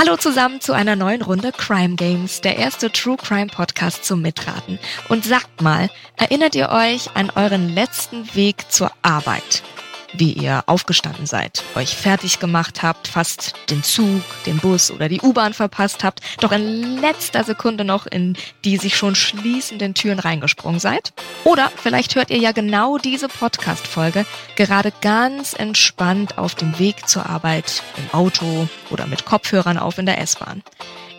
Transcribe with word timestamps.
Hallo 0.00 0.16
zusammen 0.16 0.60
zu 0.60 0.74
einer 0.74 0.94
neuen 0.94 1.22
Runde 1.22 1.50
Crime 1.50 1.96
Games, 1.96 2.40
der 2.40 2.56
erste 2.56 2.92
True 2.92 3.16
Crime 3.16 3.48
Podcast 3.48 4.04
zum 4.04 4.22
Mitraten. 4.22 4.78
Und 5.08 5.24
sagt 5.24 5.60
mal, 5.60 5.90
erinnert 6.16 6.54
ihr 6.54 6.68
euch 6.68 7.16
an 7.16 7.32
euren 7.34 7.68
letzten 7.68 8.32
Weg 8.36 8.70
zur 8.70 8.92
Arbeit? 9.02 9.64
Wie 10.12 10.32
ihr 10.32 10.62
aufgestanden 10.66 11.26
seid, 11.26 11.62
euch 11.74 11.96
fertig 11.96 12.38
gemacht 12.38 12.82
habt, 12.82 13.08
fast 13.08 13.54
den 13.70 13.82
Zug, 13.82 14.22
den 14.46 14.58
Bus 14.58 14.90
oder 14.90 15.08
die 15.08 15.20
U-Bahn 15.20 15.54
verpasst 15.54 16.04
habt, 16.04 16.20
doch 16.40 16.52
in 16.52 17.00
letzter 17.00 17.44
Sekunde 17.44 17.84
noch 17.84 18.06
in 18.06 18.36
die 18.64 18.76
sich 18.76 18.96
schon 18.96 19.14
schließenden 19.14 19.94
Türen 19.94 20.18
reingesprungen 20.18 20.80
seid. 20.80 21.12
Oder 21.44 21.70
vielleicht 21.76 22.14
hört 22.14 22.30
ihr 22.30 22.38
ja 22.38 22.52
genau 22.52 22.98
diese 22.98 23.28
Podcast-Folge 23.28 24.24
gerade 24.56 24.92
ganz 25.00 25.52
entspannt 25.52 26.38
auf 26.38 26.54
dem 26.54 26.78
Weg 26.78 27.08
zur 27.08 27.26
Arbeit, 27.26 27.82
im 27.96 28.18
Auto 28.18 28.68
oder 28.90 29.06
mit 29.06 29.24
Kopfhörern 29.24 29.78
auf 29.78 29.98
in 29.98 30.06
der 30.06 30.18
S-Bahn. 30.20 30.62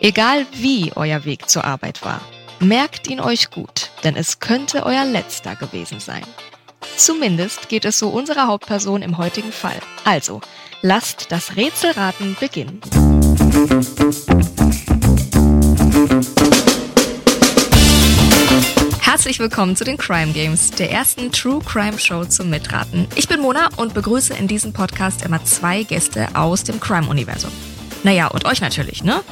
Egal 0.00 0.46
wie 0.52 0.92
euer 0.96 1.24
Weg 1.24 1.48
zur 1.48 1.64
Arbeit 1.64 2.04
war, 2.04 2.20
merkt 2.58 3.08
ihn 3.08 3.20
euch 3.20 3.50
gut, 3.50 3.90
denn 4.04 4.16
es 4.16 4.38
könnte 4.38 4.84
euer 4.84 5.04
letzter 5.04 5.56
gewesen 5.56 6.00
sein. 6.00 6.24
Zumindest 6.96 7.68
geht 7.68 7.84
es 7.84 7.98
so 7.98 8.08
unserer 8.08 8.46
Hauptperson 8.46 9.02
im 9.02 9.18
heutigen 9.18 9.52
Fall. 9.52 9.78
Also, 10.04 10.40
lasst 10.82 11.26
das 11.30 11.56
Rätselraten 11.56 12.36
beginnen. 12.38 12.80
Herzlich 19.00 19.38
willkommen 19.38 19.76
zu 19.76 19.84
den 19.84 19.96
Crime 19.96 20.32
Games, 20.32 20.70
der 20.70 20.90
ersten 20.90 21.32
True 21.32 21.60
Crime 21.64 21.98
Show 21.98 22.24
zum 22.24 22.48
Mitraten. 22.48 23.06
Ich 23.16 23.28
bin 23.28 23.40
Mona 23.40 23.68
und 23.76 23.92
begrüße 23.92 24.34
in 24.34 24.46
diesem 24.46 24.72
Podcast 24.72 25.24
immer 25.24 25.44
zwei 25.44 25.82
Gäste 25.82 26.28
aus 26.34 26.64
dem 26.64 26.80
Crime-Universum. 26.80 27.50
Naja, 28.02 28.28
und 28.28 28.46
euch 28.46 28.60
natürlich, 28.60 29.04
ne? 29.04 29.22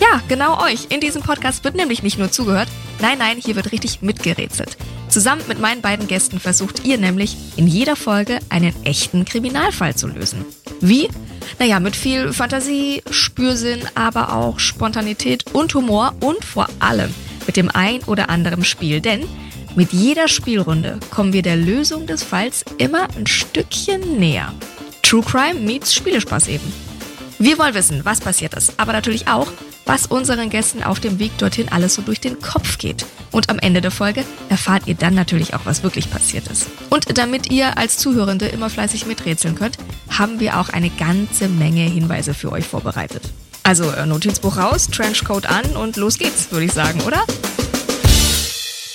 Ja, 0.00 0.20
genau 0.28 0.62
euch. 0.62 0.86
In 0.90 1.00
diesem 1.00 1.22
Podcast 1.22 1.64
wird 1.64 1.76
nämlich 1.76 2.02
nicht 2.02 2.18
nur 2.18 2.30
zugehört, 2.30 2.68
nein, 3.00 3.18
nein, 3.18 3.38
hier 3.38 3.56
wird 3.56 3.72
richtig 3.72 4.02
mitgerätselt. 4.02 4.76
Zusammen 5.08 5.42
mit 5.48 5.58
meinen 5.58 5.80
beiden 5.80 6.06
Gästen 6.06 6.38
versucht 6.38 6.84
ihr 6.84 6.98
nämlich 6.98 7.36
in 7.56 7.66
jeder 7.66 7.96
Folge 7.96 8.40
einen 8.50 8.74
echten 8.84 9.24
Kriminalfall 9.24 9.94
zu 9.94 10.06
lösen. 10.06 10.44
Wie? 10.80 11.08
Naja, 11.58 11.80
mit 11.80 11.96
viel 11.96 12.32
Fantasie, 12.32 13.02
Spürsinn, 13.10 13.80
aber 13.94 14.34
auch 14.34 14.58
Spontanität 14.58 15.46
und 15.54 15.74
Humor 15.74 16.14
und 16.20 16.44
vor 16.44 16.68
allem 16.78 17.12
mit 17.46 17.56
dem 17.56 17.70
ein 17.72 18.02
oder 18.04 18.28
anderen 18.28 18.64
Spiel. 18.64 19.00
Denn 19.00 19.24
mit 19.74 19.92
jeder 19.92 20.28
Spielrunde 20.28 21.00
kommen 21.10 21.32
wir 21.32 21.42
der 21.42 21.56
Lösung 21.56 22.06
des 22.06 22.22
Falls 22.22 22.64
immer 22.76 23.08
ein 23.16 23.26
Stückchen 23.26 24.18
näher. 24.18 24.52
True 25.02 25.22
Crime 25.22 25.60
meets 25.60 25.94
Spielespaß 25.94 26.48
eben. 26.48 26.87
Wir 27.40 27.56
wollen 27.56 27.74
wissen, 27.74 28.04
was 28.04 28.20
passiert 28.20 28.54
ist, 28.54 28.72
aber 28.78 28.92
natürlich 28.92 29.28
auch, 29.28 29.46
was 29.86 30.06
unseren 30.06 30.50
Gästen 30.50 30.82
auf 30.82 30.98
dem 30.98 31.20
Weg 31.20 31.38
dorthin 31.38 31.68
alles 31.68 31.94
so 31.94 32.02
durch 32.02 32.20
den 32.20 32.40
Kopf 32.40 32.78
geht. 32.78 33.06
Und 33.30 33.48
am 33.48 33.60
Ende 33.60 33.80
der 33.80 33.92
Folge 33.92 34.24
erfahrt 34.48 34.88
ihr 34.88 34.96
dann 34.96 35.14
natürlich 35.14 35.54
auch, 35.54 35.60
was 35.64 35.84
wirklich 35.84 36.10
passiert 36.10 36.48
ist. 36.48 36.66
Und 36.90 37.16
damit 37.16 37.52
ihr 37.52 37.78
als 37.78 37.96
Zuhörende 37.96 38.48
immer 38.48 38.70
fleißig 38.70 39.06
miträtseln 39.06 39.54
könnt, 39.54 39.78
haben 40.10 40.40
wir 40.40 40.58
auch 40.58 40.70
eine 40.70 40.90
ganze 40.90 41.48
Menge 41.48 41.82
Hinweise 41.82 42.34
für 42.34 42.50
euch 42.50 42.66
vorbereitet. 42.66 43.22
Also 43.62 43.88
äh, 43.88 44.04
Notizbuch 44.04 44.56
raus, 44.56 44.88
Trenchcoat 44.88 45.46
an 45.46 45.64
und 45.76 45.96
los 45.96 46.18
geht's, 46.18 46.50
würde 46.50 46.66
ich 46.66 46.72
sagen, 46.72 47.00
oder? 47.02 47.22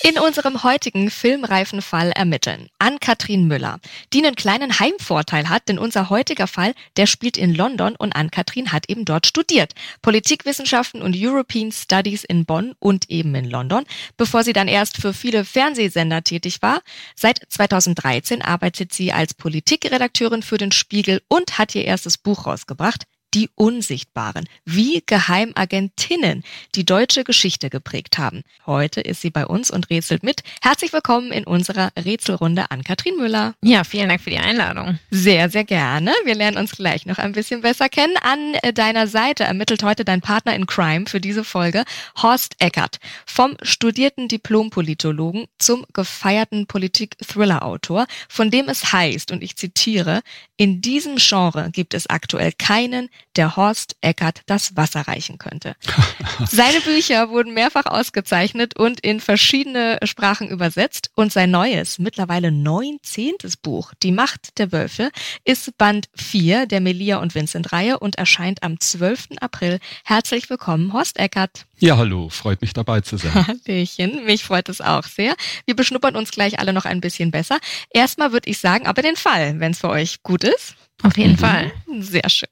In 0.06 0.20
unserem 0.20 0.64
heutigen 0.64 1.10
filmreifen 1.10 1.82
Fall 1.82 2.12
ermitteln 2.12 2.68
Ann-Kathrin 2.78 3.48
Müller, 3.48 3.80
die 4.12 4.18
einen 4.18 4.36
kleinen 4.36 4.78
Heimvorteil 4.78 5.48
hat, 5.48 5.70
denn 5.70 5.80
unser 5.80 6.10
heutiger 6.10 6.48
Fall, 6.48 6.74
der 6.98 7.06
spielt 7.06 7.38
in 7.38 7.56
London 7.56 7.96
und 7.96 8.14
Ann-Kathrin 8.14 8.74
hat 8.74 8.90
eben 8.90 9.06
dort 9.06 9.28
studiert. 9.28 9.72
Politikwissenschaften 10.02 11.02
und 11.02 11.16
European 11.18 11.72
Studies 11.72 12.26
in 12.26 12.44
Bonn 12.44 12.74
und 12.80 13.10
eben 13.10 13.34
in 13.34 13.50
London, 13.50 13.86
bevor 14.18 14.44
sie 14.44 14.52
dann 14.52 14.68
erst 14.68 14.98
für 14.98 15.14
viele 15.14 15.46
Fernsehsender 15.46 16.22
tätig 16.22 16.62
war. 16.62 16.82
Seit 17.16 17.40
2013 17.48 18.42
arbeitet 18.42 18.94
sie 18.94 19.14
als 19.14 19.34
Politikredakteurin 19.34 20.44
für 20.44 20.58
den 20.58 20.74
Spiegel 20.74 21.22
und 21.30 21.58
hat 21.58 21.76
ihr 21.76 21.86
erstes 21.86 22.18
Buch 22.18 22.46
rausgebracht, 22.46 23.06
die 23.34 23.50
Unsichtbaren, 23.56 24.48
wie 24.66 25.04
Geheimagentinnen 25.06 26.44
die 26.76 26.86
deutsche 26.86 27.24
Geschichte 27.24 27.70
geprägt 27.70 28.18
haben. 28.18 28.44
Heute 28.66 29.02
ist 29.02 29.22
sie 29.22 29.32
bei 29.32 29.46
uns 29.46 29.72
und 29.72 29.90
rätselt 29.90 30.24
mit. 30.24 30.44
Herzlich 30.62 30.94
willkommen 30.94 31.32
in 31.32 31.46
unserer 31.46 31.92
Rätselrunde 31.98 32.70
an 32.70 32.84
Katrin 32.84 33.18
Müller. 33.18 33.56
Ja, 33.62 33.84
vielen 33.84 34.10
Dank 34.10 34.22
für 34.22 34.30
die 34.30 34.38
Einladung. 34.38 35.00
Sehr, 35.10 35.50
sehr 35.50 35.64
gerne. 35.64 36.14
Wir 36.26 36.36
lernen 36.36 36.58
uns 36.58 36.72
gleich 36.76 37.06
noch 37.06 37.18
ein 37.18 37.32
bisschen 37.32 37.62
besser 37.62 37.90
kennen. 37.90 38.16
An 38.18 38.54
deiner 38.74 39.08
Seite 39.08 39.44
ermittelt 39.46 39.84
heute 39.84 40.06
dein 40.06 40.22
Partner 40.22 40.56
in 40.56 40.68
Crime 40.68 41.06
für 41.08 41.20
diese 41.20 41.44
Folge, 41.44 41.84
Horst 42.22 42.56
Eckert, 42.60 43.00
vom 43.26 43.58
studierten 43.62 44.28
Diplompolitologen 44.28 45.46
zum 45.58 45.86
gefeierten 45.94 46.68
Politik-Thriller-Autor, 46.68 48.06
von 48.30 48.52
dem 48.52 48.70
es 48.70 48.94
heißt, 48.94 49.32
und 49.32 49.42
ich 49.44 49.56
zitiere, 49.56 50.22
in 50.56 50.82
diesem 50.82 51.16
Genre 51.18 51.70
gibt 51.72 51.94
es 51.94 52.08
aktuell 52.08 52.52
keinen, 52.52 53.10
der 53.36 53.56
Horst 53.56 53.96
Eckert 54.02 54.42
das 54.46 54.76
Wasser 54.76 55.02
reichen 55.02 55.40
könnte. 55.40 55.76
Seine 56.46 56.80
Bücher 56.82 57.30
wurden 57.30 57.54
mehrfach 57.54 57.88
ausgezeichnet 57.88 58.78
und 58.78 59.00
in 59.00 59.20
verschiedene 59.20 59.98
Sprachen 60.04 60.48
übersetzt 60.48 61.10
und 61.16 61.34
sein 61.34 61.50
neues, 61.50 61.98
mittlerweile 61.98 62.52
neunzehntes 62.52 63.58
Buch, 63.58 63.94
Die 64.04 64.12
Macht 64.12 64.60
der 64.60 64.72
Wölfe, 64.72 65.12
ist 65.44 65.76
Band 65.78 66.10
4 66.16 66.68
der 66.68 66.82
Melia 66.82 67.18
und 67.18 67.34
Vincent 67.34 67.72
Reihe 67.72 68.00
und 68.00 68.18
erscheint 68.18 68.62
am 68.62 68.80
12. 68.80 69.30
April. 69.40 69.80
Herzlich 70.04 70.50
willkommen, 70.50 70.94
Horst 70.94 71.18
Eckert. 71.18 71.66
Ja, 71.84 71.98
hallo, 71.98 72.30
freut 72.30 72.62
mich 72.62 72.72
dabei 72.72 73.02
zu 73.02 73.18
sein. 73.18 73.34
Hallöchen, 73.68 74.24
mich 74.24 74.46
freut 74.46 74.70
es 74.70 74.80
auch 74.80 75.04
sehr. 75.04 75.36
Wir 75.66 75.76
beschnuppern 75.76 76.16
uns 76.16 76.32
gleich 76.32 76.58
alle 76.58 76.72
noch 76.72 76.86
ein 76.86 77.02
bisschen 77.02 77.30
besser. 77.30 77.58
Erstmal 77.90 78.32
würde 78.32 78.50
ich 78.50 78.60
sagen, 78.60 78.88
aber 78.88 79.02
den 79.02 79.18
Fall, 79.18 79.60
wenn 79.60 79.74
es 79.74 79.80
für 79.80 79.90
euch 79.90 80.24
gut 80.24 80.46
ist. 80.46 80.76
Auf 81.02 81.18
jeden 81.18 81.34
mhm. 81.34 81.40
Fall. 81.40 81.74
Sehr 82.00 82.30
schön. 82.30 82.48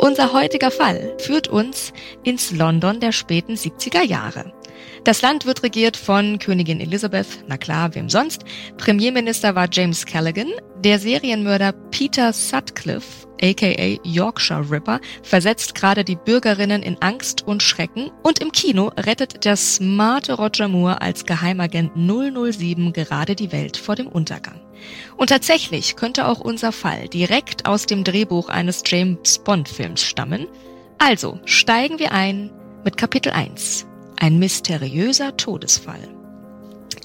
Unser 0.00 0.34
heutiger 0.34 0.70
Fall 0.70 1.16
führt 1.18 1.48
uns 1.48 1.94
ins 2.24 2.50
London 2.50 3.00
der 3.00 3.12
späten 3.12 3.54
70er 3.54 4.02
Jahre. 4.04 4.52
Das 5.04 5.22
Land 5.22 5.46
wird 5.46 5.62
regiert 5.62 5.96
von 5.96 6.38
Königin 6.38 6.80
Elizabeth, 6.80 7.42
na 7.48 7.56
klar, 7.56 7.94
wem 7.94 8.10
sonst. 8.10 8.44
Premierminister 8.76 9.54
war 9.54 9.66
James 9.72 10.04
Callaghan. 10.04 10.52
Der 10.82 10.98
Serienmörder 10.98 11.72
Peter 11.90 12.32
Sutcliffe, 12.32 13.28
aka 13.42 13.98
Yorkshire 14.02 14.70
Ripper, 14.70 14.98
versetzt 15.22 15.74
gerade 15.74 16.04
die 16.04 16.16
Bürgerinnen 16.16 16.82
in 16.82 16.96
Angst 17.02 17.46
und 17.46 17.62
Schrecken. 17.62 18.10
Und 18.22 18.38
im 18.38 18.50
Kino 18.50 18.90
rettet 18.96 19.44
der 19.44 19.56
smarte 19.56 20.32
Roger 20.32 20.68
Moore 20.68 21.02
als 21.02 21.26
Geheimagent 21.26 21.92
007 21.96 22.94
gerade 22.94 23.34
die 23.34 23.52
Welt 23.52 23.76
vor 23.76 23.94
dem 23.94 24.06
Untergang. 24.06 24.58
Und 25.18 25.28
tatsächlich 25.28 25.96
könnte 25.96 26.26
auch 26.26 26.40
unser 26.40 26.72
Fall 26.72 27.08
direkt 27.08 27.66
aus 27.66 27.84
dem 27.84 28.02
Drehbuch 28.02 28.48
eines 28.48 28.82
James 28.86 29.38
Bond 29.40 29.68
Films 29.68 30.02
stammen. 30.02 30.46
Also 30.96 31.40
steigen 31.44 31.98
wir 31.98 32.12
ein 32.12 32.50
mit 32.84 32.96
Kapitel 32.96 33.32
1. 33.32 33.86
Ein 34.18 34.38
mysteriöser 34.38 35.36
Todesfall. 35.36 36.19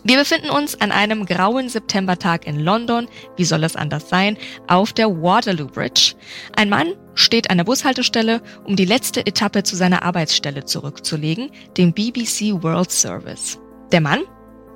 Wir 0.03 0.17
befinden 0.17 0.49
uns 0.49 0.79
an 0.79 0.91
einem 0.91 1.25
grauen 1.25 1.67
Septembertag 1.67 2.45
in 2.45 2.59
London, 2.59 3.07
wie 3.37 3.45
soll 3.45 3.63
es 3.63 3.75
anders 3.75 4.09
sein, 4.09 4.37
auf 4.67 4.93
der 4.93 5.09
Waterloo 5.09 5.67
Bridge. 5.67 6.13
Ein 6.55 6.69
Mann 6.69 6.93
steht 7.15 7.49
an 7.49 7.57
der 7.57 7.65
Bushaltestelle, 7.65 8.41
um 8.65 8.75
die 8.75 8.85
letzte 8.85 9.25
Etappe 9.25 9.63
zu 9.63 9.75
seiner 9.75 10.03
Arbeitsstelle 10.03 10.65
zurückzulegen, 10.65 11.49
dem 11.77 11.93
BBC 11.93 12.61
World 12.61 12.91
Service. 12.91 13.59
Der 13.91 14.01
Mann 14.01 14.21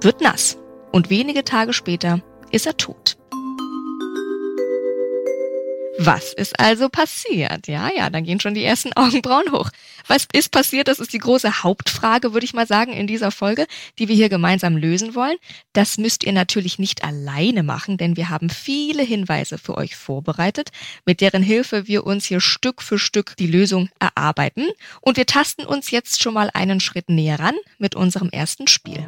wird 0.01 0.21
nass 0.21 0.57
und 0.91 1.09
wenige 1.09 1.43
Tage 1.43 1.73
später 1.73 2.21
ist 2.51 2.65
er 2.65 2.77
tot. 2.77 3.17
Was 6.01 6.31
ist 6.31 6.57
also 6.57 6.87
passiert? 6.87 7.67
Ja, 7.67 7.89
ja, 7.93 8.09
dann 8.09 8.23
gehen 8.23 8.39
schon 8.39 8.53
die 8.53 8.63
ersten 8.63 8.93
Augenbrauen 8.95 9.51
hoch. 9.51 9.69
Was 10.07 10.27
ist 10.31 10.49
passiert? 10.51 10.87
Das 10.87 10.99
ist 10.99 11.11
die 11.11 11.17
große 11.17 11.61
Hauptfrage, 11.63 12.31
würde 12.33 12.45
ich 12.45 12.53
mal 12.53 12.65
sagen, 12.65 12.93
in 12.93 13.05
dieser 13.05 13.31
Folge, 13.31 13.67
die 13.99 14.07
wir 14.07 14.15
hier 14.15 14.29
gemeinsam 14.29 14.77
lösen 14.77 15.13
wollen. 15.13 15.35
Das 15.73 15.97
müsst 15.97 16.23
ihr 16.23 16.31
natürlich 16.31 16.79
nicht 16.79 17.03
alleine 17.03 17.63
machen, 17.63 17.97
denn 17.97 18.15
wir 18.15 18.29
haben 18.29 18.49
viele 18.49 19.03
Hinweise 19.03 19.57
für 19.57 19.75
euch 19.75 19.97
vorbereitet, 19.97 20.69
mit 21.05 21.19
deren 21.19 21.43
Hilfe 21.43 21.87
wir 21.87 22.05
uns 22.05 22.25
hier 22.25 22.39
Stück 22.39 22.81
für 22.81 22.97
Stück 22.97 23.35
die 23.35 23.47
Lösung 23.47 23.89
erarbeiten. 23.99 24.67
Und 25.01 25.17
wir 25.17 25.25
tasten 25.25 25.65
uns 25.65 25.91
jetzt 25.91 26.23
schon 26.23 26.33
mal 26.33 26.49
einen 26.53 26.79
Schritt 26.79 27.09
näher 27.09 27.39
ran 27.39 27.55
mit 27.77 27.93
unserem 27.95 28.29
ersten 28.29 28.67
Spiel. 28.67 29.05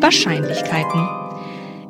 Wahrscheinlichkeiten. 0.00 1.25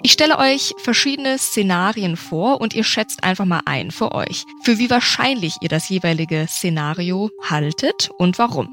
Ich 0.07 0.13
stelle 0.13 0.39
euch 0.39 0.73
verschiedene 0.79 1.37
Szenarien 1.37 2.17
vor 2.17 2.61
und 2.61 2.75
ihr 2.75 2.85
schätzt 2.85 3.25
einfach 3.25 3.45
mal 3.45 3.63
ein 3.65 3.91
für 3.91 4.13
euch, 4.13 4.45
für 4.63 4.79
wie 4.79 4.89
wahrscheinlich 4.89 5.57
ihr 5.63 5.69
das 5.69 5.89
jeweilige 5.89 6.47
Szenario 6.49 7.33
haltet 7.43 8.11
und 8.17 8.39
warum. 8.39 8.69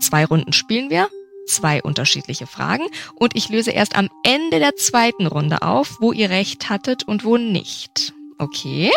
Zwei 0.00 0.24
Runden 0.24 0.52
spielen 0.52 0.88
wir, 0.88 1.08
zwei 1.48 1.82
unterschiedliche 1.82 2.46
Fragen 2.46 2.84
und 3.16 3.34
ich 3.34 3.48
löse 3.48 3.72
erst 3.72 3.96
am 3.96 4.08
Ende 4.22 4.60
der 4.60 4.76
zweiten 4.76 5.26
Runde 5.26 5.62
auf, 5.62 5.96
wo 5.98 6.12
ihr 6.12 6.30
recht 6.30 6.68
hattet 6.68 7.02
und 7.02 7.24
wo 7.24 7.38
nicht. 7.38 8.14
Okay? 8.38 8.92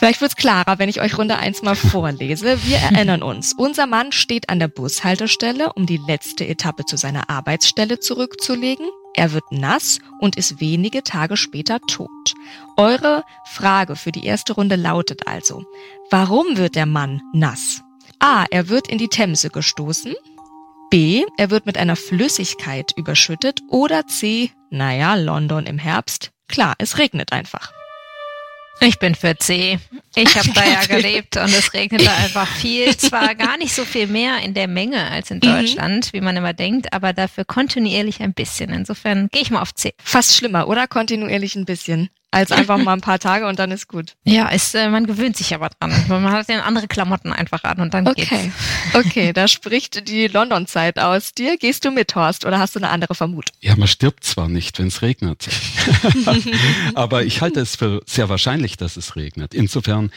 Vielleicht 0.00 0.20
wird's 0.20 0.34
klarer, 0.34 0.80
wenn 0.80 0.88
ich 0.88 1.00
euch 1.00 1.16
Runde 1.16 1.36
1 1.36 1.62
mal 1.62 1.76
vorlese. 1.76 2.58
Wir 2.64 2.78
erinnern 2.78 3.22
uns. 3.22 3.52
Unser 3.52 3.86
Mann 3.86 4.10
steht 4.10 4.48
an 4.48 4.58
der 4.58 4.66
Bushaltestelle, 4.66 5.72
um 5.74 5.86
die 5.86 6.00
letzte 6.08 6.44
Etappe 6.44 6.86
zu 6.86 6.96
seiner 6.96 7.30
Arbeitsstelle 7.30 8.00
zurückzulegen. 8.00 8.88
Er 9.14 9.32
wird 9.32 9.50
nass 9.50 9.98
und 10.20 10.36
ist 10.36 10.60
wenige 10.60 11.02
Tage 11.02 11.36
später 11.36 11.80
tot. 11.80 12.34
Eure 12.76 13.24
Frage 13.44 13.96
für 13.96 14.12
die 14.12 14.24
erste 14.24 14.52
Runde 14.52 14.76
lautet 14.76 15.26
also, 15.26 15.64
warum 16.10 16.56
wird 16.56 16.76
der 16.76 16.86
Mann 16.86 17.20
nass? 17.32 17.82
A. 18.18 18.44
Er 18.50 18.68
wird 18.68 18.88
in 18.88 18.98
die 18.98 19.08
Themse 19.08 19.50
gestoßen. 19.50 20.14
B. 20.90 21.24
Er 21.36 21.50
wird 21.50 21.66
mit 21.66 21.78
einer 21.78 21.96
Flüssigkeit 21.96 22.92
überschüttet. 22.96 23.60
Oder 23.68 24.06
C. 24.06 24.50
Naja, 24.70 25.14
London 25.14 25.66
im 25.66 25.78
Herbst. 25.78 26.30
Klar, 26.48 26.74
es 26.78 26.98
regnet 26.98 27.32
einfach. 27.32 27.72
Ich 28.80 28.98
bin 28.98 29.14
für 29.14 29.36
C. 29.36 29.78
Ich 30.14 30.36
habe 30.36 30.50
da 30.54 30.64
ja 30.64 30.84
gelebt 30.88 31.36
und 31.36 31.52
es 31.52 31.72
regnete 31.74 32.10
einfach 32.24 32.48
viel. 32.48 32.96
Zwar 32.96 33.34
gar 33.34 33.58
nicht 33.58 33.74
so 33.74 33.84
viel 33.84 34.06
mehr 34.06 34.38
in 34.38 34.54
der 34.54 34.68
Menge 34.68 35.10
als 35.10 35.30
in 35.30 35.36
mhm. 35.36 35.40
Deutschland, 35.40 36.06
mhm. 36.06 36.16
wie 36.16 36.20
man 36.22 36.36
immer 36.36 36.54
denkt, 36.54 36.92
aber 36.92 37.12
dafür 37.12 37.44
kontinuierlich 37.44 38.22
ein 38.22 38.32
bisschen. 38.32 38.70
Insofern 38.70 39.28
gehe 39.30 39.42
ich 39.42 39.50
mal 39.50 39.60
auf 39.60 39.74
C. 39.74 39.92
Fast 40.02 40.34
schlimmer, 40.34 40.66
oder? 40.66 40.86
Kontinuierlich 40.88 41.56
ein 41.56 41.66
bisschen 41.66 42.08
als 42.30 42.52
einfach 42.52 42.78
mal 42.78 42.92
ein 42.92 43.00
paar 43.00 43.18
Tage 43.18 43.46
und 43.46 43.58
dann 43.58 43.70
ist 43.70 43.88
gut. 43.88 44.14
Ja, 44.24 44.48
ist, 44.48 44.74
äh, 44.74 44.88
man 44.88 45.06
gewöhnt 45.06 45.36
sich 45.36 45.54
aber 45.54 45.68
dran. 45.68 45.92
Man 46.08 46.30
hat 46.30 46.48
ja 46.48 46.60
andere 46.60 46.86
Klamotten 46.86 47.32
einfach 47.32 47.64
an 47.64 47.80
und 47.80 47.92
dann 47.92 48.06
okay. 48.06 48.26
geht's. 48.26 48.54
Okay, 48.94 49.32
da 49.32 49.48
spricht 49.48 50.08
die 50.08 50.28
London-Zeit 50.28 50.98
aus 50.98 51.32
dir. 51.32 51.56
Gehst 51.58 51.84
du 51.84 51.90
mit, 51.90 52.14
Horst, 52.14 52.44
oder 52.44 52.58
hast 52.58 52.76
du 52.76 52.78
eine 52.80 52.90
andere 52.90 53.14
Vermutung? 53.14 53.54
Ja, 53.60 53.74
man 53.76 53.88
stirbt 53.88 54.24
zwar 54.24 54.48
nicht, 54.48 54.78
wenn 54.78 54.86
es 54.86 55.02
regnet. 55.02 55.48
aber 56.94 57.24
ich 57.24 57.40
halte 57.40 57.60
es 57.60 57.76
für 57.76 58.02
sehr 58.06 58.28
wahrscheinlich, 58.28 58.76
dass 58.76 58.96
es 58.96 59.16
regnet. 59.16 59.54
Insofern 59.54 60.10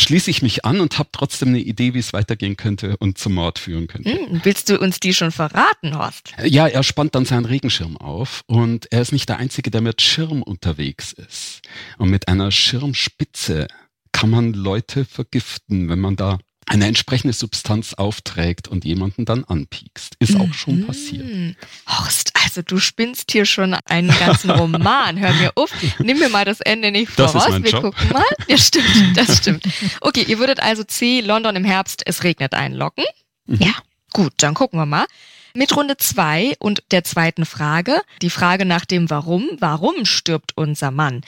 schließe 0.00 0.30
ich 0.30 0.42
mich 0.42 0.64
an 0.64 0.80
und 0.80 0.98
habe 0.98 1.10
trotzdem 1.12 1.48
eine 1.48 1.60
Idee, 1.60 1.94
wie 1.94 1.98
es 1.98 2.12
weitergehen 2.12 2.56
könnte 2.56 2.96
und 2.98 3.18
zum 3.18 3.34
Mord 3.34 3.58
führen 3.58 3.86
könnte. 3.86 4.10
Hm, 4.10 4.40
willst 4.42 4.68
du 4.68 4.78
uns 4.78 5.00
die 5.00 5.14
schon 5.14 5.32
verraten, 5.32 5.96
Horst? 5.96 6.32
Ja, 6.44 6.66
er 6.66 6.82
spannt 6.82 7.14
dann 7.14 7.24
seinen 7.24 7.44
Regenschirm 7.44 7.96
auf 7.96 8.42
und 8.46 8.90
er 8.92 9.02
ist 9.02 9.12
nicht 9.12 9.28
der 9.28 9.38
Einzige, 9.38 9.70
der 9.70 9.80
mit 9.80 10.02
Schirm 10.02 10.42
unterwegs 10.42 11.12
ist. 11.12 11.62
Und 11.98 12.10
mit 12.10 12.28
einer 12.28 12.50
Schirmspitze 12.50 13.68
kann 14.12 14.30
man 14.30 14.52
Leute 14.52 15.04
vergiften, 15.04 15.88
wenn 15.88 16.00
man 16.00 16.16
da 16.16 16.38
eine 16.66 16.86
entsprechende 16.86 17.32
Substanz 17.34 17.94
aufträgt 17.94 18.68
und 18.68 18.84
jemanden 18.84 19.24
dann 19.24 19.44
anpiekst. 19.44 20.14
Ist 20.20 20.36
auch 20.36 20.54
schon 20.54 20.82
mhm. 20.82 20.86
passiert. 20.86 21.56
Horst, 21.88 22.29
also 22.50 22.62
du 22.62 22.80
spinnst 22.80 23.30
hier 23.30 23.44
schon 23.46 23.74
einen 23.86 24.10
ganzen 24.18 24.50
Roman. 24.50 25.18
Hör 25.20 25.32
mir 25.34 25.52
auf. 25.54 25.70
Nimm 26.00 26.18
mir 26.18 26.28
mal 26.28 26.44
das 26.44 26.60
Ende 26.60 26.90
nicht 26.90 27.12
voraus. 27.12 27.32
Das 27.32 27.44
ist 27.44 27.50
mein 27.50 27.62
Wir 27.64 27.70
Job. 27.70 27.82
gucken 27.82 28.12
mal. 28.12 28.24
Ja, 28.48 28.58
stimmt, 28.58 29.16
das 29.16 29.38
stimmt. 29.38 29.64
Okay, 30.00 30.24
ihr 30.26 30.40
würdet 30.40 30.60
also 30.60 30.82
C, 30.82 31.20
London 31.20 31.54
im 31.54 31.64
Herbst, 31.64 32.02
es 32.06 32.24
regnet 32.24 32.54
einloggen. 32.54 33.04
Mhm. 33.46 33.58
Ja, 33.60 33.72
gut, 34.12 34.32
dann 34.38 34.54
gucken 34.54 34.80
wir 34.80 34.86
mal. 34.86 35.06
Mit 35.54 35.76
Runde 35.76 35.96
zwei 35.96 36.54
und 36.58 36.82
der 36.90 37.04
zweiten 37.04 37.44
Frage, 37.44 38.00
die 38.20 38.30
Frage 38.30 38.64
nach 38.64 38.84
dem 38.84 39.10
Warum. 39.10 39.48
Warum 39.58 40.04
stirbt 40.04 40.56
unser 40.56 40.90
Mann? 40.90 41.22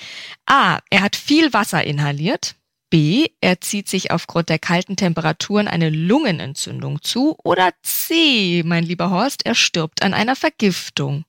A, 0.46 0.78
er 0.90 1.02
hat 1.02 1.14
viel 1.14 1.52
Wasser 1.52 1.84
inhaliert. 1.84 2.56
B, 2.92 3.28
er 3.40 3.58
zieht 3.62 3.88
sich 3.88 4.10
aufgrund 4.10 4.50
der 4.50 4.58
kalten 4.58 4.96
Temperaturen 4.96 5.66
eine 5.66 5.88
Lungenentzündung 5.88 7.00
zu. 7.00 7.38
Oder 7.42 7.70
C, 7.82 8.62
mein 8.66 8.84
lieber 8.84 9.08
Horst, 9.08 9.46
er 9.46 9.54
stirbt 9.54 10.02
an 10.02 10.12
einer 10.12 10.36
Vergiftung. 10.36 11.24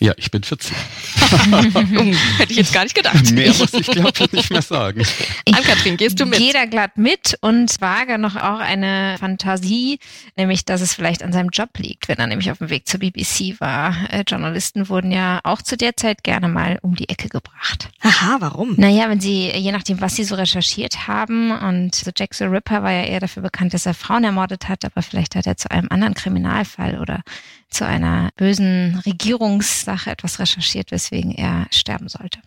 Ja, 0.00 0.12
ich 0.18 0.30
bin 0.30 0.42
14. 0.42 0.76
Hätte 2.36 2.52
ich 2.52 2.58
jetzt 2.58 2.74
gar 2.74 2.82
nicht 2.82 2.94
gedacht. 2.94 3.30
Mehr 3.32 3.54
muss 3.54 3.72
ich, 3.72 3.86
glaube 3.86 4.12
ich, 4.18 4.32
nicht 4.32 4.50
mehr 4.50 4.60
sagen. 4.60 5.02
Ann-Kathrin, 5.46 5.96
gehst 5.96 6.20
du 6.20 6.26
mit? 6.26 6.38
Jeder 6.38 6.66
glatt 6.66 6.98
mit 6.98 7.38
und 7.40 7.80
wage 7.80 8.18
noch 8.18 8.36
auch 8.36 8.58
eine 8.58 9.16
Fantasie, 9.18 9.98
nämlich, 10.36 10.66
dass 10.66 10.82
es 10.82 10.92
vielleicht 10.92 11.22
an 11.22 11.32
seinem 11.32 11.48
Job 11.48 11.70
liegt, 11.78 12.08
wenn 12.08 12.18
er 12.18 12.26
nämlich 12.26 12.50
auf 12.50 12.58
dem 12.58 12.68
Weg 12.68 12.86
zur 12.86 13.00
BBC 13.00 13.58
war. 13.58 13.96
Äh, 14.10 14.24
Journalisten 14.28 14.90
wurden 14.90 15.12
ja 15.12 15.40
auch 15.44 15.62
zu 15.62 15.78
der 15.78 15.96
Zeit 15.96 16.22
gerne 16.22 16.48
mal 16.48 16.78
um 16.82 16.94
die 16.94 17.08
Ecke 17.08 17.30
gebracht. 17.30 17.88
Aha, 18.02 18.36
warum? 18.40 18.74
Naja, 18.76 19.08
wenn 19.08 19.20
sie, 19.20 19.50
je 19.50 19.72
nachdem, 19.72 20.02
was 20.02 20.14
sie 20.14 20.24
so 20.24 20.34
recherchiert 20.34 21.06
haben 21.08 21.52
und 21.52 21.94
so 21.94 22.10
Jack 22.14 22.34
the 22.34 22.44
Ripper 22.44 22.82
war 22.82 22.92
ja 22.92 23.04
eher 23.04 23.20
dafür 23.20 23.42
bekannt, 23.42 23.72
dass 23.72 23.86
er 23.86 23.94
Frauen 23.94 24.24
ermordet 24.24 24.68
hat, 24.68 24.84
aber 24.84 25.00
vielleicht 25.00 25.36
hat 25.36 25.46
er 25.46 25.56
zu 25.56 25.70
einem 25.70 25.88
anderen 25.90 26.12
Kriminalfall 26.12 26.98
oder 26.98 27.22
zu 27.70 27.86
einer 27.86 28.30
bösen 28.36 29.02
Regierungssache 29.04 30.10
etwas 30.10 30.38
recherchiert, 30.38 30.90
weswegen 30.90 31.32
er 31.32 31.66
sterben 31.70 32.08
sollte. 32.08 32.40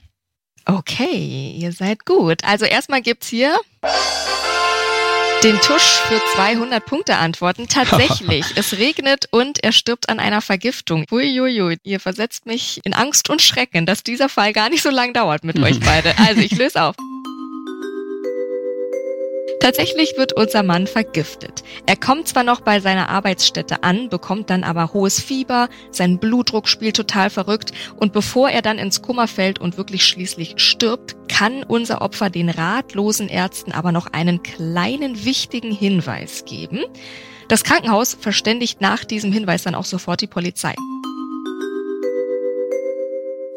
Okay, 0.66 1.56
ihr 1.58 1.72
seid 1.72 2.06
gut. 2.06 2.44
Also 2.44 2.66
erstmal 2.66 3.02
gibt's 3.02 3.28
hier 3.28 3.58
den 5.44 5.60
Tusch 5.62 6.00
für 6.08 6.22
200 6.36 6.86
Punkte 6.86 7.16
Antworten. 7.16 7.68
Tatsächlich, 7.68 8.46
es 8.56 8.78
regnet 8.78 9.28
und 9.32 9.64
er 9.64 9.72
stirbt 9.72 10.10
an 10.10 10.20
einer 10.20 10.42
Vergiftung. 10.42 11.06
Uiuiui, 11.12 11.78
ihr 11.84 12.00
versetzt 12.00 12.46
mich 12.46 12.82
in 12.84 12.94
Angst 12.94 13.30
und 13.30 13.42
Schrecken, 13.42 13.86
dass 13.86 14.04
dieser 14.04 14.30
Fall 14.30 14.54
gar 14.54 14.70
nicht 14.70 14.84
so 14.84 14.90
lang 14.90 15.14
dauert 15.14 15.44
mit 15.44 15.58
euch 15.64 15.80
beide. 15.80 16.18
Also 16.18 16.42
ich 16.42 16.52
löse 16.52 16.84
auf. 16.84 16.96
Tatsächlich 19.60 20.16
wird 20.16 20.34
unser 20.34 20.64
Mann 20.64 20.88
vergiftet. 20.88 21.64
Er 21.86 21.98
kommt 21.98 22.30
zwar 22.30 22.44
noch 22.44 22.62
bei 22.62 22.80
seiner 22.80 23.10
Arbeitsstätte 23.10 23.84
an, 23.84 24.08
bekommt 24.10 24.50
dann 24.50 24.64
aber 24.64 24.94
hohes 24.94 25.20
Fieber, 25.20 25.68
sein 25.92 26.18
Blutdruck 26.18 26.70
spielt 26.70 26.96
total 26.96 27.30
verrückt 27.30 27.74
und 27.98 28.14
bevor 28.14 28.50
er 28.50 28.62
dann 28.62 28.78
ins 28.78 29.02
Kummer 29.02 29.28
fällt 29.28 29.60
und 29.60 29.78
wirklich 29.78 30.06
schließlich 30.06 30.54
stirbt, 30.58 31.18
kann 31.28 31.64
unser 31.64 32.02
Opfer 32.02 32.30
den 32.30 32.50
ratlosen 32.50 33.28
Ärzten 33.28 33.74
aber 33.74 33.92
noch 33.92 34.08
einen 34.08 34.44
kleinen 34.44 35.26
wichtigen 35.26 35.72
Hinweis 35.72 36.46
geben. 36.46 36.80
Das 37.50 37.64
Krankenhaus 37.64 38.18
verständigt 38.20 38.80
nach 38.80 39.04
diesem 39.04 39.34
Hinweis 39.34 39.64
dann 39.64 39.76
auch 39.76 39.86
sofort 39.86 40.22
die 40.22 40.28
Polizei. 40.28 40.74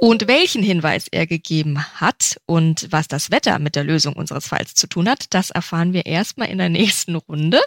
Und 0.03 0.27
welchen 0.27 0.65
Hinweis 0.65 1.07
er 1.13 1.29
gegeben 1.29 1.81
hat 2.01 2.41
und 2.47 2.89
was 2.91 3.07
das 3.07 3.31
Wetter 3.31 3.61
mit 3.61 3.77
der 3.77 3.85
Lösung 3.85 4.15
unseres 4.15 4.49
Falls 4.49 4.75
zu 4.75 4.89
tun 4.89 5.09
hat, 5.09 5.27
das 5.31 5.51
erfahren 5.51 5.93
wir 5.93 6.07
erstmal 6.07 6.49
in 6.49 6.59
der 6.59 6.71
nächsten 6.71 7.15
Runde. 7.15 7.61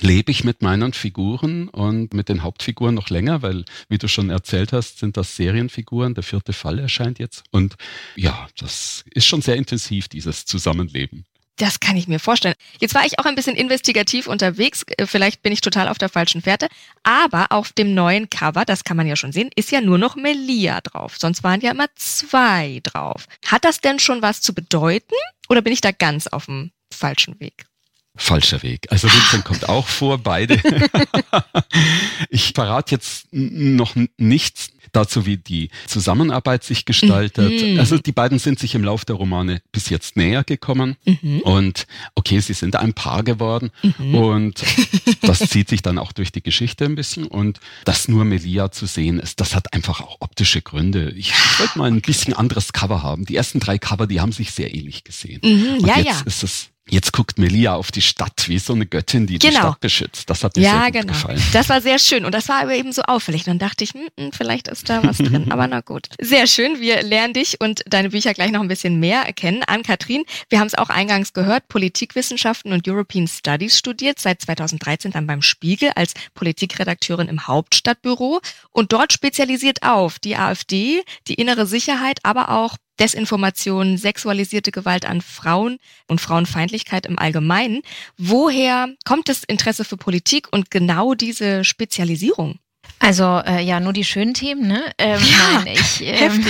lebe 0.00 0.30
ich 0.30 0.44
mit 0.44 0.62
meinen 0.62 0.92
Figuren 0.92 1.68
und 1.68 2.14
mit 2.14 2.28
den 2.28 2.42
Hauptfiguren 2.42 2.94
noch 2.94 3.10
länger, 3.10 3.42
weil, 3.42 3.64
wie 3.88 3.98
du 3.98 4.08
schon 4.08 4.30
erzählt 4.30 4.72
hast, 4.72 4.98
sind 4.98 5.16
das 5.16 5.36
Serienfiguren. 5.36 6.14
Der 6.14 6.24
vierte 6.24 6.52
Fall 6.52 6.78
erscheint 6.78 7.18
jetzt. 7.18 7.44
Und 7.50 7.76
ja, 8.16 8.48
das 8.58 9.04
ist 9.12 9.26
schon 9.26 9.42
sehr 9.42 9.56
intensiv, 9.56 10.08
dieses 10.08 10.44
Zusammenleben. 10.44 11.24
Das 11.56 11.80
kann 11.80 11.96
ich 11.96 12.08
mir 12.08 12.18
vorstellen. 12.18 12.54
Jetzt 12.80 12.94
war 12.94 13.04
ich 13.04 13.18
auch 13.18 13.26
ein 13.26 13.34
bisschen 13.34 13.56
investigativ 13.56 14.26
unterwegs. 14.26 14.84
Äh, 14.96 15.06
vielleicht 15.06 15.42
bin 15.42 15.52
ich 15.52 15.60
total 15.60 15.88
auf 15.88 15.98
der 15.98 16.08
falschen 16.08 16.40
Fährte. 16.40 16.68
Aber 17.02 17.52
auf 17.52 17.72
dem 17.72 17.94
neuen 17.94 18.30
Cover, 18.30 18.64
das 18.64 18.84
kann 18.84 18.96
man 18.96 19.06
ja 19.06 19.16
schon 19.16 19.32
sehen, 19.32 19.50
ist 19.54 19.70
ja 19.70 19.80
nur 19.80 19.98
noch 19.98 20.16
Melia 20.16 20.80
drauf. 20.80 21.16
Sonst 21.18 21.44
waren 21.44 21.60
ja 21.60 21.70
immer 21.70 21.88
zwei 21.94 22.80
drauf. 22.82 23.26
Hat 23.46 23.64
das 23.64 23.80
denn 23.80 23.98
schon 23.98 24.22
was 24.22 24.40
zu 24.40 24.54
bedeuten? 24.54 25.14
Oder 25.48 25.60
bin 25.60 25.72
ich 25.72 25.82
da 25.82 25.92
ganz 25.92 26.26
auf 26.26 26.46
dem 26.46 26.72
falschen 26.90 27.38
Weg? 27.38 27.66
Falscher 28.14 28.62
Weg. 28.62 28.86
Also 28.90 29.08
Vincent 29.10 29.44
kommt 29.44 29.68
auch 29.68 29.86
vor, 29.86 30.18
beide. 30.18 30.60
ich 32.28 32.52
verrate 32.52 32.94
jetzt 32.94 33.26
noch 33.32 33.94
nichts. 34.18 34.70
dazu, 34.92 35.24
wie 35.24 35.38
die 35.38 35.70
Zusammenarbeit 35.86 36.64
sich 36.64 36.84
gestaltet. 36.84 37.62
Mhm. 37.62 37.78
Also 37.78 37.96
die 37.96 38.12
beiden 38.12 38.38
sind 38.38 38.58
sich 38.58 38.74
im 38.74 38.84
Lauf 38.84 39.06
der 39.06 39.16
Romane 39.16 39.62
bis 39.72 39.88
jetzt 39.88 40.16
näher 40.16 40.44
gekommen 40.44 40.96
mhm. 41.06 41.40
und 41.40 41.86
okay, 42.14 42.40
sie 42.40 42.52
sind 42.52 42.76
ein 42.76 42.92
Paar 42.92 43.22
geworden 43.22 43.70
mhm. 43.82 44.14
und 44.14 44.62
das 45.22 45.38
zieht 45.38 45.70
sich 45.70 45.80
dann 45.80 45.98
auch 45.98 46.12
durch 46.12 46.30
die 46.30 46.42
Geschichte 46.42 46.84
ein 46.84 46.94
bisschen 46.94 47.26
und 47.26 47.58
dass 47.86 48.08
nur 48.08 48.26
Melia 48.26 48.70
zu 48.70 48.84
sehen 48.84 49.18
ist, 49.18 49.40
das 49.40 49.54
hat 49.54 49.72
einfach 49.72 50.02
auch 50.02 50.18
optische 50.20 50.60
Gründe. 50.60 51.10
Ich 51.16 51.32
wollte 51.58 51.78
mal 51.78 51.90
ein 51.90 52.02
bisschen 52.02 52.34
anderes 52.34 52.74
Cover 52.74 53.02
haben. 53.02 53.24
Die 53.24 53.36
ersten 53.36 53.60
drei 53.60 53.78
Cover, 53.78 54.06
die 54.06 54.20
haben 54.20 54.32
sich 54.32 54.52
sehr 54.52 54.74
ähnlich 54.74 55.04
gesehen. 55.04 55.40
Mhm, 55.42 55.78
und 55.78 55.86
ja, 55.86 55.96
jetzt 55.96 56.06
ja. 56.06 56.22
ist 56.26 56.42
es 56.42 56.71
Jetzt 56.88 57.12
guckt 57.12 57.38
Melia 57.38 57.74
auf 57.74 57.92
die 57.92 58.02
Stadt 58.02 58.48
wie 58.48 58.58
so 58.58 58.72
eine 58.72 58.86
Göttin, 58.86 59.28
die 59.28 59.38
genau. 59.38 59.52
die 59.52 59.56
Stadt 59.56 59.80
beschützt. 59.80 60.28
Das 60.28 60.42
hat 60.42 60.56
mir 60.56 60.62
ja, 60.62 60.82
sehr 60.82 60.90
gut 60.90 61.00
genau. 61.02 61.12
gefallen. 61.12 61.42
Das 61.52 61.68
war 61.68 61.80
sehr 61.80 61.98
schön 62.00 62.24
und 62.24 62.34
das 62.34 62.48
war 62.48 62.60
aber 62.60 62.74
eben 62.74 62.92
so 62.92 63.02
auffällig. 63.02 63.44
Dann 63.44 63.60
dachte 63.60 63.84
ich, 63.84 63.90
hm, 63.90 64.08
hm, 64.18 64.32
vielleicht 64.32 64.66
ist 64.66 64.88
da 64.90 65.02
was 65.04 65.18
drin, 65.18 65.52
aber 65.52 65.68
na 65.68 65.80
gut. 65.80 66.08
Sehr 66.20 66.46
schön. 66.48 66.80
Wir 66.80 67.02
lernen 67.02 67.34
dich 67.34 67.60
und 67.60 67.82
deine 67.86 68.10
Bücher 68.10 68.34
gleich 68.34 68.50
noch 68.50 68.60
ein 68.60 68.68
bisschen 68.68 68.98
mehr 68.98 69.32
kennen. 69.32 69.62
Ann-Kathrin, 69.64 70.24
wir 70.48 70.58
haben 70.58 70.66
es 70.66 70.74
auch 70.74 70.90
eingangs 70.90 71.32
gehört, 71.32 71.68
Politikwissenschaften 71.68 72.72
und 72.72 72.88
European 72.88 73.28
Studies 73.28 73.78
studiert, 73.78 74.18
seit 74.18 74.42
2013 74.42 75.12
dann 75.12 75.26
beim 75.28 75.40
Spiegel 75.40 75.92
als 75.94 76.14
Politikredakteurin 76.34 77.28
im 77.28 77.46
Hauptstadtbüro 77.46 78.40
und 78.72 78.92
dort 78.92 79.12
spezialisiert 79.12 79.84
auf 79.84 80.18
die 80.18 80.36
AfD, 80.36 81.02
die 81.28 81.34
innere 81.34 81.66
Sicherheit, 81.66 82.18
aber 82.24 82.50
auch 82.50 82.76
Desinformation, 83.00 83.96
sexualisierte 83.98 84.70
Gewalt 84.70 85.04
an 85.06 85.20
Frauen 85.20 85.78
und 86.08 86.20
Frauenfeindlichkeit 86.20 87.06
im 87.06 87.18
Allgemeinen. 87.18 87.82
Woher 88.16 88.88
kommt 89.04 89.28
das 89.28 89.44
Interesse 89.44 89.84
für 89.84 89.96
Politik 89.96 90.48
und 90.50 90.70
genau 90.70 91.14
diese 91.14 91.64
Spezialisierung? 91.64 92.58
Also 92.98 93.42
äh, 93.44 93.62
ja, 93.62 93.80
nur 93.80 93.92
die 93.92 94.04
schönen 94.04 94.34
Themen, 94.34 94.68
ne? 94.68 94.92
Ähm, 94.98 95.20
ja, 95.20 95.62
nein, 95.64 95.74
ich, 95.74 96.00
ähm, 96.02 96.44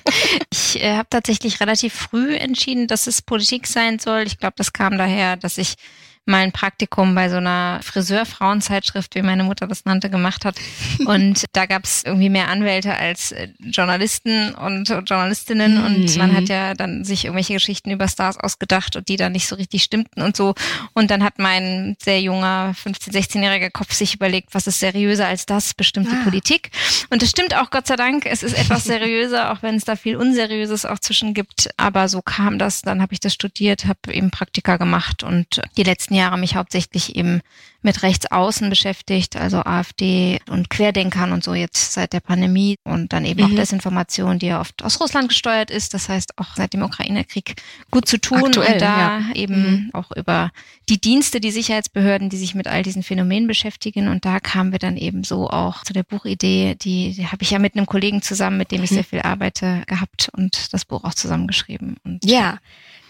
ich 0.51 0.81
äh, 0.81 0.95
habe 0.95 1.09
tatsächlich 1.09 1.59
relativ 1.59 1.93
früh 1.93 2.35
entschieden, 2.35 2.87
dass 2.87 3.07
es 3.07 3.21
Politik 3.21 3.67
sein 3.67 3.99
soll. 3.99 4.23
Ich 4.25 4.37
glaube, 4.37 4.55
das 4.57 4.71
kam 4.71 4.97
daher, 4.97 5.35
dass 5.35 5.57
ich 5.57 5.75
mal 6.25 6.41
ein 6.41 6.51
Praktikum 6.51 7.13
bei 7.15 7.29
so 7.29 7.37
einer 7.37 7.79
Friseur-Frauenzeitschrift, 7.83 9.15
wie 9.15 9.21
meine 9.21 9.43
Mutter 9.43 9.67
das 9.67 9.85
nannte, 9.85 10.09
gemacht 10.09 10.45
hat. 10.45 10.55
Und 11.05 11.45
da 11.53 11.65
gab 11.65 11.83
es 11.83 12.03
irgendwie 12.03 12.29
mehr 12.29 12.49
Anwälte 12.49 12.95
als 12.95 13.31
äh, 13.31 13.49
Journalisten 13.59 14.53
und 14.55 14.89
Journalistinnen. 14.89 15.77
Mhm. 15.77 15.85
Und 15.85 16.17
man 16.17 16.35
hat 16.35 16.49
ja 16.49 16.73
dann 16.73 17.03
sich 17.03 17.25
irgendwelche 17.25 17.53
Geschichten 17.53 17.91
über 17.91 18.07
Stars 18.07 18.37
ausgedacht 18.37 18.95
und 18.95 19.07
die 19.07 19.17
dann 19.17 19.31
nicht 19.31 19.47
so 19.47 19.55
richtig 19.55 19.83
stimmten 19.83 20.21
und 20.21 20.35
so. 20.35 20.55
Und 20.93 21.11
dann 21.11 21.23
hat 21.23 21.37
mein 21.37 21.95
sehr 22.01 22.21
junger 22.21 22.73
15-, 22.83 23.11
16-jähriger 23.11 23.69
Kopf 23.69 23.93
sich 23.93 24.15
überlegt, 24.15 24.53
was 24.53 24.67
ist 24.67 24.79
seriöser 24.79 25.27
als 25.27 25.45
das? 25.45 25.73
Bestimmt 25.73 26.11
die 26.11 26.15
ah. 26.15 26.23
Politik. 26.23 26.71
Und 27.09 27.21
das 27.21 27.29
stimmt 27.29 27.55
auch, 27.55 27.69
Gott 27.69 27.87
sei 27.87 27.95
Dank. 27.95 28.25
Es 28.25 28.43
ist 28.43 28.57
etwas 28.57 28.83
seriöser, 28.85 29.51
auch 29.51 29.61
wenn 29.61 29.75
es 29.75 29.85
da 29.85 29.95
viel 29.95 30.15
Unseriöses 30.15 30.85
auch 30.85 30.99
zwischen 30.99 31.33
gibt. 31.33 31.69
Aber 31.77 32.07
so 32.09 32.21
kam 32.21 32.57
das. 32.57 32.81
Dann 32.81 33.01
habe 33.01 33.13
ich 33.13 33.19
das 33.19 33.33
studiert, 33.33 33.85
habe 33.85 34.13
eben 34.13 34.31
Praktika 34.31 34.77
gemacht 34.77 35.23
und 35.23 35.61
die 35.77 35.83
letzten 35.83 36.14
Jahre 36.15 36.37
mich 36.37 36.55
hauptsächlich 36.55 37.15
eben 37.15 37.41
mit 37.85 38.01
Rechtsaußen 38.01 38.69
beschäftigt, 38.69 39.35
also 39.35 39.59
AfD 39.59 40.39
und 40.49 40.69
Querdenkern 40.71 41.31
und 41.31 41.43
so 41.43 41.53
jetzt 41.53 41.93
seit 41.93 42.13
der 42.13 42.19
Pandemie 42.19 42.77
und 42.83 43.13
dann 43.13 43.25
eben 43.25 43.43
mhm. 43.43 43.51
auch 43.51 43.55
Desinformation, 43.55 44.39
die 44.39 44.47
ja 44.47 44.59
oft 44.59 44.83
aus 44.83 44.99
Russland 44.99 45.29
gesteuert 45.29 45.69
ist. 45.69 45.93
Das 45.93 46.09
heißt 46.09 46.37
auch 46.39 46.55
seit 46.55 46.73
dem 46.73 46.81
Ukraine-Krieg 46.81 47.61
gut 47.91 48.07
zu 48.07 48.19
tun 48.19 48.45
Aktuell, 48.45 48.73
und 48.73 48.81
da 48.81 49.19
ja. 49.19 49.33
eben 49.35 49.55
mhm. 49.55 49.89
auch 49.93 50.11
über 50.11 50.51
die 50.89 50.99
Dienste, 50.99 51.39
die 51.39 51.51
Sicherheitsbehörden, 51.51 52.29
die 52.29 52.37
sich 52.37 52.55
mit 52.55 52.67
all 52.67 52.81
diesen 52.81 53.03
Phänomenen 53.03 53.47
beschäftigen. 53.47 54.07
Und 54.07 54.25
da 54.25 54.39
kamen 54.39 54.71
wir 54.71 54.79
dann 54.79 54.97
eben 54.97 55.23
so 55.23 55.47
auch 55.49 55.83
zu 55.83 55.93
der 55.93 56.03
Buchidee, 56.03 56.75
die, 56.75 57.13
die 57.13 57.27
habe 57.27 57.43
ich 57.43 57.51
ja 57.51 57.59
mit 57.59 57.75
einem 57.75 57.85
Kollegen 57.85 58.23
zusammen, 58.23 58.57
mit 58.57 58.71
dem 58.71 58.83
ich 58.83 58.91
mhm. 58.91 58.95
sehr 58.95 59.03
viel 59.03 59.21
arbeite, 59.21 59.83
gehabt 59.85 60.29
und 60.33 60.73
das 60.73 60.85
Buch 60.85 61.03
auch 61.03 61.13
zusammengeschrieben. 61.13 61.97
Und 62.03 62.25
ja. 62.25 62.57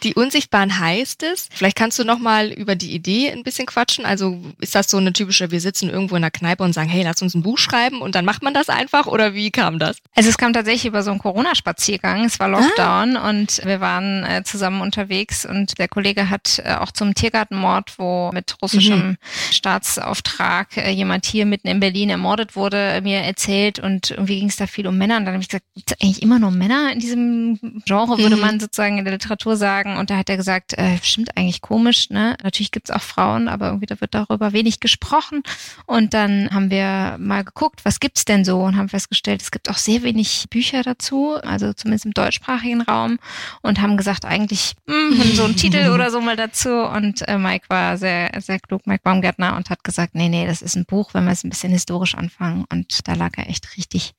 Die 0.05 0.13
Unsichtbaren 0.13 0.79
heißt 0.79 1.23
es. 1.23 1.49
Vielleicht 1.51 1.75
kannst 1.75 1.97
du 1.97 2.03
noch 2.03 2.19
mal 2.19 2.51
über 2.51 2.75
die 2.75 2.93
Idee 2.93 3.31
ein 3.31 3.41
bisschen 3.41 3.65
quatschen. 3.65 4.05
Also 4.05 4.39
ist 4.61 4.75
das 4.75 4.87
so 4.87 4.97
eine 4.97 5.13
typische, 5.13 5.49
wir 5.49 5.59
sitzen 5.59 5.89
irgendwo 5.89 6.15
in 6.15 6.21
der 6.21 6.29
Kneipe 6.29 6.61
und 6.61 6.73
sagen, 6.73 6.89
hey, 6.89 7.03
lass 7.03 7.23
uns 7.23 7.33
ein 7.33 7.41
Buch 7.41 7.57
schreiben 7.57 8.01
und 8.01 8.13
dann 8.13 8.23
macht 8.23 8.43
man 8.43 8.53
das 8.53 8.69
einfach 8.69 9.07
oder 9.07 9.33
wie 9.33 9.49
kam 9.49 9.79
das? 9.79 9.97
Also 10.15 10.29
es 10.29 10.37
kam 10.37 10.53
tatsächlich 10.53 10.85
über 10.85 11.01
so 11.01 11.09
einen 11.09 11.19
Corona-Spaziergang. 11.19 12.23
Es 12.23 12.39
war 12.39 12.49
Lockdown 12.49 13.17
ah. 13.17 13.29
und 13.29 13.65
wir 13.65 13.81
waren 13.81 14.23
äh, 14.25 14.43
zusammen 14.43 14.81
unterwegs 14.81 15.43
und 15.43 15.79
der 15.79 15.87
Kollege 15.87 16.29
hat 16.29 16.61
äh, 16.63 16.75
auch 16.75 16.91
zum 16.91 17.15
Tiergartenmord, 17.15 17.97
wo 17.97 18.29
mit 18.31 18.55
russischem 18.61 19.07
mhm. 19.07 19.17
Staatsauftrag 19.49 20.77
äh, 20.77 20.91
jemand 20.91 21.25
hier 21.25 21.47
mitten 21.47 21.67
in 21.67 21.79
Berlin 21.79 22.11
ermordet 22.11 22.55
wurde, 22.55 23.01
mir 23.01 23.21
erzählt 23.21 23.79
und 23.79 24.11
irgendwie 24.11 24.39
ging 24.39 24.49
es 24.49 24.55
da 24.55 24.67
viel 24.67 24.85
um 24.85 24.99
Männer 24.99 25.17
und 25.17 25.25
dann 25.25 25.33
habe 25.33 25.41
ich 25.41 25.49
gesagt, 25.49 25.65
gibt 25.73 25.89
es 25.89 25.97
eigentlich 25.99 26.21
immer 26.21 26.37
nur 26.37 26.51
Männer 26.51 26.91
in 26.93 26.99
diesem 26.99 27.81
Genre, 27.87 28.19
würde 28.19 28.35
mhm. 28.35 28.41
man 28.41 28.59
sozusagen 28.59 28.99
in 28.99 29.05
der 29.05 29.13
Literatur 29.13 29.57
sagen 29.57 29.94
und 29.97 30.09
da 30.09 30.17
hat 30.17 30.29
er 30.29 30.37
gesagt, 30.37 30.77
äh, 30.77 30.97
stimmt 31.01 31.37
eigentlich 31.37 31.61
komisch, 31.61 32.09
ne? 32.09 32.35
Natürlich 32.43 32.71
gibt's 32.71 32.91
auch 32.91 33.01
Frauen, 33.01 33.47
aber 33.47 33.67
irgendwie 33.67 33.85
da 33.85 33.99
wird 34.01 34.13
darüber 34.13 34.53
wenig 34.53 34.79
gesprochen. 34.79 35.43
Und 35.85 36.13
dann 36.13 36.49
haben 36.51 36.69
wir 36.69 37.17
mal 37.19 37.43
geguckt, 37.43 37.85
was 37.85 37.99
gibt's 37.99 38.25
denn 38.25 38.45
so 38.45 38.61
und 38.61 38.77
haben 38.77 38.89
festgestellt, 38.89 39.41
es 39.41 39.51
gibt 39.51 39.69
auch 39.69 39.77
sehr 39.77 40.03
wenig 40.03 40.45
Bücher 40.49 40.83
dazu, 40.83 41.35
also 41.43 41.73
zumindest 41.73 42.05
im 42.05 42.13
deutschsprachigen 42.13 42.81
Raum 42.81 43.19
und 43.61 43.81
haben 43.81 43.97
gesagt, 43.97 44.25
eigentlich 44.25 44.73
mh, 44.85 45.23
hm, 45.23 45.35
so 45.35 45.45
ein 45.45 45.55
Titel 45.57 45.89
oder 45.89 46.11
so 46.11 46.21
mal 46.21 46.35
dazu. 46.35 46.69
Und 46.69 47.27
äh, 47.27 47.37
Mike 47.37 47.65
war 47.69 47.97
sehr, 47.97 48.31
sehr 48.39 48.59
klug, 48.59 48.85
Mike 48.87 49.01
Baumgärtner, 49.03 49.55
und 49.55 49.69
hat 49.69 49.83
gesagt, 49.83 50.15
nee, 50.15 50.29
nee, 50.29 50.45
das 50.45 50.61
ist 50.61 50.75
ein 50.75 50.85
Buch, 50.85 51.13
wenn 51.13 51.25
wir 51.25 51.31
es 51.31 51.43
ein 51.43 51.49
bisschen 51.49 51.71
historisch 51.71 52.15
anfangen. 52.15 52.65
Und 52.71 53.07
da 53.07 53.13
lag 53.13 53.31
er 53.37 53.49
echt 53.49 53.77
richtig. 53.77 54.13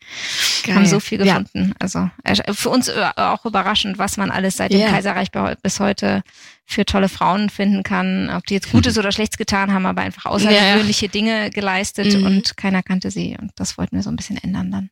Geil. 0.64 0.76
Haben 0.76 0.87
so 0.87 1.00
viel 1.00 1.18
gefunden. 1.18 1.68
Ja. 1.68 1.75
Also 1.78 2.11
für 2.52 2.71
uns 2.71 2.88
äh, 2.88 3.11
auch 3.16 3.45
überraschend, 3.45 3.99
was 3.99 4.16
man 4.16 4.30
alles 4.30 4.56
seit 4.56 4.73
dem 4.73 4.80
yeah. 4.80 4.90
Kaiserreich 4.90 5.30
bis 5.62 5.80
heute 5.80 6.22
für 6.64 6.84
tolle 6.84 7.08
Frauen 7.08 7.48
finden 7.48 7.82
kann, 7.82 8.30
ob 8.30 8.44
die 8.46 8.54
jetzt 8.54 8.70
Gutes 8.70 8.94
mhm. 8.94 9.00
oder 9.00 9.12
Schlechtes 9.12 9.38
getan 9.38 9.72
haben, 9.72 9.86
aber 9.86 10.02
einfach 10.02 10.26
außergewöhnliche 10.26 11.06
ja. 11.06 11.12
Dinge 11.12 11.50
geleistet 11.50 12.18
mhm. 12.18 12.26
und 12.26 12.56
keiner 12.56 12.82
kannte 12.82 13.10
sie. 13.10 13.36
Und 13.40 13.52
das 13.56 13.78
wollten 13.78 13.96
wir 13.96 14.02
so 14.02 14.10
ein 14.10 14.16
bisschen 14.16 14.36
ändern 14.36 14.70
dann. 14.70 14.90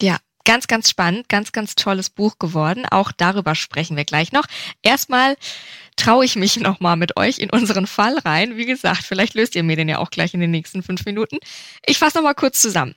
Ja, 0.00 0.18
ganz, 0.44 0.66
ganz 0.66 0.88
spannend, 0.88 1.28
ganz, 1.28 1.52
ganz 1.52 1.74
tolles 1.74 2.08
Buch 2.08 2.38
geworden. 2.38 2.86
Auch 2.90 3.12
darüber 3.12 3.54
sprechen 3.54 3.96
wir 3.96 4.04
gleich 4.04 4.32
noch. 4.32 4.46
Erstmal 4.82 5.36
traue 5.96 6.24
ich 6.24 6.36
mich 6.36 6.58
nochmal 6.58 6.96
mit 6.96 7.16
euch 7.16 7.38
in 7.38 7.50
unseren 7.50 7.86
Fall 7.86 8.18
rein. 8.18 8.56
Wie 8.56 8.66
gesagt, 8.66 9.02
vielleicht 9.02 9.34
löst 9.34 9.54
ihr 9.54 9.62
mir 9.62 9.76
den 9.76 9.88
ja 9.88 9.98
auch 9.98 10.10
gleich 10.10 10.34
in 10.34 10.40
den 10.40 10.50
nächsten 10.50 10.82
fünf 10.82 11.04
Minuten. 11.04 11.38
Ich 11.84 11.98
fasse 11.98 12.18
nochmal 12.18 12.34
kurz 12.34 12.62
zusammen. 12.62 12.94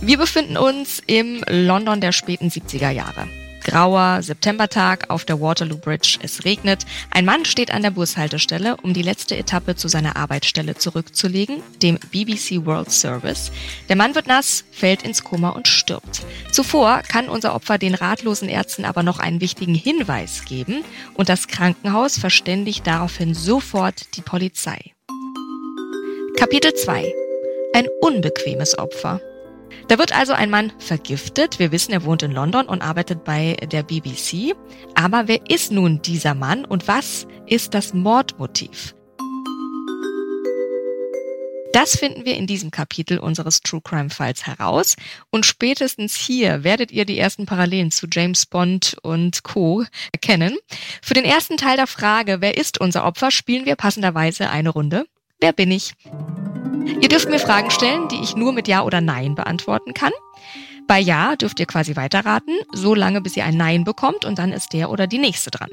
Wir 0.00 0.18
befinden 0.18 0.56
uns 0.56 1.02
im 1.06 1.42
London 1.48 2.00
der 2.00 2.12
späten 2.12 2.48
70er 2.48 2.90
Jahre. 2.90 3.28
Grauer 3.66 4.22
Septembertag 4.22 5.10
auf 5.10 5.24
der 5.24 5.40
Waterloo 5.40 5.76
Bridge. 5.76 6.18
Es 6.22 6.44
regnet. 6.44 6.86
Ein 7.10 7.24
Mann 7.24 7.44
steht 7.44 7.72
an 7.72 7.82
der 7.82 7.90
Bushaltestelle, 7.90 8.76
um 8.76 8.94
die 8.94 9.02
letzte 9.02 9.36
Etappe 9.36 9.74
zu 9.74 9.88
seiner 9.88 10.14
Arbeitsstelle 10.14 10.76
zurückzulegen, 10.76 11.64
dem 11.82 11.98
BBC 12.12 12.64
World 12.64 12.92
Service. 12.92 13.50
Der 13.88 13.96
Mann 13.96 14.14
wird 14.14 14.28
nass, 14.28 14.62
fällt 14.70 15.02
ins 15.02 15.24
Koma 15.24 15.48
und 15.48 15.66
stirbt. 15.66 16.24
Zuvor 16.52 17.02
kann 17.08 17.28
unser 17.28 17.56
Opfer 17.56 17.76
den 17.76 17.96
ratlosen 17.96 18.48
Ärzten 18.48 18.84
aber 18.84 19.02
noch 19.02 19.18
einen 19.18 19.40
wichtigen 19.40 19.74
Hinweis 19.74 20.44
geben 20.44 20.84
und 21.14 21.28
das 21.28 21.48
Krankenhaus 21.48 22.20
verständigt 22.20 22.86
daraufhin 22.86 23.34
sofort 23.34 24.16
die 24.16 24.22
Polizei. 24.22 24.92
Kapitel 26.38 26.72
2 26.72 27.12
Ein 27.74 27.88
unbequemes 28.00 28.78
Opfer. 28.78 29.20
Da 29.88 29.98
wird 29.98 30.16
also 30.16 30.32
ein 30.32 30.50
Mann 30.50 30.72
vergiftet. 30.78 31.58
Wir 31.58 31.72
wissen, 31.72 31.92
er 31.92 32.04
wohnt 32.04 32.22
in 32.22 32.32
London 32.32 32.66
und 32.66 32.82
arbeitet 32.82 33.24
bei 33.24 33.54
der 33.70 33.82
BBC. 33.82 34.54
Aber 34.94 35.28
wer 35.28 35.48
ist 35.48 35.70
nun 35.70 36.02
dieser 36.02 36.34
Mann 36.34 36.64
und 36.64 36.88
was 36.88 37.26
ist 37.46 37.74
das 37.74 37.94
Mordmotiv? 37.94 38.94
Das 41.76 41.94
finden 41.94 42.24
wir 42.24 42.38
in 42.38 42.46
diesem 42.46 42.70
Kapitel 42.70 43.18
unseres 43.18 43.60
True 43.60 43.82
Crime 43.84 44.08
Files 44.08 44.46
heraus. 44.46 44.96
Und 45.28 45.44
spätestens 45.44 46.16
hier 46.16 46.64
werdet 46.64 46.90
ihr 46.90 47.04
die 47.04 47.18
ersten 47.18 47.44
Parallelen 47.44 47.90
zu 47.90 48.06
James 48.10 48.46
Bond 48.46 48.96
und 49.02 49.42
Co. 49.42 49.84
erkennen. 50.10 50.56
Für 51.02 51.12
den 51.12 51.26
ersten 51.26 51.58
Teil 51.58 51.76
der 51.76 51.86
Frage, 51.86 52.40
wer 52.40 52.56
ist 52.56 52.80
unser 52.80 53.04
Opfer, 53.04 53.30
spielen 53.30 53.66
wir 53.66 53.76
passenderweise 53.76 54.48
eine 54.48 54.70
Runde. 54.70 55.04
Wer 55.38 55.52
bin 55.52 55.70
ich? 55.70 55.92
Ihr 56.86 57.08
dürft 57.08 57.28
mir 57.28 57.38
Fragen 57.38 57.70
stellen, 57.70 58.08
die 58.08 58.22
ich 58.22 58.36
nur 58.36 58.52
mit 58.52 58.68
Ja 58.68 58.82
oder 58.82 59.00
Nein 59.00 59.34
beantworten 59.34 59.92
kann. 59.92 60.12
Bei 60.86 60.98
Ja 61.00 61.34
dürft 61.36 61.58
ihr 61.58 61.66
quasi 61.66 61.96
weiterraten, 61.96 62.56
so 62.72 62.94
lange 62.94 63.20
bis 63.20 63.36
ihr 63.36 63.44
ein 63.44 63.56
Nein 63.56 63.84
bekommt 63.84 64.24
und 64.24 64.38
dann 64.38 64.52
ist 64.52 64.72
der 64.72 64.90
oder 64.90 65.06
die 65.06 65.18
nächste 65.18 65.50
dran. 65.50 65.70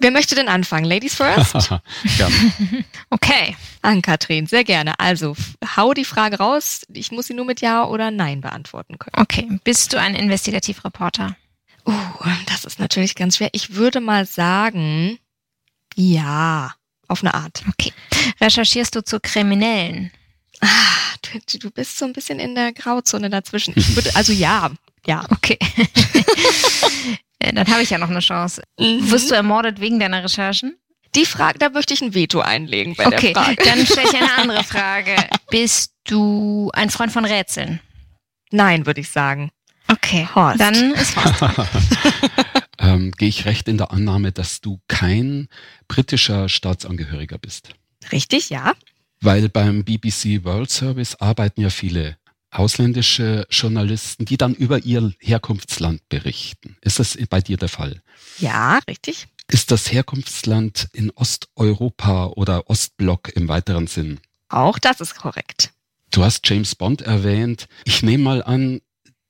Wer 0.00 0.10
möchte 0.10 0.34
denn 0.34 0.48
anfangen? 0.48 0.84
Ladies 0.84 1.14
first? 1.14 1.54
ja. 2.18 2.28
Okay. 3.10 3.56
Ann-Kathrin, 3.80 4.46
sehr 4.46 4.64
gerne. 4.64 4.98
Also, 4.98 5.34
hau 5.76 5.94
die 5.94 6.04
Frage 6.04 6.38
raus. 6.38 6.82
Ich 6.92 7.10
muss 7.10 7.26
sie 7.26 7.34
nur 7.34 7.46
mit 7.46 7.60
Ja 7.60 7.86
oder 7.86 8.10
Nein 8.10 8.42
beantworten 8.42 8.98
können. 8.98 9.14
Okay. 9.16 9.48
Bist 9.64 9.92
du 9.92 10.00
ein 10.00 10.14
Investigativreporter? 10.14 11.36
Uh, 11.86 11.92
das 12.46 12.64
ist 12.64 12.78
natürlich 12.78 13.14
ganz 13.14 13.36
schwer. 13.36 13.50
Ich 13.52 13.76
würde 13.76 14.00
mal 14.00 14.26
sagen, 14.26 15.18
ja 15.94 16.74
auf 17.08 17.22
eine 17.22 17.34
Art. 17.34 17.62
Okay. 17.68 17.92
Recherchierst 18.40 18.94
du 18.94 19.02
zu 19.04 19.20
Kriminellen? 19.20 20.10
Ah, 20.60 20.68
du, 21.22 21.58
du 21.58 21.70
bist 21.70 21.98
so 21.98 22.04
ein 22.04 22.12
bisschen 22.12 22.38
in 22.38 22.54
der 22.54 22.72
Grauzone 22.72 23.30
dazwischen. 23.30 23.74
Ich 23.76 23.94
würde, 23.94 24.14
also 24.14 24.32
ja, 24.32 24.70
ja. 25.06 25.24
Okay. 25.30 25.58
Dann 27.38 27.68
habe 27.68 27.82
ich 27.82 27.90
ja 27.90 27.98
noch 27.98 28.08
eine 28.10 28.20
Chance. 28.20 28.62
Mhm. 28.78 29.10
Wirst 29.10 29.30
du 29.30 29.34
ermordet 29.34 29.80
wegen 29.80 30.00
deiner 30.00 30.24
Recherchen? 30.24 30.76
Die 31.14 31.26
Frage, 31.26 31.58
da 31.58 31.68
möchte 31.68 31.94
ich 31.94 32.02
ein 32.02 32.14
Veto 32.14 32.40
einlegen 32.40 32.94
bei 32.96 33.06
okay, 33.06 33.32
der 33.32 33.42
Frage. 33.42 33.52
Okay, 33.60 33.70
dann 33.70 33.86
stelle 33.86 34.08
ich 34.08 34.14
eine 34.16 34.32
andere 34.36 34.64
Frage. 34.64 35.14
Bist 35.50 35.92
du 36.04 36.70
ein 36.74 36.90
Freund 36.90 37.12
von 37.12 37.24
Rätseln? 37.24 37.80
Nein, 38.50 38.86
würde 38.86 39.00
ich 39.00 39.10
sagen. 39.10 39.50
Okay, 39.88 40.26
Horst. 40.34 40.60
dann 40.60 40.92
ist 40.94 41.14
Horst. 41.16 41.42
Ähm, 42.94 43.10
Gehe 43.12 43.28
ich 43.28 43.44
recht 43.44 43.68
in 43.68 43.78
der 43.78 43.90
Annahme, 43.90 44.32
dass 44.32 44.60
du 44.60 44.80
kein 44.88 45.48
britischer 45.88 46.48
Staatsangehöriger 46.48 47.38
bist? 47.38 47.70
Richtig, 48.12 48.50
ja. 48.50 48.74
Weil 49.20 49.48
beim 49.48 49.84
BBC 49.84 50.44
World 50.44 50.70
Service 50.70 51.16
arbeiten 51.16 51.60
ja 51.60 51.70
viele 51.70 52.16
ausländische 52.50 53.46
Journalisten, 53.50 54.24
die 54.26 54.36
dann 54.36 54.54
über 54.54 54.78
ihr 54.84 55.12
Herkunftsland 55.18 56.08
berichten. 56.08 56.76
Ist 56.82 56.98
das 56.98 57.18
bei 57.28 57.40
dir 57.40 57.56
der 57.56 57.68
Fall? 57.68 58.00
Ja, 58.38 58.78
richtig. 58.88 59.26
Ist 59.48 59.70
das 59.70 59.92
Herkunftsland 59.92 60.88
in 60.92 61.10
Osteuropa 61.10 62.26
oder 62.26 62.70
Ostblock 62.70 63.30
im 63.34 63.48
weiteren 63.48 63.86
Sinn? 63.86 64.20
Auch 64.48 64.78
das 64.78 65.00
ist 65.00 65.16
korrekt. 65.16 65.72
Du 66.10 66.22
hast 66.24 66.48
James 66.48 66.74
Bond 66.74 67.02
erwähnt. 67.02 67.66
Ich 67.84 68.02
nehme 68.02 68.24
mal 68.24 68.42
an, 68.42 68.80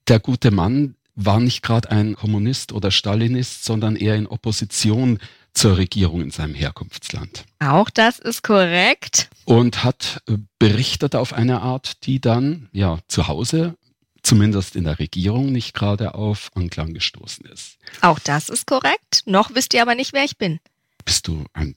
der 0.07 0.21
gute 0.21 0.51
Mann 0.51 0.97
war 1.15 1.41
nicht 1.41 1.63
gerade 1.63 1.91
ein 1.91 2.17
Kommunist 2.17 2.73
oder 2.73 2.91
Stalinist, 2.91 3.65
sondern 3.65 3.97
eher 3.97 4.17
in 4.17 4.27
Opposition 4.27 5.19
zur 5.53 5.77
Regierung 5.77 6.21
in 6.21 6.31
seinem 6.31 6.55
Herkunftsland. 6.55 7.45
Auch 7.61 7.89
das 7.91 8.19
ist 8.19 8.43
korrekt. 8.43 9.31
Und 9.45 9.85
hat 9.85 10.23
äh, 10.29 10.37
berichtet 10.59 11.15
auf 11.15 11.33
eine 11.33 11.61
Art, 11.61 12.05
die 12.07 12.21
dann 12.21 12.69
ja 12.73 12.99
zu 13.07 13.29
Hause, 13.29 13.77
zumindest 14.23 14.75
in 14.75 14.85
der 14.85 14.99
Regierung, 14.99 15.53
nicht 15.53 15.75
gerade 15.75 16.15
auf 16.15 16.51
Anklang 16.55 16.93
gestoßen 16.93 17.47
ist. 17.47 17.79
Auch 18.01 18.19
das 18.19 18.49
ist 18.49 18.67
korrekt. 18.67 19.23
Noch 19.27 19.55
wisst 19.55 19.75
ihr 19.75 19.83
aber 19.83 19.95
nicht, 19.95 20.13
wer 20.13 20.25
ich 20.25 20.39
bin. 20.39 20.59
Bist 21.05 21.29
du 21.29 21.45
ein 21.53 21.77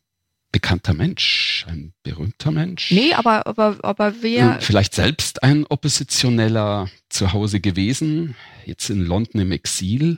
bekannter 0.58 0.96
Mensch, 0.96 1.68
ein 1.70 1.94
berühmter 2.02 2.50
Mensch? 2.50 2.90
Nee, 2.90 3.14
aber, 3.14 3.46
aber, 3.46 3.78
aber 3.84 4.16
wer. 4.22 4.60
Vielleicht 4.60 4.96
selbst 4.96 5.44
ein 5.44 5.68
Oppositioneller 5.68 6.90
zu 7.10 7.32
Hause 7.32 7.60
gewesen, 7.60 8.36
jetzt 8.66 8.90
in 8.90 9.06
London 9.06 9.42
im 9.42 9.52
Exil 9.52 10.18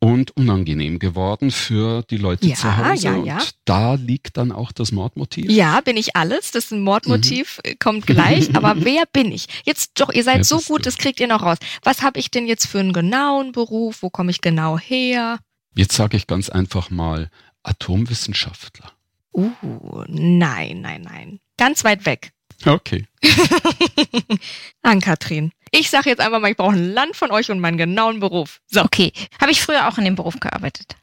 und 0.00 0.34
unangenehm 0.38 0.98
geworden 0.98 1.50
für 1.50 2.02
die 2.08 2.16
Leute 2.16 2.46
ja, 2.46 2.54
zu 2.54 2.78
Hause. 2.78 3.08
Ja, 3.08 3.16
ja. 3.18 3.34
Und 3.34 3.54
da 3.66 3.92
liegt 3.92 4.38
dann 4.38 4.52
auch 4.52 4.72
das 4.72 4.90
Mordmotiv. 4.90 5.50
Ja, 5.50 5.82
bin 5.82 5.98
ich 5.98 6.16
alles. 6.16 6.50
Das 6.50 6.64
ist 6.64 6.72
ein 6.72 6.82
Mordmotiv, 6.82 7.60
mhm. 7.62 7.78
kommt 7.78 8.06
gleich. 8.06 8.54
Aber 8.56 8.86
wer 8.86 9.04
bin 9.12 9.30
ich? 9.32 9.48
Jetzt 9.66 10.00
doch, 10.00 10.10
ihr 10.10 10.24
seid 10.24 10.38
wer 10.38 10.44
so 10.44 10.60
gut, 10.60 10.78
du? 10.78 10.84
das 10.84 10.96
kriegt 10.96 11.20
ihr 11.20 11.26
noch 11.26 11.42
raus. 11.42 11.58
Was 11.82 12.00
habe 12.00 12.18
ich 12.18 12.30
denn 12.30 12.46
jetzt 12.46 12.68
für 12.68 12.80
einen 12.80 12.94
genauen 12.94 13.52
Beruf? 13.52 13.98
Wo 14.00 14.08
komme 14.08 14.30
ich 14.30 14.40
genau 14.40 14.78
her? 14.78 15.40
Jetzt 15.74 15.94
sage 15.94 16.16
ich 16.16 16.26
ganz 16.26 16.48
einfach 16.48 16.88
mal 16.88 17.28
Atomwissenschaftler. 17.64 18.92
Uh, 19.38 20.04
nein, 20.08 20.80
nein, 20.80 21.02
nein. 21.02 21.40
Ganz 21.56 21.84
weit 21.84 22.06
weg. 22.06 22.32
Okay. 22.64 23.06
An 24.82 25.00
Katrin. 25.00 25.52
Ich 25.70 25.90
sage 25.90 26.10
jetzt 26.10 26.20
einfach 26.20 26.40
mal, 26.40 26.50
ich 26.50 26.56
brauche 26.56 26.74
ein 26.74 26.92
Land 26.92 27.14
von 27.14 27.30
euch 27.30 27.50
und 27.50 27.60
meinen 27.60 27.76
genauen 27.76 28.20
Beruf. 28.20 28.60
So. 28.66 28.82
Okay. 28.82 29.12
Habe 29.40 29.52
ich 29.52 29.60
früher 29.60 29.88
auch 29.88 29.98
in 29.98 30.04
dem 30.04 30.16
Beruf 30.16 30.40
gearbeitet? 30.40 30.96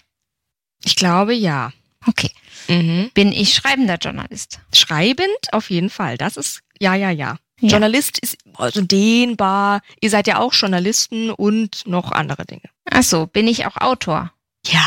Ich 0.83 0.95
glaube 0.95 1.33
ja. 1.33 1.71
Okay. 2.07 2.31
Mhm. 2.67 3.11
Bin 3.13 3.31
ich 3.31 3.53
schreibender 3.53 3.97
Journalist? 3.97 4.59
Schreibend 4.73 5.53
auf 5.53 5.69
jeden 5.69 5.89
Fall. 5.89 6.17
Das 6.17 6.35
ist 6.35 6.61
ja, 6.79 6.93
ja, 6.95 7.09
ja. 7.09 7.37
ja. 7.59 7.69
Journalist 7.69 8.19
ist 8.19 8.37
also 8.55 8.81
dehnbar. 8.81 9.81
Ihr 10.01 10.09
seid 10.09 10.27
ja 10.27 10.39
auch 10.39 10.53
Journalisten 10.53 11.31
und 11.31 11.87
noch 11.87 12.11
andere 12.11 12.45
Dinge. 12.45 12.69
Ach 12.89 13.03
so, 13.03 13.27
bin 13.27 13.47
ich 13.47 13.65
auch 13.65 13.77
Autor? 13.77 14.31
Ja. 14.67 14.85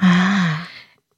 Ah. 0.00 0.66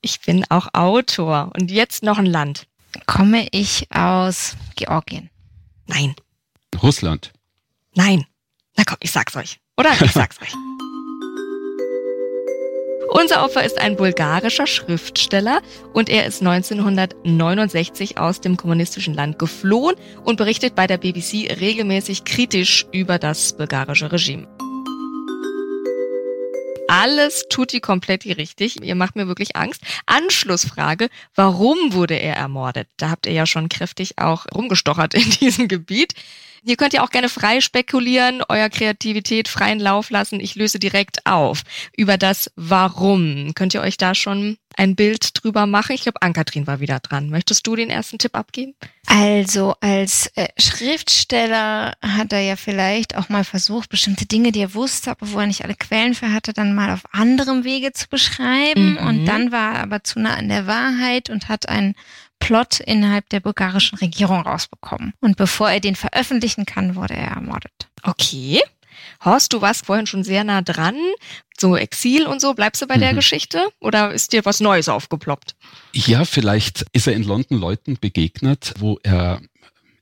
Ich 0.00 0.20
bin 0.20 0.44
auch 0.48 0.68
Autor. 0.72 1.50
Und 1.54 1.70
jetzt 1.70 2.02
noch 2.02 2.18
ein 2.18 2.26
Land. 2.26 2.66
Komme 3.06 3.48
ich 3.50 3.86
aus 3.92 4.56
Georgien? 4.76 5.30
Nein. 5.86 6.14
Russland? 6.82 7.32
Nein. 7.94 8.24
Na 8.76 8.84
komm, 8.86 8.98
ich 9.00 9.10
sag's 9.10 9.36
euch. 9.36 9.58
Oder? 9.76 9.90
Ich 10.00 10.12
sag's 10.12 10.40
euch. 10.40 10.52
Unser 13.10 13.42
Opfer 13.42 13.64
ist 13.64 13.78
ein 13.78 13.96
bulgarischer 13.96 14.66
Schriftsteller 14.66 15.62
und 15.94 16.10
er 16.10 16.26
ist 16.26 16.42
1969 16.42 18.18
aus 18.18 18.42
dem 18.42 18.58
kommunistischen 18.58 19.14
Land 19.14 19.38
geflohen 19.38 19.96
und 20.24 20.36
berichtet 20.36 20.74
bei 20.74 20.86
der 20.86 20.98
BBC 20.98 21.58
regelmäßig 21.58 22.24
kritisch 22.24 22.86
über 22.92 23.18
das 23.18 23.56
bulgarische 23.56 24.12
Regime 24.12 24.46
alles 26.88 27.44
tutti 27.48 27.80
kompletti 27.80 28.32
richtig. 28.32 28.82
Ihr 28.82 28.94
macht 28.94 29.14
mir 29.14 29.28
wirklich 29.28 29.56
Angst. 29.56 29.82
Anschlussfrage, 30.06 31.08
warum 31.34 31.92
wurde 31.92 32.14
er 32.14 32.34
ermordet? 32.34 32.88
Da 32.96 33.10
habt 33.10 33.26
ihr 33.26 33.32
ja 33.32 33.46
schon 33.46 33.68
kräftig 33.68 34.18
auch 34.18 34.46
rumgestochert 34.54 35.14
in 35.14 35.30
diesem 35.40 35.68
Gebiet. 35.68 36.14
Ihr 36.64 36.76
könnt 36.76 36.92
ja 36.92 37.04
auch 37.04 37.10
gerne 37.10 37.28
frei 37.28 37.60
spekulieren, 37.60 38.42
euer 38.48 38.68
Kreativität 38.68 39.48
freien 39.48 39.78
Lauf 39.78 40.10
lassen. 40.10 40.40
Ich 40.40 40.56
löse 40.56 40.78
direkt 40.78 41.24
auf. 41.24 41.62
Über 41.96 42.18
das 42.18 42.50
Warum. 42.56 43.52
Könnt 43.54 43.74
ihr 43.74 43.80
euch 43.80 43.96
da 43.96 44.14
schon 44.14 44.58
ein 44.78 44.94
Bild 44.94 45.30
drüber 45.42 45.66
machen? 45.66 45.92
Ich 45.92 46.02
glaube, 46.02 46.22
Ann-Kathrin 46.22 46.66
war 46.66 46.80
wieder 46.80 47.00
dran. 47.00 47.30
Möchtest 47.30 47.66
du 47.66 47.76
den 47.76 47.90
ersten 47.90 48.18
Tipp 48.18 48.34
abgeben? 48.36 48.74
Also 49.06 49.74
als 49.80 50.30
äh, 50.36 50.48
Schriftsteller 50.58 51.94
hat 52.00 52.32
er 52.32 52.40
ja 52.40 52.56
vielleicht 52.56 53.16
auch 53.16 53.28
mal 53.28 53.44
versucht, 53.44 53.88
bestimmte 53.88 54.26
Dinge, 54.26 54.52
die 54.52 54.60
er 54.60 54.74
wusste, 54.74 55.10
aber 55.10 55.32
wo 55.32 55.40
er 55.40 55.46
nicht 55.46 55.64
alle 55.64 55.74
Quellen 55.74 56.14
für 56.14 56.32
hatte, 56.32 56.52
dann 56.52 56.74
mal 56.74 56.92
auf 56.92 57.02
anderem 57.10 57.64
Wege 57.64 57.92
zu 57.92 58.08
beschreiben. 58.08 58.92
Mhm. 58.92 59.06
Und 59.06 59.26
dann 59.26 59.50
war 59.50 59.74
er 59.74 59.82
aber 59.82 60.04
zu 60.04 60.20
nah 60.20 60.34
an 60.34 60.48
der 60.48 60.66
Wahrheit 60.66 61.28
und 61.28 61.48
hat 61.48 61.68
ein 61.68 61.94
Plot 62.38 62.80
innerhalb 62.80 63.28
der 63.30 63.40
bulgarischen 63.40 63.98
Regierung 63.98 64.42
rausbekommen. 64.42 65.12
Und 65.20 65.36
bevor 65.36 65.70
er 65.70 65.80
den 65.80 65.96
veröffentlichen 65.96 66.66
kann, 66.66 66.94
wurde 66.94 67.14
er 67.14 67.32
ermordet. 67.32 67.88
Okay. 68.04 68.60
Horst, 69.24 69.52
du 69.52 69.60
warst 69.60 69.86
vorhin 69.86 70.06
schon 70.06 70.24
sehr 70.24 70.44
nah 70.44 70.62
dran. 70.62 70.96
So 71.58 71.76
Exil 71.76 72.26
und 72.26 72.40
so, 72.40 72.54
bleibst 72.54 72.82
du 72.82 72.86
bei 72.86 72.96
mhm. 72.96 73.00
der 73.00 73.14
Geschichte 73.14 73.68
oder 73.80 74.12
ist 74.12 74.32
dir 74.32 74.44
was 74.44 74.60
Neues 74.60 74.88
aufgeploppt? 74.88 75.56
Ja, 75.92 76.24
vielleicht 76.24 76.86
ist 76.92 77.06
er 77.06 77.14
in 77.14 77.24
London 77.24 77.58
Leuten 77.58 77.98
begegnet, 78.00 78.74
wo 78.78 78.98
er 79.02 79.40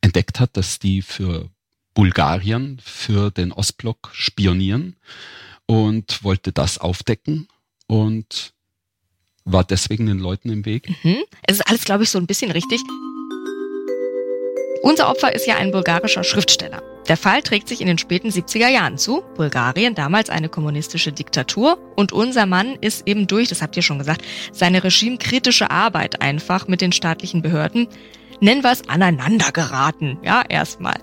entdeckt 0.01 0.39
hat, 0.39 0.57
dass 0.57 0.79
die 0.79 1.03
für 1.03 1.49
Bulgarien, 1.95 2.79
für 2.85 3.31
den 3.31 3.53
Ostblock 3.53 4.11
spionieren 4.13 4.97
und 5.65 6.23
wollte 6.23 6.53
das 6.53 6.79
aufdecken 6.79 7.49
und 7.87 8.53
war 9.45 9.65
deswegen 9.65 10.07
den 10.07 10.19
Leuten 10.19 10.51
im 10.51 10.65
Weg? 10.67 10.91
Mhm. 11.03 11.19
Es 11.43 11.57
ist 11.57 11.67
alles, 11.69 11.85
glaube 11.85 12.05
ich, 12.05 12.11
so 12.11 12.19
ein 12.19 12.27
bisschen 12.27 12.51
richtig. 12.51 12.81
Unser 14.87 15.11
Opfer 15.11 15.35
ist 15.35 15.49
ja 15.49 15.57
ein 15.57 15.73
bulgarischer 15.73 16.23
Schriftsteller. 16.23 16.81
Der 17.09 17.17
Fall 17.17 17.43
trägt 17.43 17.67
sich 17.67 17.81
in 17.81 17.89
den 17.89 17.99
späten 17.99 18.29
70er 18.29 18.69
Jahren 18.69 18.99
zu. 18.99 19.25
Bulgarien, 19.35 19.97
damals 19.97 20.31
eine 20.31 20.49
kommunistische 20.49 21.11
Diktatur. 21.11 21.77
Und 21.97 22.13
unser 22.13 22.47
Mann 22.47 22.77
ist 22.81 23.05
eben 23.09 23.27
durch, 23.27 23.49
das 23.49 23.63
habt 23.63 23.77
ihr 23.77 23.83
schon 23.83 23.99
gesagt, 23.99 24.23
seine 24.53 24.85
regimekritische 24.85 25.73
Arbeit 25.73 26.23
einfach 26.23 26.69
mit 26.69 26.83
den 26.83 26.93
staatlichen 26.93 27.43
Behörden 27.43 27.89
nennen 28.41 28.63
wir 28.63 28.71
es, 28.71 28.89
aneinander 28.89 29.51
geraten. 29.51 30.19
Ja, 30.23 30.45
erstmal. 30.49 30.97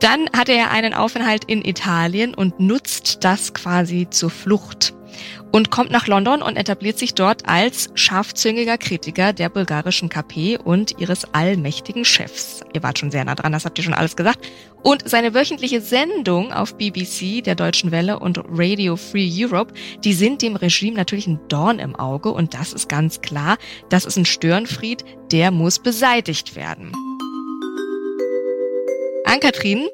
Dann 0.00 0.28
hatte 0.34 0.52
er 0.52 0.70
einen 0.70 0.94
Aufenthalt 0.94 1.44
in 1.44 1.64
Italien 1.64 2.34
und 2.34 2.58
nutzt 2.58 3.22
das 3.22 3.54
quasi 3.54 4.08
zur 4.10 4.30
Flucht 4.30 4.94
und 5.52 5.70
kommt 5.70 5.90
nach 5.90 6.06
London 6.06 6.42
und 6.42 6.56
etabliert 6.56 6.98
sich 6.98 7.14
dort 7.14 7.48
als 7.48 7.90
scharfzüngiger 7.94 8.78
Kritiker 8.78 9.32
der 9.32 9.48
bulgarischen 9.48 10.08
KP 10.08 10.58
und 10.58 10.98
ihres 10.98 11.32
allmächtigen 11.34 12.04
Chefs. 12.04 12.60
Ihr 12.72 12.82
wart 12.82 12.98
schon 12.98 13.10
sehr 13.10 13.24
nah 13.24 13.34
dran, 13.34 13.52
das 13.52 13.64
habt 13.64 13.78
ihr 13.78 13.84
schon 13.84 13.94
alles 13.94 14.16
gesagt. 14.16 14.46
Und 14.82 15.08
seine 15.08 15.34
wöchentliche 15.34 15.80
Sendung 15.80 16.52
auf 16.52 16.76
BBC, 16.76 17.44
der 17.44 17.54
Deutschen 17.54 17.90
Welle 17.90 18.18
und 18.18 18.40
Radio 18.50 18.96
Free 18.96 19.30
Europe, 19.30 19.74
die 20.04 20.14
sind 20.14 20.42
dem 20.42 20.56
Regime 20.56 20.96
natürlich 20.96 21.26
ein 21.26 21.40
Dorn 21.48 21.78
im 21.78 21.96
Auge 21.96 22.30
und 22.30 22.54
das 22.54 22.72
ist 22.72 22.88
ganz 22.88 23.20
klar, 23.20 23.58
das 23.90 24.04
ist 24.06 24.16
ein 24.16 24.24
Störenfried, 24.24 25.04
der 25.32 25.50
muss 25.50 25.78
beseitigt 25.78 26.56
werden. 26.56 26.92
Ann-Kathrin, 29.30 29.86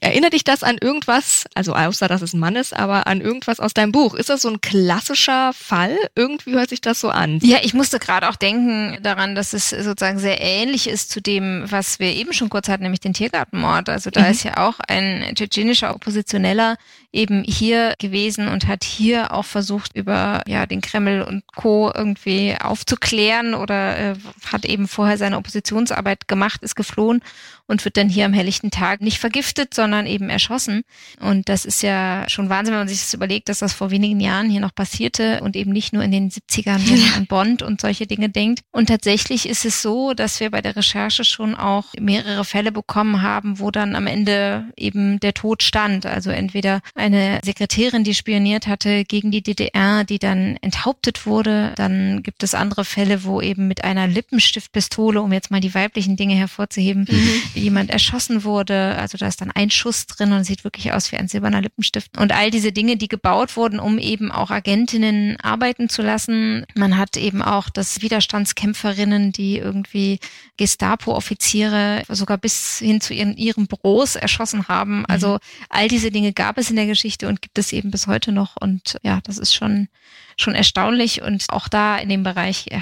erinnert 0.00 0.32
dich 0.32 0.44
das 0.44 0.62
an 0.62 0.78
irgendwas, 0.80 1.44
also 1.54 1.74
außer 1.74 2.08
dass 2.08 2.22
es 2.22 2.32
ein 2.32 2.40
Mann 2.40 2.56
ist, 2.56 2.74
aber 2.76 3.06
an 3.06 3.20
irgendwas 3.20 3.60
aus 3.60 3.74
deinem 3.74 3.92
Buch? 3.92 4.14
Ist 4.14 4.28
das 4.28 4.42
so 4.42 4.48
ein 4.48 4.60
klassischer 4.60 5.52
Fall? 5.52 5.96
Irgendwie 6.14 6.52
hört 6.54 6.70
sich 6.70 6.80
das 6.80 7.00
so 7.00 7.10
an. 7.10 7.38
Ja, 7.42 7.58
ich 7.62 7.74
musste 7.74 7.98
gerade 7.98 8.28
auch 8.28 8.36
denken 8.36 8.98
daran, 9.02 9.34
dass 9.34 9.52
es 9.52 9.70
sozusagen 9.70 10.18
sehr 10.18 10.40
ähnlich 10.40 10.88
ist 10.88 11.10
zu 11.10 11.20
dem, 11.20 11.64
was 11.70 11.98
wir 11.98 12.08
eben 12.08 12.32
schon 12.32 12.48
kurz 12.48 12.68
hatten, 12.68 12.82
nämlich 12.82 13.00
den 13.00 13.14
Tiergartenmord. 13.14 13.88
Also 13.88 14.10
da 14.10 14.22
mhm. 14.22 14.30
ist 14.30 14.42
ja 14.44 14.56
auch 14.56 14.80
ein 14.88 15.32
tschetschenischer 15.34 15.94
Oppositioneller 15.94 16.76
eben 17.12 17.44
hier 17.44 17.94
gewesen 17.98 18.48
und 18.48 18.66
hat 18.66 18.84
hier 18.84 19.32
auch 19.32 19.44
versucht, 19.44 19.94
über 19.94 20.42
ja 20.46 20.66
den 20.66 20.80
Kreml 20.80 21.22
und 21.22 21.44
Co. 21.54 21.92
irgendwie 21.94 22.56
aufzuklären 22.58 23.54
oder 23.54 23.98
äh, 23.98 24.14
hat 24.50 24.64
eben 24.64 24.88
vorher 24.88 25.18
seine 25.18 25.36
Oppositionsarbeit 25.36 26.26
gemacht, 26.26 26.62
ist 26.62 26.74
geflohen 26.74 27.22
und 27.66 27.84
wird 27.84 27.96
dann 27.96 28.08
hier 28.08 28.26
am 28.26 28.32
helllichten 28.32 28.70
Tag 28.70 29.00
nicht 29.00 29.18
vergiftet, 29.18 29.74
sondern 29.74 30.06
eben 30.06 30.28
erschossen. 30.28 30.82
Und 31.20 31.48
das 31.48 31.64
ist 31.64 31.82
ja 31.82 32.28
schon 32.28 32.48
Wahnsinn, 32.48 32.72
wenn 32.72 32.80
man 32.80 32.88
sich 32.88 33.00
das 33.00 33.14
überlegt, 33.14 33.48
dass 33.48 33.60
das 33.60 33.72
vor 33.72 33.90
wenigen 33.90 34.20
Jahren 34.20 34.50
hier 34.50 34.60
noch 34.60 34.74
passierte 34.74 35.40
und 35.42 35.56
eben 35.56 35.72
nicht 35.72 35.92
nur 35.92 36.02
in 36.02 36.10
den 36.10 36.30
70ern, 36.30 36.78
ja. 36.78 37.16
an 37.16 37.26
Bond 37.26 37.62
und 37.62 37.80
solche 37.80 38.06
Dinge 38.06 38.28
denkt. 38.28 38.60
Und 38.72 38.86
tatsächlich 38.86 39.48
ist 39.48 39.64
es 39.64 39.82
so, 39.82 40.14
dass 40.14 40.40
wir 40.40 40.50
bei 40.50 40.60
der 40.60 40.76
Recherche 40.76 41.24
schon 41.24 41.54
auch 41.54 41.86
mehrere 41.98 42.44
Fälle 42.44 42.72
bekommen 42.72 43.22
haben, 43.22 43.58
wo 43.58 43.70
dann 43.70 43.94
am 43.94 44.06
Ende 44.06 44.66
eben 44.76 45.20
der 45.20 45.34
Tod 45.34 45.62
stand. 45.62 46.06
Also 46.06 46.30
entweder 46.30 46.80
eine 46.94 47.40
Sekretärin, 47.44 48.04
die 48.04 48.14
spioniert 48.14 48.66
hatte 48.66 49.04
gegen 49.04 49.30
die 49.30 49.42
DDR, 49.42 50.04
die 50.04 50.18
dann 50.18 50.56
enthauptet 50.60 51.26
wurde. 51.26 51.72
Dann 51.76 52.22
gibt 52.22 52.42
es 52.42 52.54
andere 52.54 52.84
Fälle, 52.84 53.24
wo 53.24 53.40
eben 53.40 53.68
mit 53.68 53.84
einer 53.84 54.06
Lippenstiftpistole, 54.06 55.22
um 55.22 55.32
jetzt 55.32 55.50
mal 55.50 55.60
die 55.60 55.74
weiblichen 55.74 56.16
Dinge 56.16 56.34
hervorzuheben, 56.34 57.06
mhm 57.08 57.51
jemand 57.54 57.90
erschossen 57.90 58.44
wurde. 58.44 58.96
Also 58.96 59.18
da 59.18 59.26
ist 59.26 59.40
dann 59.40 59.50
ein 59.50 59.70
Schuss 59.70 60.06
drin 60.06 60.32
und 60.32 60.44
sieht 60.44 60.64
wirklich 60.64 60.92
aus 60.92 61.12
wie 61.12 61.16
ein 61.16 61.28
silberner 61.28 61.60
Lippenstift. 61.60 62.18
Und 62.18 62.32
all 62.32 62.50
diese 62.50 62.72
Dinge, 62.72 62.96
die 62.96 63.08
gebaut 63.08 63.56
wurden, 63.56 63.80
um 63.80 63.98
eben 63.98 64.30
auch 64.30 64.50
Agentinnen 64.50 65.38
arbeiten 65.40 65.88
zu 65.88 66.02
lassen. 66.02 66.64
Man 66.74 66.96
hat 66.96 67.16
eben 67.16 67.42
auch 67.42 67.68
das 67.68 68.02
Widerstandskämpferinnen, 68.02 69.32
die 69.32 69.58
irgendwie 69.58 70.18
Gestapo-Offiziere 70.56 72.02
sogar 72.08 72.38
bis 72.38 72.78
hin 72.78 73.00
zu 73.00 73.14
ihren, 73.14 73.36
ihren 73.36 73.66
Büros 73.66 74.16
erschossen 74.16 74.68
haben. 74.68 74.98
Mhm. 75.00 75.06
Also 75.08 75.38
all 75.68 75.88
diese 75.88 76.10
Dinge 76.10 76.32
gab 76.32 76.58
es 76.58 76.70
in 76.70 76.76
der 76.76 76.86
Geschichte 76.86 77.28
und 77.28 77.42
gibt 77.42 77.58
es 77.58 77.72
eben 77.72 77.90
bis 77.90 78.06
heute 78.06 78.32
noch. 78.32 78.56
Und 78.60 78.98
ja, 79.02 79.20
das 79.24 79.38
ist 79.38 79.54
schon 79.54 79.88
schon 80.36 80.54
erstaunlich. 80.54 81.22
Und 81.22 81.44
auch 81.48 81.68
da 81.68 81.96
in 81.96 82.08
dem 82.08 82.22
Bereich 82.22 82.66
ja, 82.70 82.80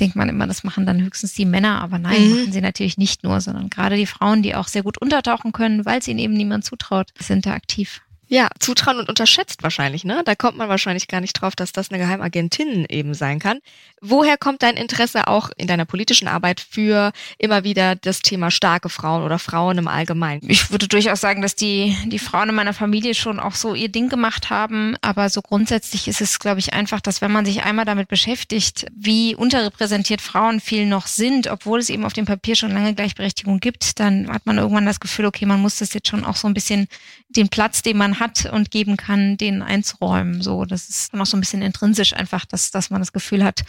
denkt 0.00 0.16
man 0.16 0.28
immer, 0.28 0.46
das 0.46 0.64
machen 0.64 0.86
dann 0.86 1.02
höchstens 1.02 1.34
die 1.34 1.44
Männer, 1.44 1.80
aber 1.80 1.98
nein, 1.98 2.22
mhm. 2.22 2.30
machen 2.30 2.52
sie 2.52 2.60
natürlich 2.60 2.98
nicht 2.98 3.24
nur, 3.24 3.40
sondern 3.40 3.70
gerade 3.70 3.96
die 3.96 4.06
Frauen, 4.06 4.42
die 4.42 4.54
auch 4.54 4.68
sehr 4.68 4.82
gut 4.82 4.98
untertauchen 4.98 5.52
können, 5.52 5.84
weil 5.84 5.98
es 5.98 6.08
ihnen 6.08 6.18
eben 6.18 6.34
niemand 6.34 6.64
zutraut, 6.64 7.10
sind 7.18 7.46
da 7.46 7.52
aktiv. 7.52 8.00
Ja, 8.28 8.48
zutrauen 8.58 8.98
und 8.98 9.08
unterschätzt 9.08 9.62
wahrscheinlich, 9.62 10.04
ne? 10.04 10.22
Da 10.24 10.34
kommt 10.34 10.56
man 10.56 10.68
wahrscheinlich 10.68 11.08
gar 11.08 11.20
nicht 11.20 11.34
drauf, 11.34 11.54
dass 11.54 11.72
das 11.72 11.90
eine 11.90 11.98
Geheimagentin 11.98 12.86
eben 12.88 13.12
sein 13.12 13.38
kann. 13.38 13.58
Woher 14.00 14.38
kommt 14.38 14.62
dein 14.62 14.76
Interesse 14.76 15.28
auch 15.28 15.50
in 15.56 15.66
deiner 15.66 15.84
politischen 15.84 16.26
Arbeit 16.26 16.60
für 16.60 17.12
immer 17.38 17.64
wieder 17.64 17.96
das 17.96 18.20
Thema 18.20 18.50
starke 18.50 18.88
Frauen 18.88 19.22
oder 19.22 19.38
Frauen 19.38 19.76
im 19.76 19.88
Allgemeinen? 19.88 20.40
Ich 20.48 20.70
würde 20.70 20.88
durchaus 20.88 21.20
sagen, 21.20 21.42
dass 21.42 21.54
die, 21.54 21.96
die 22.06 22.18
Frauen 22.18 22.48
in 22.48 22.54
meiner 22.54 22.72
Familie 22.72 23.14
schon 23.14 23.38
auch 23.38 23.54
so 23.54 23.74
ihr 23.74 23.90
Ding 23.90 24.08
gemacht 24.08 24.48
haben. 24.48 24.96
Aber 25.02 25.28
so 25.28 25.42
grundsätzlich 25.42 26.08
ist 26.08 26.20
es, 26.20 26.38
glaube 26.38 26.60
ich, 26.60 26.72
einfach, 26.72 27.00
dass 27.00 27.20
wenn 27.20 27.32
man 27.32 27.44
sich 27.44 27.62
einmal 27.62 27.84
damit 27.84 28.08
beschäftigt, 28.08 28.86
wie 28.94 29.34
unterrepräsentiert 29.34 30.22
Frauen 30.22 30.60
viel 30.60 30.86
noch 30.86 31.06
sind, 31.06 31.46
obwohl 31.48 31.78
es 31.78 31.90
eben 31.90 32.04
auf 32.04 32.14
dem 32.14 32.24
Papier 32.24 32.56
schon 32.56 32.72
lange 32.72 32.94
Gleichberechtigung 32.94 33.60
gibt, 33.60 34.00
dann 34.00 34.28
hat 34.32 34.46
man 34.46 34.58
irgendwann 34.58 34.86
das 34.86 35.00
Gefühl, 35.00 35.26
okay, 35.26 35.44
man 35.44 35.60
muss 35.60 35.76
das 35.76 35.92
jetzt 35.92 36.08
schon 36.08 36.24
auch 36.24 36.36
so 36.36 36.48
ein 36.48 36.54
bisschen 36.54 36.88
den 37.28 37.48
Platz, 37.48 37.82
den 37.82 37.96
man 37.96 38.13
hat 38.20 38.46
und 38.46 38.70
geben 38.70 38.96
kann, 38.96 39.36
den 39.36 39.62
einzuräumen. 39.62 40.42
So, 40.42 40.64
das 40.64 40.88
ist 40.88 41.14
noch 41.14 41.26
so 41.26 41.36
ein 41.36 41.40
bisschen 41.40 41.62
intrinsisch 41.62 42.14
einfach, 42.14 42.44
dass, 42.44 42.70
dass 42.70 42.90
man 42.90 43.00
das 43.00 43.12
Gefühl 43.12 43.44
hat, 43.44 43.64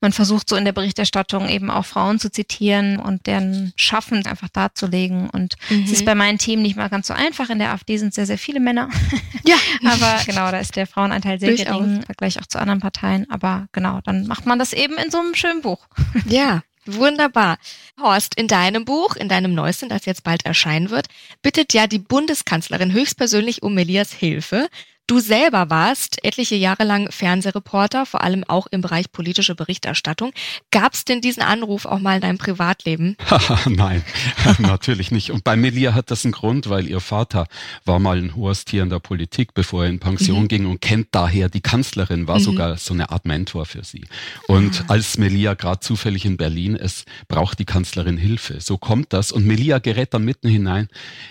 man 0.00 0.12
versucht 0.12 0.48
so 0.48 0.56
in 0.56 0.64
der 0.64 0.72
Berichterstattung 0.72 1.48
eben 1.48 1.70
auch 1.70 1.84
Frauen 1.84 2.18
zu 2.18 2.30
zitieren 2.30 2.98
und 2.98 3.26
deren 3.26 3.72
Schaffen 3.76 4.24
einfach 4.24 4.48
darzulegen. 4.48 5.28
Und 5.28 5.56
mhm. 5.68 5.84
es 5.84 5.92
ist 5.92 6.06
bei 6.06 6.14
meinen 6.14 6.38
Themen 6.38 6.62
nicht 6.62 6.76
mal 6.76 6.88
ganz 6.88 7.08
so 7.08 7.14
einfach. 7.14 7.50
In 7.50 7.58
der 7.58 7.72
AfD 7.72 7.98
sind 7.98 8.14
sehr, 8.14 8.26
sehr 8.26 8.38
viele 8.38 8.60
Männer. 8.60 8.88
Ja. 9.42 9.56
Aber 9.90 10.20
genau, 10.26 10.50
da 10.50 10.58
ist 10.58 10.76
der 10.76 10.86
Frauenanteil 10.86 11.40
sehr 11.40 11.54
gering 11.54 11.96
im 11.96 12.02
Vergleich 12.02 12.38
auch 12.38 12.46
zu 12.46 12.58
anderen 12.58 12.80
Parteien. 12.80 13.28
Aber 13.30 13.68
genau, 13.72 14.00
dann 14.04 14.26
macht 14.26 14.44
man 14.44 14.58
das 14.58 14.74
eben 14.74 14.94
in 14.98 15.10
so 15.10 15.18
einem 15.18 15.34
schönen 15.34 15.62
Buch. 15.62 15.88
Ja, 16.26 16.62
Wunderbar. 16.86 17.58
Horst, 18.00 18.34
in 18.36 18.48
deinem 18.48 18.84
Buch, 18.84 19.14
in 19.14 19.28
deinem 19.28 19.54
neuesten, 19.54 19.88
das 19.88 20.06
jetzt 20.06 20.24
bald 20.24 20.46
erscheinen 20.46 20.90
wird, 20.90 21.08
bittet 21.42 21.74
ja 21.74 21.86
die 21.86 21.98
Bundeskanzlerin 21.98 22.92
höchstpersönlich 22.92 23.62
um 23.62 23.74
Melias 23.74 24.12
Hilfe. 24.12 24.68
Du 25.10 25.18
selber 25.18 25.70
warst 25.70 26.24
etliche 26.24 26.54
Jahre 26.54 26.84
lang 26.84 27.10
Fernsehreporter, 27.10 28.06
vor 28.06 28.22
allem 28.22 28.44
auch 28.44 28.68
im 28.68 28.80
Bereich 28.80 29.10
politische 29.10 29.56
Berichterstattung. 29.56 30.30
Gab 30.70 30.94
es 30.94 31.04
denn 31.04 31.20
diesen 31.20 31.42
Anruf 31.42 31.84
auch 31.84 31.98
mal 31.98 32.14
in 32.14 32.20
deinem 32.20 32.38
Privatleben? 32.38 33.16
Nein, 33.66 34.04
natürlich 34.58 35.10
nicht. 35.10 35.32
Und 35.32 35.42
bei 35.42 35.56
Melia 35.56 35.94
hat 35.94 36.12
das 36.12 36.24
einen 36.24 36.30
Grund, 36.30 36.70
weil 36.70 36.86
ihr 36.86 37.00
Vater 37.00 37.48
war 37.84 37.98
mal 37.98 38.18
ein 38.18 38.36
hohes 38.36 38.64
Tier 38.64 38.84
in 38.84 38.88
der 38.88 39.00
Politik, 39.00 39.52
bevor 39.52 39.82
er 39.82 39.90
in 39.90 39.98
Pension 39.98 40.42
mhm. 40.42 40.48
ging 40.48 40.66
und 40.66 40.80
kennt 40.80 41.08
daher 41.10 41.48
die 41.48 41.60
Kanzlerin, 41.60 42.28
war 42.28 42.38
mhm. 42.38 42.44
sogar 42.44 42.76
so 42.76 42.94
eine 42.94 43.10
Art 43.10 43.24
Mentor 43.24 43.66
für 43.66 43.82
sie. 43.82 44.04
Und 44.46 44.82
ah. 44.82 44.92
als 44.92 45.18
Melia 45.18 45.54
gerade 45.54 45.80
zufällig 45.80 46.24
in 46.24 46.36
Berlin 46.36 46.76
ist, 46.76 47.04
braucht 47.26 47.58
die 47.58 47.64
Kanzlerin 47.64 48.16
Hilfe. 48.16 48.60
So 48.60 48.78
kommt 48.78 49.12
das. 49.12 49.32
Und 49.32 49.44
Melia 49.44 49.80
gerät 49.80 50.14
dann 50.14 50.24
mitten 50.24 50.48
hinein 50.48 50.86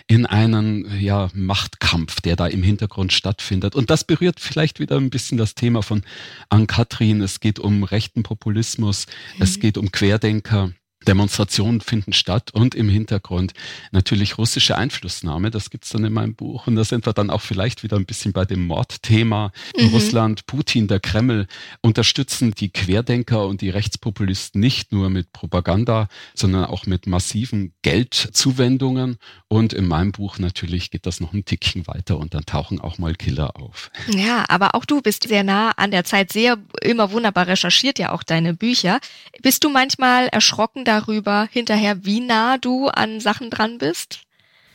in 0.07 0.25
einen 0.25 0.99
ja, 0.99 1.29
Machtkampf, 1.33 2.19
der 2.19 2.35
da 2.35 2.45
im 2.45 2.61
Hintergrund 2.61 3.13
stattfindet 3.13 3.68
wird. 3.69 3.75
Und 3.75 3.89
das 3.89 4.03
berührt 4.03 4.39
vielleicht 4.39 4.79
wieder 4.79 4.97
ein 4.97 5.09
bisschen 5.09 5.37
das 5.37 5.55
Thema 5.55 5.81
von 5.81 6.01
Ann-Kathrin. 6.49 7.21
Es 7.21 7.39
geht 7.39 7.59
um 7.59 7.83
rechten 7.83 8.23
Populismus, 8.23 9.05
mhm. 9.35 9.43
es 9.43 9.59
geht 9.59 9.77
um 9.77 9.91
Querdenker. 9.91 10.71
Demonstrationen 11.07 11.81
finden 11.81 12.13
statt 12.13 12.51
und 12.53 12.75
im 12.75 12.89
Hintergrund 12.89 13.53
natürlich 13.91 14.37
russische 14.37 14.77
Einflussnahme. 14.77 15.49
Das 15.49 15.69
gibt's 15.69 15.89
dann 15.89 16.03
in 16.03 16.13
meinem 16.13 16.35
Buch. 16.35 16.67
Und 16.67 16.75
da 16.75 16.83
sind 16.83 17.05
wir 17.05 17.13
dann 17.13 17.29
auch 17.29 17.41
vielleicht 17.41 17.83
wieder 17.83 17.97
ein 17.97 18.05
bisschen 18.05 18.31
bei 18.31 18.45
dem 18.45 18.67
Mordthema 18.67 19.51
in 19.75 19.87
mhm. 19.87 19.93
Russland. 19.93 20.45
Putin, 20.45 20.87
der 20.87 20.99
Kreml 20.99 21.47
unterstützen 21.81 22.51
die 22.51 22.69
Querdenker 22.69 23.47
und 23.47 23.61
die 23.61 23.69
Rechtspopulisten 23.69 24.59
nicht 24.59 24.91
nur 24.91 25.09
mit 25.09 25.31
Propaganda, 25.31 26.09
sondern 26.35 26.65
auch 26.65 26.85
mit 26.85 27.07
massiven 27.07 27.73
Geldzuwendungen. 27.81 29.17
Und 29.47 29.73
in 29.73 29.87
meinem 29.87 30.11
Buch 30.11 30.37
natürlich 30.37 30.91
geht 30.91 31.05
das 31.05 31.21
noch 31.21 31.33
ein 31.33 31.45
Tickchen 31.45 31.87
weiter 31.87 32.17
und 32.17 32.33
dann 32.33 32.45
tauchen 32.45 32.79
auch 32.79 32.97
mal 32.97 33.15
Killer 33.15 33.55
auf. 33.55 33.89
Ja, 34.09 34.45
aber 34.47 34.75
auch 34.75 34.85
du 34.85 35.01
bist 35.01 35.27
sehr 35.27 35.43
nah 35.43 35.71
an 35.71 35.91
der 35.91 36.03
Zeit, 36.03 36.31
sehr 36.31 36.57
immer 36.81 37.11
wunderbar 37.11 37.47
recherchiert 37.47 37.97
ja 37.99 38.11
auch 38.11 38.21
deine 38.21 38.53
Bücher. 38.53 38.99
Bist 39.41 39.63
du 39.63 39.69
manchmal 39.69 40.27
erschrocken 40.27 40.85
darüber 40.85 40.98
hinterher, 41.51 42.05
wie 42.05 42.19
nah 42.19 42.57
du 42.57 42.87
an 42.87 43.19
Sachen 43.19 43.49
dran 43.49 43.77
bist? 43.77 44.21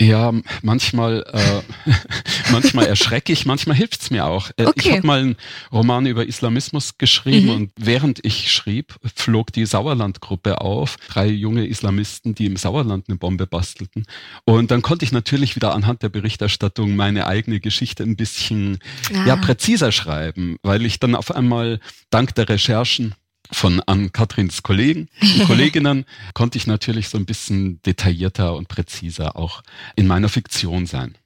Ja, 0.00 0.32
manchmal, 0.62 1.24
äh, 1.32 1.90
manchmal 2.52 2.87
erschrecke 2.87 3.32
ich, 3.32 3.46
manchmal 3.46 3.76
hilft 3.76 4.02
es 4.02 4.10
mir 4.10 4.26
auch. 4.26 4.50
Äh, 4.56 4.66
okay. 4.66 4.74
Ich 4.76 4.90
habe 4.90 5.06
mal 5.06 5.20
einen 5.20 5.37
Roman 5.72 6.06
über 6.06 6.26
Islamismus 6.26 6.98
geschrieben 6.98 7.46
mhm. 7.46 7.52
und 7.52 7.72
während 7.76 8.24
ich 8.24 8.52
schrieb, 8.52 8.96
flog 9.14 9.52
die 9.52 9.66
Sauerland-Gruppe 9.66 10.60
auf. 10.60 10.96
Drei 11.08 11.28
junge 11.28 11.66
Islamisten, 11.66 12.34
die 12.34 12.46
im 12.46 12.56
Sauerland 12.56 13.08
eine 13.08 13.16
Bombe 13.16 13.46
bastelten. 13.46 14.04
Und 14.44 14.72
dann 14.72 14.82
konnte 14.82 15.04
ich 15.04 15.12
natürlich 15.12 15.54
wieder 15.54 15.74
anhand 15.74 16.02
der 16.02 16.08
Berichterstattung 16.08 16.96
meine 16.96 17.28
eigene 17.28 17.60
Geschichte 17.60 18.02
ein 18.02 18.16
bisschen 18.16 18.78
ah. 19.14 19.26
ja, 19.26 19.37
präziser 19.37 19.92
schreiben, 19.92 20.56
weil 20.62 20.84
ich 20.84 20.98
dann 20.98 21.14
auf 21.14 21.30
einmal 21.30 21.78
dank 22.10 22.34
der 22.34 22.48
Recherchen 22.48 23.14
von 23.50 23.80
Ann-Katrins 23.80 24.62
Kollegen 24.62 25.09
und 25.20 25.46
Kolleginnen 25.46 26.04
konnte 26.33 26.59
ich 26.59 26.66
natürlich 26.66 27.09
so 27.09 27.18
ein 27.18 27.26
bisschen 27.26 27.80
detaillierter 27.83 28.54
und 28.57 28.68
präziser 28.68 29.37
auch 29.37 29.62
in 29.96 30.07
meiner 30.07 30.28
Fiktion 30.28 30.87
sein. 30.87 31.16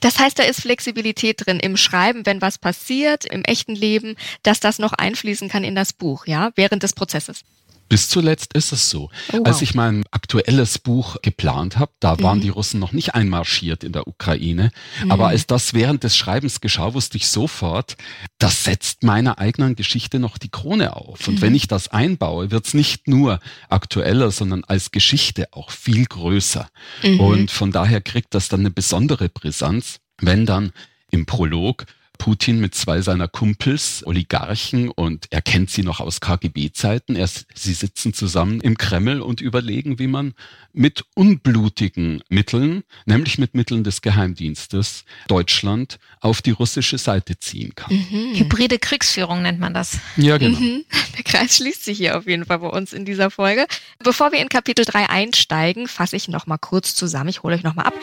Das 0.00 0.18
heißt, 0.18 0.38
da 0.38 0.42
ist 0.42 0.60
Flexibilität 0.60 1.46
drin 1.46 1.58
im 1.58 1.76
Schreiben, 1.76 2.26
wenn 2.26 2.42
was 2.42 2.58
passiert, 2.58 3.24
im 3.24 3.42
echten 3.44 3.74
Leben, 3.74 4.16
dass 4.42 4.60
das 4.60 4.78
noch 4.78 4.92
einfließen 4.92 5.48
kann 5.48 5.64
in 5.64 5.74
das 5.74 5.92
Buch, 5.92 6.26
ja, 6.26 6.50
während 6.54 6.82
des 6.82 6.92
Prozesses. 6.92 7.44
Bis 7.88 8.08
zuletzt 8.08 8.52
ist 8.54 8.72
es 8.72 8.90
so. 8.90 9.10
Oh, 9.32 9.38
wow. 9.38 9.46
Als 9.46 9.62
ich 9.62 9.74
mein 9.74 10.04
aktuelles 10.10 10.78
Buch 10.78 11.16
geplant 11.22 11.78
habe, 11.78 11.92
da 12.00 12.18
waren 12.20 12.38
mhm. 12.38 12.42
die 12.42 12.48
Russen 12.48 12.80
noch 12.80 12.92
nicht 12.92 13.14
einmarschiert 13.14 13.84
in 13.84 13.92
der 13.92 14.08
Ukraine. 14.08 14.70
Mhm. 15.02 15.10
Aber 15.10 15.28
als 15.28 15.46
das 15.46 15.74
während 15.74 16.02
des 16.02 16.16
Schreibens 16.16 16.60
geschah, 16.60 16.94
wusste 16.94 17.16
ich 17.16 17.28
sofort, 17.28 17.96
das 18.38 18.64
setzt 18.64 19.02
meiner 19.02 19.38
eigenen 19.38 19.76
Geschichte 19.76 20.18
noch 20.18 20.38
die 20.38 20.48
Krone 20.48 20.96
auf. 20.96 21.28
Und 21.28 21.36
mhm. 21.36 21.42
wenn 21.42 21.54
ich 21.54 21.68
das 21.68 21.88
einbaue, 21.88 22.50
wird 22.50 22.66
es 22.66 22.74
nicht 22.74 23.08
nur 23.08 23.40
aktueller, 23.68 24.30
sondern 24.30 24.64
als 24.64 24.90
Geschichte 24.90 25.48
auch 25.52 25.70
viel 25.70 26.06
größer. 26.06 26.68
Mhm. 27.02 27.20
Und 27.20 27.50
von 27.50 27.72
daher 27.72 28.00
kriegt 28.00 28.34
das 28.34 28.48
dann 28.48 28.60
eine 28.60 28.70
besondere 28.70 29.28
Brisanz, 29.28 30.00
wenn 30.20 30.46
dann 30.46 30.72
im 31.10 31.26
Prolog 31.26 31.86
Putin 32.16 32.60
mit 32.60 32.74
zwei 32.74 33.00
seiner 33.00 33.28
Kumpels, 33.28 34.02
Oligarchen, 34.06 34.90
und 34.90 35.26
er 35.30 35.42
kennt 35.42 35.70
sie 35.70 35.82
noch 35.82 36.00
aus 36.00 36.20
KGB-Zeiten. 36.20 37.16
Sie 37.54 37.72
sitzen 37.72 38.12
zusammen 38.12 38.60
im 38.60 38.76
Kreml 38.76 39.20
und 39.20 39.40
überlegen, 39.40 39.98
wie 39.98 40.06
man 40.06 40.34
mit 40.72 41.04
unblutigen 41.14 42.22
Mitteln, 42.28 42.82
nämlich 43.04 43.38
mit 43.38 43.54
Mitteln 43.54 43.84
des 43.84 44.02
Geheimdienstes, 44.02 45.04
Deutschland 45.28 45.98
auf 46.20 46.42
die 46.42 46.50
russische 46.50 46.98
Seite 46.98 47.38
ziehen 47.38 47.74
kann. 47.74 47.94
Mhm. 47.94 48.34
Hybride 48.34 48.78
Kriegsführung 48.78 49.42
nennt 49.42 49.60
man 49.60 49.74
das. 49.74 49.98
Ja, 50.16 50.38
genau. 50.38 50.58
Mhm. 50.58 50.84
Der 51.16 51.24
Kreis 51.24 51.56
schließt 51.56 51.84
sich 51.84 51.98
hier 51.98 52.18
auf 52.18 52.26
jeden 52.26 52.44
Fall 52.44 52.58
bei 52.58 52.68
uns 52.68 52.92
in 52.92 53.04
dieser 53.04 53.30
Folge. 53.30 53.66
Bevor 53.98 54.32
wir 54.32 54.40
in 54.40 54.48
Kapitel 54.48 54.84
3 54.84 55.08
einsteigen, 55.08 55.88
fasse 55.88 56.16
ich 56.16 56.28
noch 56.28 56.46
mal 56.46 56.58
kurz 56.58 56.94
zusammen. 56.94 57.28
Ich 57.28 57.42
hole 57.42 57.56
euch 57.56 57.62
noch 57.62 57.74
mal 57.74 57.84
ab. 57.84 57.94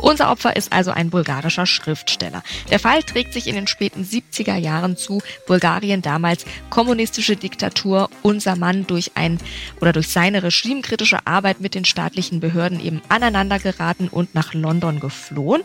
Unser 0.00 0.30
Opfer 0.30 0.56
ist 0.56 0.72
also 0.72 0.90
ein 0.90 1.10
bulgarischer 1.10 1.66
Schriftsteller. 1.66 2.42
Der 2.70 2.78
Fall 2.78 3.02
trägt 3.02 3.32
sich 3.32 3.46
in 3.46 3.54
den 3.54 3.66
späten 3.66 4.04
70er 4.04 4.56
Jahren 4.56 4.96
zu. 4.96 5.22
Bulgarien 5.46 6.02
damals 6.02 6.44
kommunistische 6.70 7.36
Diktatur. 7.36 8.10
Unser 8.22 8.56
Mann 8.56 8.86
durch 8.86 9.12
ein 9.14 9.38
oder 9.80 9.92
durch 9.92 10.08
seine 10.08 10.42
regimekritische 10.42 11.26
Arbeit 11.26 11.60
mit 11.60 11.74
den 11.74 11.84
staatlichen 11.84 12.40
Behörden 12.40 12.84
eben 12.84 13.02
aneinander 13.08 13.58
geraten 13.58 14.08
und 14.08 14.34
nach 14.34 14.54
London 14.54 15.00
geflohen. 15.00 15.62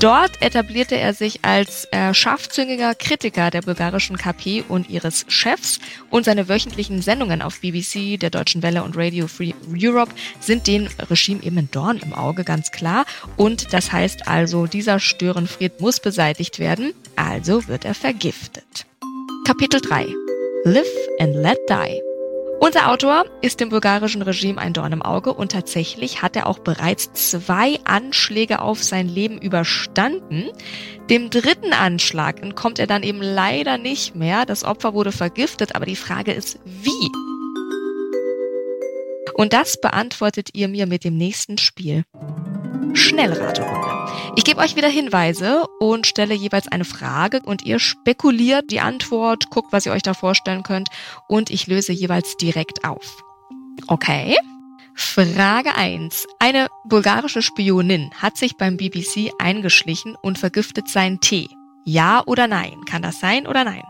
Dort 0.00 0.40
etablierte 0.42 0.96
er 0.96 1.14
sich 1.14 1.44
als 1.44 1.86
äh, 1.92 2.14
scharfzüngiger 2.14 2.94
Kritiker 2.94 3.50
der 3.50 3.62
bulgarischen 3.62 4.16
KP 4.16 4.64
und 4.68 4.88
ihres 4.88 5.26
Chefs 5.28 5.78
und 6.10 6.24
seine 6.24 6.48
wöchentlichen 6.48 7.02
Sendungen 7.02 7.42
auf 7.42 7.60
BBC, 7.60 8.18
der 8.18 8.30
Deutschen 8.30 8.62
Welle 8.62 8.82
und 8.82 8.96
Radio 8.96 9.26
Free 9.26 9.52
Europe 9.76 10.12
sind 10.40 10.66
dem 10.66 10.88
Regime 11.10 11.42
eben 11.42 11.58
ein 11.58 11.68
Dorn 11.70 11.98
im 11.98 12.14
Auge, 12.14 12.44
ganz 12.44 12.70
klar. 12.70 13.04
Und 13.36 13.72
das 13.74 13.90
heißt 13.90 14.28
also, 14.28 14.68
dieser 14.68 15.00
Störenfried 15.00 15.80
muss 15.80 15.98
beseitigt 15.98 16.60
werden, 16.60 16.94
also 17.16 17.66
wird 17.66 17.84
er 17.84 17.94
vergiftet. 17.94 18.86
Kapitel 19.44 19.80
3 19.80 20.06
Live 20.62 20.86
and 21.18 21.34
Let 21.34 21.58
Die 21.68 22.00
unser 22.60 22.90
Autor 22.90 23.24
ist 23.42 23.58
dem 23.58 23.70
bulgarischen 23.70 24.22
Regime 24.22 24.58
ein 24.60 24.72
Dorn 24.72 24.92
im 24.92 25.02
Auge 25.02 25.34
und 25.34 25.50
tatsächlich 25.50 26.22
hat 26.22 26.36
er 26.36 26.46
auch 26.46 26.60
bereits 26.60 27.12
zwei 27.12 27.80
Anschläge 27.84 28.62
auf 28.62 28.82
sein 28.82 29.08
Leben 29.08 29.38
überstanden. 29.38 30.50
Dem 31.10 31.28
dritten 31.28 31.72
Anschlag 31.72 32.40
entkommt 32.42 32.78
er 32.78 32.86
dann 32.86 33.02
eben 33.02 33.20
leider 33.20 33.76
nicht 33.76 34.14
mehr. 34.14 34.46
Das 34.46 34.62
Opfer 34.62 34.94
wurde 34.94 35.12
vergiftet, 35.12 35.74
aber 35.74 35.84
die 35.84 35.96
Frage 35.96 36.32
ist, 36.32 36.60
wie? 36.64 37.10
Und 39.34 39.52
das 39.52 39.78
beantwortet 39.78 40.50
ihr 40.52 40.68
mir 40.68 40.86
mit 40.86 41.02
dem 41.02 41.16
nächsten 41.16 41.58
Spiel. 41.58 42.04
Schnellraterunde. 42.94 44.32
Ich 44.36 44.44
gebe 44.44 44.60
euch 44.60 44.76
wieder 44.76 44.88
Hinweise 44.88 45.64
und 45.80 46.06
stelle 46.06 46.34
jeweils 46.34 46.68
eine 46.68 46.84
Frage 46.84 47.40
und 47.44 47.62
ihr 47.62 47.78
spekuliert 47.78 48.70
die 48.70 48.80
Antwort, 48.80 49.50
guckt, 49.50 49.72
was 49.72 49.86
ihr 49.86 49.92
euch 49.92 50.02
da 50.02 50.14
vorstellen 50.14 50.62
könnt 50.62 50.88
und 51.28 51.50
ich 51.50 51.66
löse 51.66 51.92
jeweils 51.92 52.36
direkt 52.36 52.84
auf. 52.84 53.22
Okay? 53.86 54.36
Frage 54.94 55.74
1. 55.74 56.26
Eine 56.38 56.68
bulgarische 56.84 57.42
Spionin 57.42 58.10
hat 58.16 58.36
sich 58.36 58.56
beim 58.56 58.76
BBC 58.76 59.32
eingeschlichen 59.38 60.16
und 60.22 60.38
vergiftet 60.38 60.88
seinen 60.88 61.20
Tee. 61.20 61.48
Ja 61.84 62.22
oder 62.26 62.46
nein? 62.46 62.84
Kann 62.88 63.02
das 63.02 63.20
sein 63.20 63.46
oder 63.46 63.64
nein? 63.64 63.82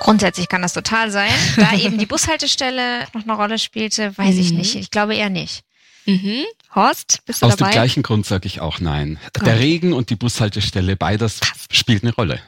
Grundsätzlich 0.00 0.48
kann 0.48 0.62
das 0.62 0.72
total 0.72 1.10
sein. 1.10 1.30
Da 1.56 1.74
eben 1.76 1.98
die 1.98 2.06
Bushaltestelle 2.06 3.06
noch 3.12 3.22
eine 3.22 3.34
Rolle 3.34 3.58
spielte, 3.58 4.16
weiß 4.16 4.34
mhm. 4.34 4.40
ich 4.40 4.52
nicht. 4.52 4.74
Ich 4.76 4.90
glaube 4.90 5.14
eher 5.14 5.30
nicht. 5.30 5.64
Mhm. 6.06 6.44
Horst, 6.74 7.20
bist 7.24 7.42
du 7.42 7.46
Aus 7.46 7.56
dabei? 7.56 7.70
dem 7.70 7.74
gleichen 7.74 8.02
Grund 8.02 8.26
sage 8.26 8.46
ich 8.46 8.60
auch 8.60 8.80
nein. 8.80 9.18
Gut. 9.32 9.46
Der 9.46 9.58
Regen 9.58 9.92
und 9.92 10.10
die 10.10 10.16
Bushaltestelle, 10.16 10.96
beides 10.96 11.40
Passt. 11.40 11.74
spielt 11.74 12.02
eine 12.02 12.14
Rolle. 12.14 12.40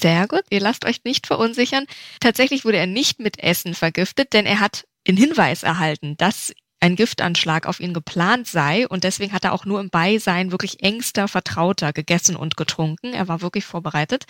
Sehr 0.00 0.26
gut, 0.28 0.42
ihr 0.50 0.60
lasst 0.60 0.84
euch 0.86 1.04
nicht 1.04 1.26
verunsichern. 1.26 1.84
Tatsächlich 2.20 2.64
wurde 2.64 2.78
er 2.78 2.86
nicht 2.86 3.20
mit 3.20 3.38
Essen 3.38 3.74
vergiftet, 3.74 4.32
denn 4.32 4.46
er 4.46 4.60
hat 4.60 4.84
den 5.06 5.16
Hinweis 5.16 5.62
erhalten, 5.62 6.16
dass 6.16 6.52
ein 6.80 6.96
Giftanschlag 6.96 7.66
auf 7.66 7.80
ihn 7.80 7.92
geplant 7.92 8.46
sei 8.46 8.88
und 8.88 9.04
deswegen 9.04 9.32
hat 9.34 9.44
er 9.44 9.52
auch 9.52 9.66
nur 9.66 9.80
im 9.80 9.90
Beisein 9.90 10.50
wirklich 10.50 10.82
engster 10.82 11.28
Vertrauter 11.28 11.92
gegessen 11.92 12.36
und 12.36 12.56
getrunken. 12.56 13.12
Er 13.12 13.28
war 13.28 13.42
wirklich 13.42 13.66
vorbereitet. 13.66 14.24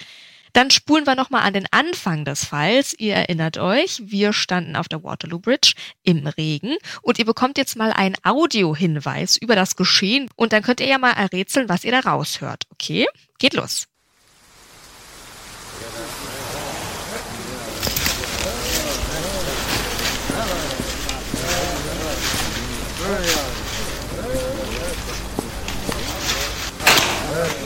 Dann 0.53 0.71
spulen 0.71 1.07
wir 1.07 1.15
nochmal 1.15 1.43
an 1.43 1.53
den 1.53 1.67
Anfang 1.71 2.25
des 2.25 2.45
Falls. 2.45 2.95
Ihr 2.99 3.15
erinnert 3.15 3.59
euch, 3.59 4.03
wir 4.05 4.33
standen 4.33 4.77
auf 4.77 4.89
der 4.89 5.03
Waterloo 5.05 5.39
Bridge 5.39 5.75
im 6.03 6.27
Regen 6.27 6.77
und 7.03 7.19
ihr 7.19 7.25
bekommt 7.25 7.59
jetzt 7.59 7.77
mal 7.77 7.93
einen 7.93 8.17
Audiohinweis 8.23 9.37
über 9.37 9.55
das 9.55 9.77
Geschehen 9.77 10.29
und 10.37 10.53
dann 10.53 10.63
könnt 10.63 10.81
ihr 10.81 10.89
ja 10.89 10.99
mal 10.99 11.13
errätseln, 11.13 11.69
was 11.69 11.85
ihr 11.85 11.93
da 11.93 12.01
raushört. 12.01 12.65
Okay? 12.73 13.07
Geht 13.39 13.55
los. 13.55 13.87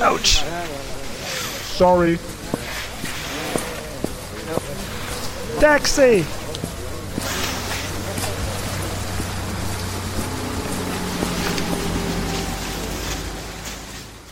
Ouch. 0.00 0.44
Sorry. 1.76 2.18
Taxi! 5.60 6.24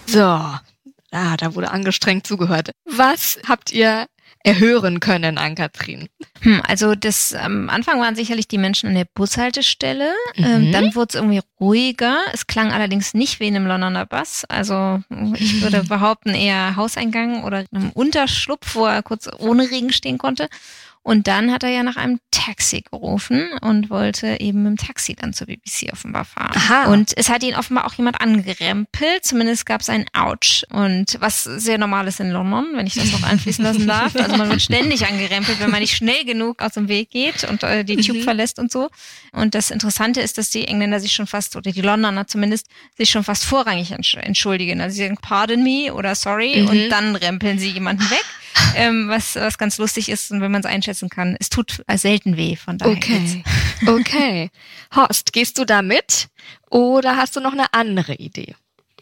So, 0.07 0.21
ah, 0.21 1.37
da 1.39 1.55
wurde 1.55 1.71
angestrengt 1.71 2.27
zugehört. 2.27 2.73
Was 2.85 3.39
habt 3.49 3.73
ihr 3.73 4.07
erhören 4.45 5.01
können 5.01 5.39
an 5.39 5.55
Katrin? 5.55 6.09
Hm, 6.43 6.61
also 6.69 6.95
das 6.95 7.33
am 7.33 7.71
Anfang 7.71 7.99
waren 7.99 8.15
sicherlich 8.15 8.47
die 8.47 8.59
Menschen 8.59 8.89
an 8.89 8.95
der 8.95 9.07
Bushaltestelle. 9.15 10.13
Ähm, 10.35 10.67
mhm. 10.67 10.73
dann 10.73 10.95
wurde 10.95 11.09
es 11.11 11.15
irgendwie 11.15 11.41
ruhiger. 11.61 12.19
Es 12.35 12.47
klang 12.47 12.73
allerdings 12.73 13.15
nicht 13.15 13.41
wie 13.41 13.47
in 13.47 13.57
einem 13.57 13.67
Londoner 13.67 14.05
Bus. 14.05 14.45
Also 14.49 15.01
ich 15.37 15.63
würde 15.63 15.83
behaupten 15.89 16.35
eher 16.35 16.77
Hauseingang 16.77 17.45
oder 17.45 17.65
einem 17.73 17.91
Unterschlupf, 17.93 18.75
wo 18.75 18.85
er 18.85 19.03
kurz 19.03 19.31
ohne 19.39 19.71
Regen 19.71 19.93
stehen 19.93 20.19
konnte. 20.19 20.49
Und 21.05 21.27
dann 21.27 21.51
hat 21.51 21.65
er 21.65 21.71
ja 21.71 21.83
nach 21.83 21.97
einem 21.97 22.21
Taxi 22.31 22.83
gerufen 22.83 23.51
und 23.61 23.91
wollte 23.91 24.41
eben 24.41 24.63
mit 24.63 24.71
dem 24.71 24.87
Taxi 24.87 25.17
dann 25.17 25.33
zur 25.33 25.49
BBC 25.49 25.93
offenbar 25.93 26.25
fahren. 26.25 26.53
Aha. 26.55 26.93
Und 26.93 27.13
es 27.17 27.29
hat 27.29 27.43
ihn 27.43 27.57
offenbar 27.57 27.87
auch 27.87 27.95
jemand 27.95 28.21
angerempelt. 28.21 29.25
Zumindest 29.25 29.67
gab 29.67 29.81
es 29.81 29.89
ein 29.89 30.07
Ouch. 30.13 30.63
Und 30.71 31.17
was 31.21 31.43
sehr 31.43 31.79
normal 31.79 32.07
ist 32.07 32.21
in 32.21 32.31
London, 32.31 32.69
wenn 32.75 32.87
ich 32.87 32.95
das 32.95 33.11
noch 33.11 33.25
einfließen 33.25 33.65
lassen 33.65 33.87
darf. 33.87 34.15
Also 34.23 34.37
man 34.37 34.49
wird 34.51 34.63
ständig 34.63 35.05
angerempelt, 35.07 35.59
wenn 35.59 35.71
man 35.71 35.81
nicht 35.81 35.97
schnell 35.97 36.25
genug 36.25 36.63
aus 36.63 36.75
dem 36.75 36.87
Weg 36.87 37.11
geht 37.11 37.43
und 37.43 37.65
äh, 37.65 37.85
die 37.85 37.97
Tube 37.97 38.19
mhm. 38.19 38.23
verlässt 38.23 38.61
und 38.61 38.71
so. 38.71 38.89
Und 39.33 39.57
das 39.57 39.73
Interessante 39.73 40.21
ist, 40.21 40.39
dass 40.39 40.51
die 40.51 40.69
Engländer 40.69 41.01
sich 41.01 41.13
schon 41.13 41.27
fast, 41.27 41.57
oder 41.57 41.73
die 41.73 41.81
Londoner 41.81 42.29
zumindest, 42.29 42.69
sich 42.97 43.11
schon 43.11 43.25
fast 43.25 43.45
vorrangig 43.45 43.91
entschuldigen. 43.91 44.81
Also 44.81 44.95
sie 44.95 45.03
sagen, 45.03 45.19
pardon 45.21 45.65
me 45.65 45.93
oder 45.93 46.15
sorry 46.15 46.63
mhm. 46.63 46.69
und 46.69 46.89
dann 46.91 47.17
rempeln 47.17 47.59
sie 47.59 47.71
jemanden 47.71 48.09
weg 48.11 48.25
ähm, 48.77 49.09
was, 49.09 49.37
was 49.37 49.59
ganz 49.59 49.79
lustig 49.79 50.09
ist 50.09 50.31
und 50.31 50.41
wenn 50.41 50.51
man 50.51 50.61
es 50.61 50.67
einschätzen 50.67 51.09
kann. 51.09 51.37
Es 51.39 51.51
tut 51.51 51.83
selten 51.95 52.37
weh, 52.37 52.57
von 52.57 52.79
daher. 52.79 52.97
Okay. 52.97 53.45
okay. 53.87 54.51
Horst, 54.95 55.33
gehst 55.33 55.59
du 55.59 55.65
da 55.65 55.83
mit 55.83 56.29
oder 56.71 57.17
hast 57.17 57.37
du 57.37 57.41
noch 57.41 57.53
eine 57.53 57.73
andere 57.73 58.15
Idee? 58.15 58.55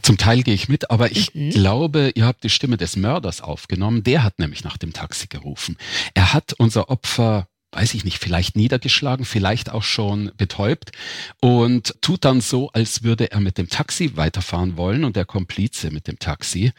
Zum 0.03 0.17
Teil 0.17 0.43
gehe 0.43 0.55
ich 0.55 0.69
mit, 0.69 0.91
aber 0.91 1.11
ich 1.11 1.35
mhm. 1.35 1.51
glaube, 1.51 2.13
ihr 2.15 2.25
habt 2.25 2.43
die 2.43 2.49
Stimme 2.49 2.77
des 2.77 2.97
Mörders 2.97 3.43
aufgenommen. 3.43 4.03
Der 4.03 4.23
hat 4.23 4.39
nämlich 4.39 4.65
nach 4.65 4.79
dem 4.79 4.93
Taxi 4.93 5.27
gerufen. 5.27 5.77
Er 6.15 6.33
hat 6.33 6.55
unser 6.55 6.89
Opfer 6.89 7.47
weiß 7.73 7.95
ich 7.95 8.05
nicht, 8.05 8.19
vielleicht 8.19 8.57
niedergeschlagen, 8.57 9.25
vielleicht 9.25 9.71
auch 9.71 9.83
schon 9.83 10.33
betäubt 10.37 10.93
und 11.41 11.95
tut 12.01 12.25
dann 12.25 12.41
so, 12.41 12.71
als 12.71 13.03
würde 13.03 13.31
er 13.31 13.41
mit 13.41 13.59
dem 13.59 13.69
Taxi 13.69 14.17
weiterfahren 14.17 14.77
wollen 14.77 15.05
und 15.05 15.17
der 15.17 15.25
Komplize 15.25 15.91
mit 15.91 16.09
dem 16.09 16.19
Taxi, 16.19 16.73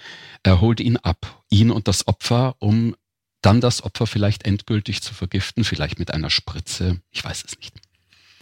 er 0.44 0.62
holt 0.62 0.80
ihn 0.80 0.98
ab, 0.98 1.44
ihn 1.50 1.72
und 1.72 1.88
das 1.88 2.08
Opfer, 2.08 2.56
um 2.60 2.96
dann 3.42 3.62
das 3.62 3.84
Opfer 3.84 4.06
vielleicht 4.06 4.46
endgültig 4.46 5.02
zu 5.02 5.14
vergiften, 5.14 5.64
vielleicht 5.64 5.98
mit 5.98 6.14
einer 6.14 6.30
Spritze, 6.30 7.02
ich 7.12 7.24
weiß 7.24 7.44
es 7.46 7.58
nicht. 7.58 7.74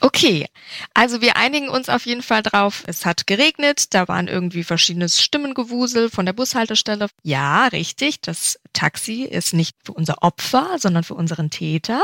Okay, 0.01 0.45
also 0.93 1.21
wir 1.21 1.35
einigen 1.35 1.67
uns 1.67 1.89
auf 1.89 2.05
jeden 2.05 2.21
Fall 2.21 2.41
drauf. 2.41 2.83
Es 2.87 3.05
hat 3.05 3.27
geregnet, 3.27 3.93
da 3.93 4.07
waren 4.07 4.27
irgendwie 4.27 4.63
verschiedenes 4.63 5.21
Stimmengewusel 5.21 6.09
von 6.09 6.25
der 6.25 6.33
Bushaltestelle. 6.33 7.07
Ja, 7.23 7.67
richtig, 7.67 8.21
das 8.21 8.59
Taxi 8.71 9.23
ist 9.23 9.53
nicht 9.53 9.75
für 9.83 9.93
unser 9.93 10.23
Opfer, 10.23 10.77
sondern 10.77 11.03
für 11.03 11.15
unseren 11.15 11.49
Täter. 11.49 12.01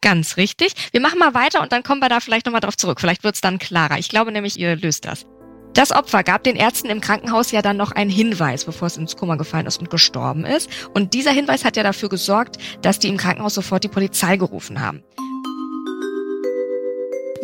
Ganz 0.00 0.36
richtig. 0.36 0.72
Wir 0.90 1.00
machen 1.00 1.18
mal 1.18 1.34
weiter 1.34 1.62
und 1.62 1.72
dann 1.72 1.84
kommen 1.84 2.00
wir 2.00 2.08
da 2.08 2.20
vielleicht 2.20 2.46
nochmal 2.46 2.60
drauf 2.60 2.76
zurück. 2.76 3.00
Vielleicht 3.00 3.22
wird 3.22 3.36
es 3.36 3.40
dann 3.40 3.58
klarer. 3.58 3.98
Ich 3.98 4.08
glaube 4.08 4.32
nämlich, 4.32 4.58
ihr 4.58 4.74
löst 4.74 5.04
das. 5.04 5.26
Das 5.76 5.92
Opfer 5.92 6.24
gab 6.24 6.42
den 6.42 6.56
Ärzten 6.56 6.88
im 6.88 7.02
Krankenhaus 7.02 7.52
ja 7.52 7.60
dann 7.60 7.76
noch 7.76 7.92
einen 7.92 8.08
Hinweis, 8.08 8.64
bevor 8.64 8.86
es 8.86 8.96
ins 8.96 9.14
Koma 9.14 9.36
gefallen 9.36 9.66
ist 9.66 9.78
und 9.78 9.90
gestorben 9.90 10.46
ist. 10.46 10.70
Und 10.94 11.12
dieser 11.12 11.32
Hinweis 11.32 11.66
hat 11.66 11.76
ja 11.76 11.82
dafür 11.82 12.08
gesorgt, 12.08 12.56
dass 12.80 12.98
die 12.98 13.08
im 13.08 13.18
Krankenhaus 13.18 13.54
sofort 13.54 13.84
die 13.84 13.88
Polizei 13.88 14.38
gerufen 14.38 14.80
haben. 14.80 15.02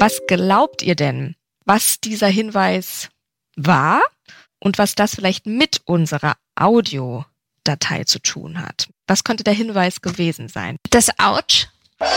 Was 0.03 0.21
glaubt 0.27 0.83
ihr 0.83 0.97
denn, 0.97 1.37
was 1.65 2.01
dieser 2.01 2.27
Hinweis 2.27 3.09
war 3.55 4.03
und 4.59 4.77
was 4.77 4.97
das 4.97 5.15
vielleicht 5.15 5.47
mit 5.47 5.81
unserer 5.85 6.35
Audiodatei 6.57 8.03
zu 8.03 8.19
tun 8.19 8.61
hat? 8.61 8.89
Was 9.07 9.23
könnte 9.23 9.45
der 9.45 9.55
Hinweis 9.55 10.01
gewesen 10.01 10.49
sein? 10.49 10.75
Das 10.91 11.09
Ouch. 11.21 11.69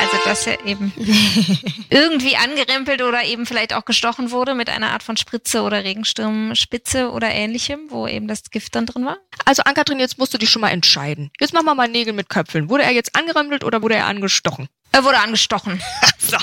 Also, 0.00 0.16
dass 0.24 0.46
er 0.46 0.64
eben 0.64 0.92
irgendwie 1.90 2.36
angerempelt 2.36 3.02
oder 3.02 3.22
eben 3.24 3.44
vielleicht 3.44 3.74
auch 3.74 3.84
gestochen 3.84 4.30
wurde 4.30 4.54
mit 4.54 4.70
einer 4.70 4.90
Art 4.90 5.02
von 5.02 5.16
Spritze 5.16 5.62
oder 5.62 5.84
Regensturmspitze 5.84 7.10
oder 7.10 7.30
ähnlichem, 7.30 7.80
wo 7.90 8.06
eben 8.06 8.26
das 8.26 8.50
Gift 8.50 8.74
dann 8.74 8.86
drin 8.86 9.04
war? 9.04 9.18
Also, 9.44 9.62
Ankatrin, 9.64 10.00
jetzt 10.00 10.18
musst 10.18 10.32
du 10.32 10.38
dich 10.38 10.50
schon 10.50 10.62
mal 10.62 10.70
entscheiden. 10.70 11.30
Jetzt 11.38 11.52
machen 11.52 11.66
wir 11.66 11.74
mal 11.74 11.86
Nägel 11.86 12.14
mit 12.14 12.30
Köpfeln. 12.30 12.70
Wurde 12.70 12.84
er 12.84 12.92
jetzt 12.92 13.14
angerempelt 13.14 13.62
oder 13.62 13.82
wurde 13.82 13.96
er 13.96 14.06
angestochen? 14.06 14.68
Er 14.92 15.04
wurde 15.04 15.18
angestochen. 15.18 15.80
so. 16.18 16.36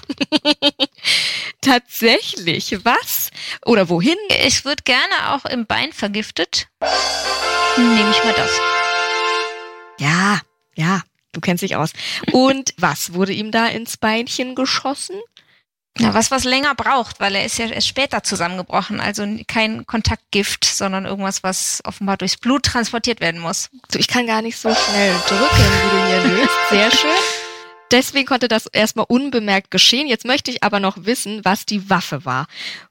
Tatsächlich, 1.62 2.77
was? 2.83 3.29
Oder 3.65 3.89
wohin? 3.89 4.17
Ich 4.45 4.65
würde 4.65 4.83
gerne 4.83 5.31
auch 5.33 5.45
im 5.45 5.65
Bein 5.65 5.91
vergiftet. 5.91 6.67
Nehme 7.77 8.12
ich 8.12 8.23
mal 8.23 8.33
das. 8.33 8.51
Ja, 9.99 10.41
ja, 10.75 11.01
du 11.33 11.41
kennst 11.41 11.63
dich 11.63 11.75
aus. 11.75 11.91
Und 12.31 12.73
was 12.77 13.13
wurde 13.13 13.33
ihm 13.33 13.51
da 13.51 13.67
ins 13.67 13.97
Beinchen 13.97 14.55
geschossen? 14.55 15.15
Ja, 15.99 16.13
was 16.13 16.29
was 16.29 16.43
länger 16.43 16.75
braucht, 16.75 17.19
weil 17.19 17.33
er 17.33 17.43
ist 17.43 17.57
ja 17.57 17.65
erst 17.65 17.88
später 17.88 18.21
zusammengebrochen. 18.21 18.99
Also 18.99 19.25
kein 19.47 19.88
Kontaktgift, 19.88 20.63
sondern 20.63 21.05
irgendwas, 21.05 21.41
was 21.41 21.81
offenbar 21.86 22.17
durchs 22.17 22.38
Blut 22.38 22.63
transportiert 22.63 23.19
werden 23.19 23.41
muss. 23.41 23.69
So, 23.91 23.97
ich 23.97 24.07
kann 24.07 24.27
gar 24.27 24.43
nicht 24.43 24.57
so 24.57 24.73
schnell 24.73 25.15
drücken, 25.27 25.41
wie 25.49 25.89
du 25.89 26.07
hier 26.07 26.38
löst. 26.38 26.53
Sehr 26.69 26.91
schön. 26.91 27.37
Deswegen 27.91 28.26
konnte 28.26 28.47
das 28.47 28.65
erstmal 28.65 29.06
unbemerkt 29.08 29.71
geschehen. 29.71 30.08
Jetzt 30.08 30.26
möchte 30.26 30.52
ich 30.52 30.63
aber 30.63 30.80
noch 30.80 31.06
wissen, 31.06 31.43
was 31.43 31.65
die 31.65 31.89
Waffe 31.89 32.26
war. 32.26 32.47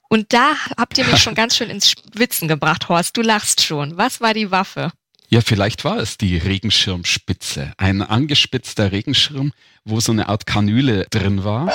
Und 0.09 0.33
da 0.33 0.53
habt 0.77 0.97
ihr 0.99 1.05
mich 1.05 1.19
schon 1.19 1.35
ganz 1.37 1.57
schön 1.57 1.71
ins 1.71 1.91
Schwitzen 1.91 2.49
gebracht, 2.49 2.89
Horst. 2.89 3.17
Du 3.17 3.23
lachst 3.23 3.63
schon. 3.63 3.97
Was 3.97 4.21
war 4.21 4.33
die 4.33 4.51
Waffe? 4.51 4.93
Ja, 5.29 5.41
vielleicht 5.41 5.85
war 5.85 5.99
es 5.99 6.19
die 6.19 6.39
Regenschirmspitze. 6.39 7.73
Ein 7.77 8.01
angespitzter 8.01 8.93
Regenschirm, 8.93 9.53
wo 9.85 10.01
so 10.01 10.13
eine 10.13 10.29
Art 10.29 10.47
Kanüle 10.47 11.07
drin 11.11 11.45
war. 11.45 11.73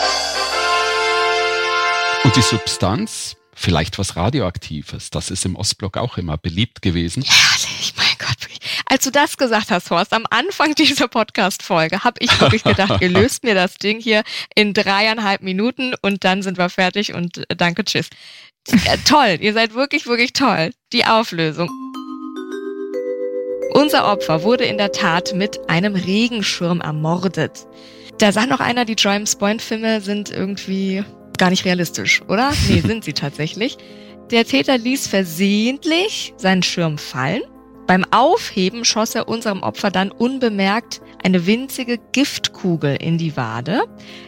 Und 2.24 2.36
die 2.36 2.42
Substanz, 2.42 3.36
vielleicht 3.54 4.00
was 4.00 4.16
Radioaktives. 4.16 5.10
Das 5.10 5.30
ist 5.30 5.46
im 5.46 5.56
Ostblock 5.56 5.98
auch 5.98 6.18
immer 6.18 6.38
beliebt 6.38 6.82
gewesen. 6.82 7.24
Herrlich. 7.24 7.71
Als 8.92 9.06
du 9.06 9.10
das 9.10 9.38
gesagt 9.38 9.72
hast, 9.72 9.90
Horst, 9.90 10.12
am 10.12 10.26
Anfang 10.30 10.76
dieser 10.78 11.08
Podcast-Folge, 11.08 12.04
habe 12.04 12.18
ich 12.20 12.42
wirklich 12.42 12.66
gedacht, 12.66 13.02
ihr 13.02 13.08
löst 13.08 13.42
mir 13.46 13.56
das 13.56 13.76
Ding 13.76 14.02
hier 14.02 14.22
in 14.54 14.74
dreieinhalb 14.74 15.42
Minuten 15.44 15.94
und 16.02 16.26
dann 16.26 16.42
sind 16.42 16.58
wir 16.58 16.68
fertig 16.68 17.14
und 17.14 17.50
äh, 17.50 17.56
danke, 17.56 17.86
tschüss. 17.86 18.10
Ja, 18.68 18.98
toll, 19.08 19.38
ihr 19.40 19.54
seid 19.54 19.76
wirklich, 19.76 20.08
wirklich 20.08 20.34
toll. 20.34 20.72
Die 20.92 21.06
Auflösung. 21.06 21.70
Unser 23.72 24.12
Opfer 24.12 24.44
wurde 24.44 24.66
in 24.66 24.78
der 24.78 24.92
Tat 24.92 25.34
mit 25.36 25.70
einem 25.70 25.96
Regenschirm 25.96 26.82
ermordet. 26.82 27.66
Da 28.18 28.34
sagt 28.34 28.50
noch 28.50 28.60
einer, 28.60 28.84
die 28.84 28.98
James 28.98 29.38
Bond-Filme 29.38 30.02
sind 30.02 30.32
irgendwie 30.32 31.06
gar 31.38 31.50
nicht 31.50 31.64
realistisch, 31.64 32.22
oder? 32.24 32.52
Nee, 32.68 32.82
sind 32.86 33.06
sie 33.06 33.14
tatsächlich. 33.14 33.78
Der 34.32 34.44
Täter 34.44 34.78
ließ 34.78 35.08
versehentlich 35.08 36.34
seinen 36.36 36.62
Schirm 36.62 36.98
fallen. 36.98 37.42
Beim 37.92 38.06
Aufheben 38.10 38.86
schoss 38.86 39.16
er 39.16 39.28
unserem 39.28 39.64
Opfer 39.64 39.92
dann 39.92 40.12
unbemerkt 40.12 41.02
eine 41.26 41.46
winzige 41.46 41.98
Giftkugel 42.14 42.96
in 42.96 43.18
die 43.18 43.36
Wade. 43.36 43.82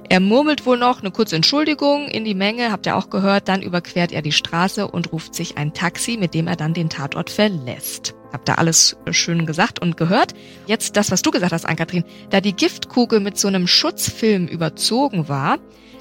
Er 0.09 0.19
murmelt 0.19 0.65
wohl 0.65 0.77
noch 0.77 0.99
eine 0.99 1.11
kurze 1.11 1.37
Entschuldigung 1.37 2.09
in 2.09 2.25
die 2.25 2.35
Menge, 2.35 2.73
habt 2.73 2.87
ihr 2.87 2.97
auch 2.97 3.09
gehört, 3.09 3.47
dann 3.47 3.61
überquert 3.61 4.11
er 4.11 4.21
die 4.21 4.33
Straße 4.33 4.85
und 4.85 5.13
ruft 5.13 5.33
sich 5.33 5.57
ein 5.57 5.73
Taxi, 5.73 6.17
mit 6.17 6.33
dem 6.33 6.47
er 6.47 6.57
dann 6.57 6.73
den 6.73 6.89
Tatort 6.89 7.29
verlässt. 7.29 8.15
Habt 8.33 8.49
ihr 8.49 8.59
alles 8.59 8.97
schön 9.11 9.45
gesagt 9.45 9.79
und 9.79 9.95
gehört. 9.95 10.33
Jetzt 10.67 10.97
das, 10.97 11.09
was 11.09 11.21
du 11.21 11.31
gesagt 11.31 11.53
hast, 11.53 11.63
Ann-Kathrin. 11.63 12.03
Da 12.31 12.41
die 12.41 12.57
Giftkugel 12.57 13.21
mit 13.21 13.37
so 13.37 13.47
einem 13.47 13.67
Schutzfilm 13.67 14.45
überzogen 14.45 15.29
war, 15.29 15.57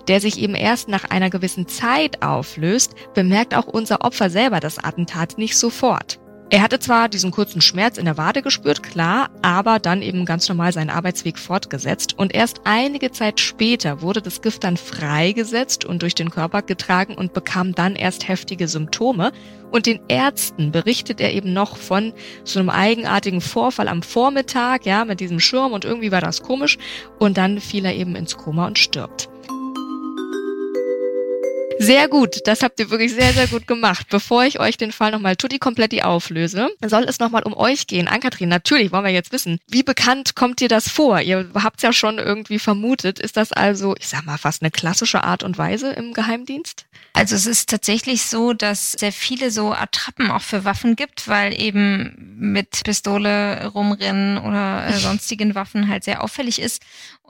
der 0.09 0.21
sich 0.21 0.41
eben 0.41 0.57
erst 0.57 0.89
nach 0.89 1.05
einer 1.05 1.31
gewissen 1.31 1.69
Zeit 1.69 2.25
auflöst, 2.25 2.97
bemerkt 3.15 3.55
auch 3.55 3.69
unser 3.69 4.01
Opfer 4.01 4.31
selber 4.31 4.59
das 4.59 4.83
Attentat 4.83 5.39
nicht 5.39 5.57
sofort. 5.57 6.19
Er 6.53 6.61
hatte 6.61 6.79
zwar 6.79 7.09
diesen 7.09 7.31
kurzen 7.31 7.63
Schmerz 7.63 7.97
in 7.97 8.05
der 8.05 8.19
Wade 8.19 8.43
gespürt, 8.43 8.83
klar, 8.83 9.31
aber 9.41 9.79
dann 9.79 10.03
eben 10.03 10.27
ganz 10.27 10.47
normal 10.51 10.71
seinen 10.71 10.91
Arbeitsweg 10.91 11.39
fortgesetzt 11.39 12.19
und 12.19 12.35
erst 12.35 12.61
einige 12.65 13.11
Zeit 13.11 13.41
später 13.41 14.03
wurde 14.03 14.21
das 14.21 14.43
Gift 14.43 14.63
dann 14.63 14.77
freigesetzt 14.77 15.87
und 15.87 16.03
durch 16.03 16.15
den 16.15 16.29
Körper 16.29 16.61
getragen 16.61 17.15
und 17.15 17.33
bekam 17.33 17.75
dann 17.75 17.97
erst 17.97 18.29
heftige 18.29 18.69
Symptome. 18.69 19.33
Und 19.71 19.87
den 19.87 20.01
Ärzten 20.09 20.73
berichtet 20.73 21.23
er 21.23 21.33
eben 21.33 21.55
noch 21.55 21.79
von 21.79 22.13
so 22.45 22.61
einem 22.61 22.69
eigenartigen 22.69 23.41
Vorfall 23.41 23.89
am 23.89 24.03
Vormittag, 24.03 24.85
ja, 24.85 25.07
mit 25.07 25.21
diesem 25.21 25.41
Schirm 25.41 25.73
und 25.73 25.87
irgendwie 25.87 26.13
war 26.13 26.21
das 26.21 26.43
komisch 26.43 26.77
und 27.19 27.39
dann 27.39 27.61
fiel 27.61 27.87
er 27.87 27.95
eben 27.95 28.15
ins 28.15 28.37
Koma 28.37 28.67
und 28.67 28.79
stirbt. 28.79 29.32
Sehr 31.79 32.09
gut, 32.09 32.41
das 32.47 32.63
habt 32.63 32.79
ihr 32.81 32.91
wirklich 32.91 33.13
sehr, 33.13 33.33
sehr 33.33 33.47
gut 33.47 33.67
gemacht. 33.67 34.07
Bevor 34.11 34.45
ich 34.45 34.61
euch 34.61 34.77
den 34.77 34.93
Fall 34.93 35.11
nochmal 35.11 35.37
tutti 35.37 35.59
komplett 35.59 35.93
auflöse, 36.05 36.71
soll 36.85 37.05
es 37.05 37.19
nochmal 37.19 37.43
um 37.43 37.55
euch 37.55 37.87
gehen. 37.87 38.09
Ankatrin, 38.09 38.49
natürlich 38.49 38.93
wollen 38.93 39.05
wir 39.05 39.13
jetzt 39.13 39.33
wissen, 39.33 39.59
wie 39.69 39.83
bekannt 39.83 40.35
kommt 40.35 40.61
dir 40.61 40.69
das 40.69 40.89
vor? 40.89 41.21
Ihr 41.21 41.51
habt 41.55 41.77
es 41.77 41.83
ja 41.83 41.93
schon 41.93 42.19
irgendwie 42.19 42.59
vermutet. 42.59 43.19
Ist 43.19 43.37
das 43.37 43.53
also, 43.53 43.95
ich 43.99 44.09
sag 44.09 44.25
mal, 44.25 44.39
fast 44.39 44.63
eine 44.63 44.71
klassische 44.71 45.23
Art 45.25 45.43
und 45.43 45.59
Weise 45.59 45.93
im 45.93 46.13
Geheimdienst? 46.15 46.87
Also 47.15 47.37
es 47.37 47.47
ist 47.47 47.69
tatsächlich 47.69 48.25
so, 48.25 48.55
dass 48.55 48.93
sehr 48.93 49.13
viele 49.13 49.51
so 49.51 49.73
Attrappen 49.73 50.31
auch 50.31 50.41
für 50.41 50.65
Waffen 50.65 50.97
gibt, 50.97 51.29
weil 51.29 51.59
eben 51.61 52.15
mit 52.39 52.83
Pistole 52.85 53.67
rumrennen 53.67 54.39
oder 54.39 54.87
äh, 54.87 54.99
sonstigen 54.99 55.55
Waffen 55.55 55.89
halt 55.89 56.05
sehr 56.05 56.25
auffällig 56.25 56.61
ist. 56.61 56.83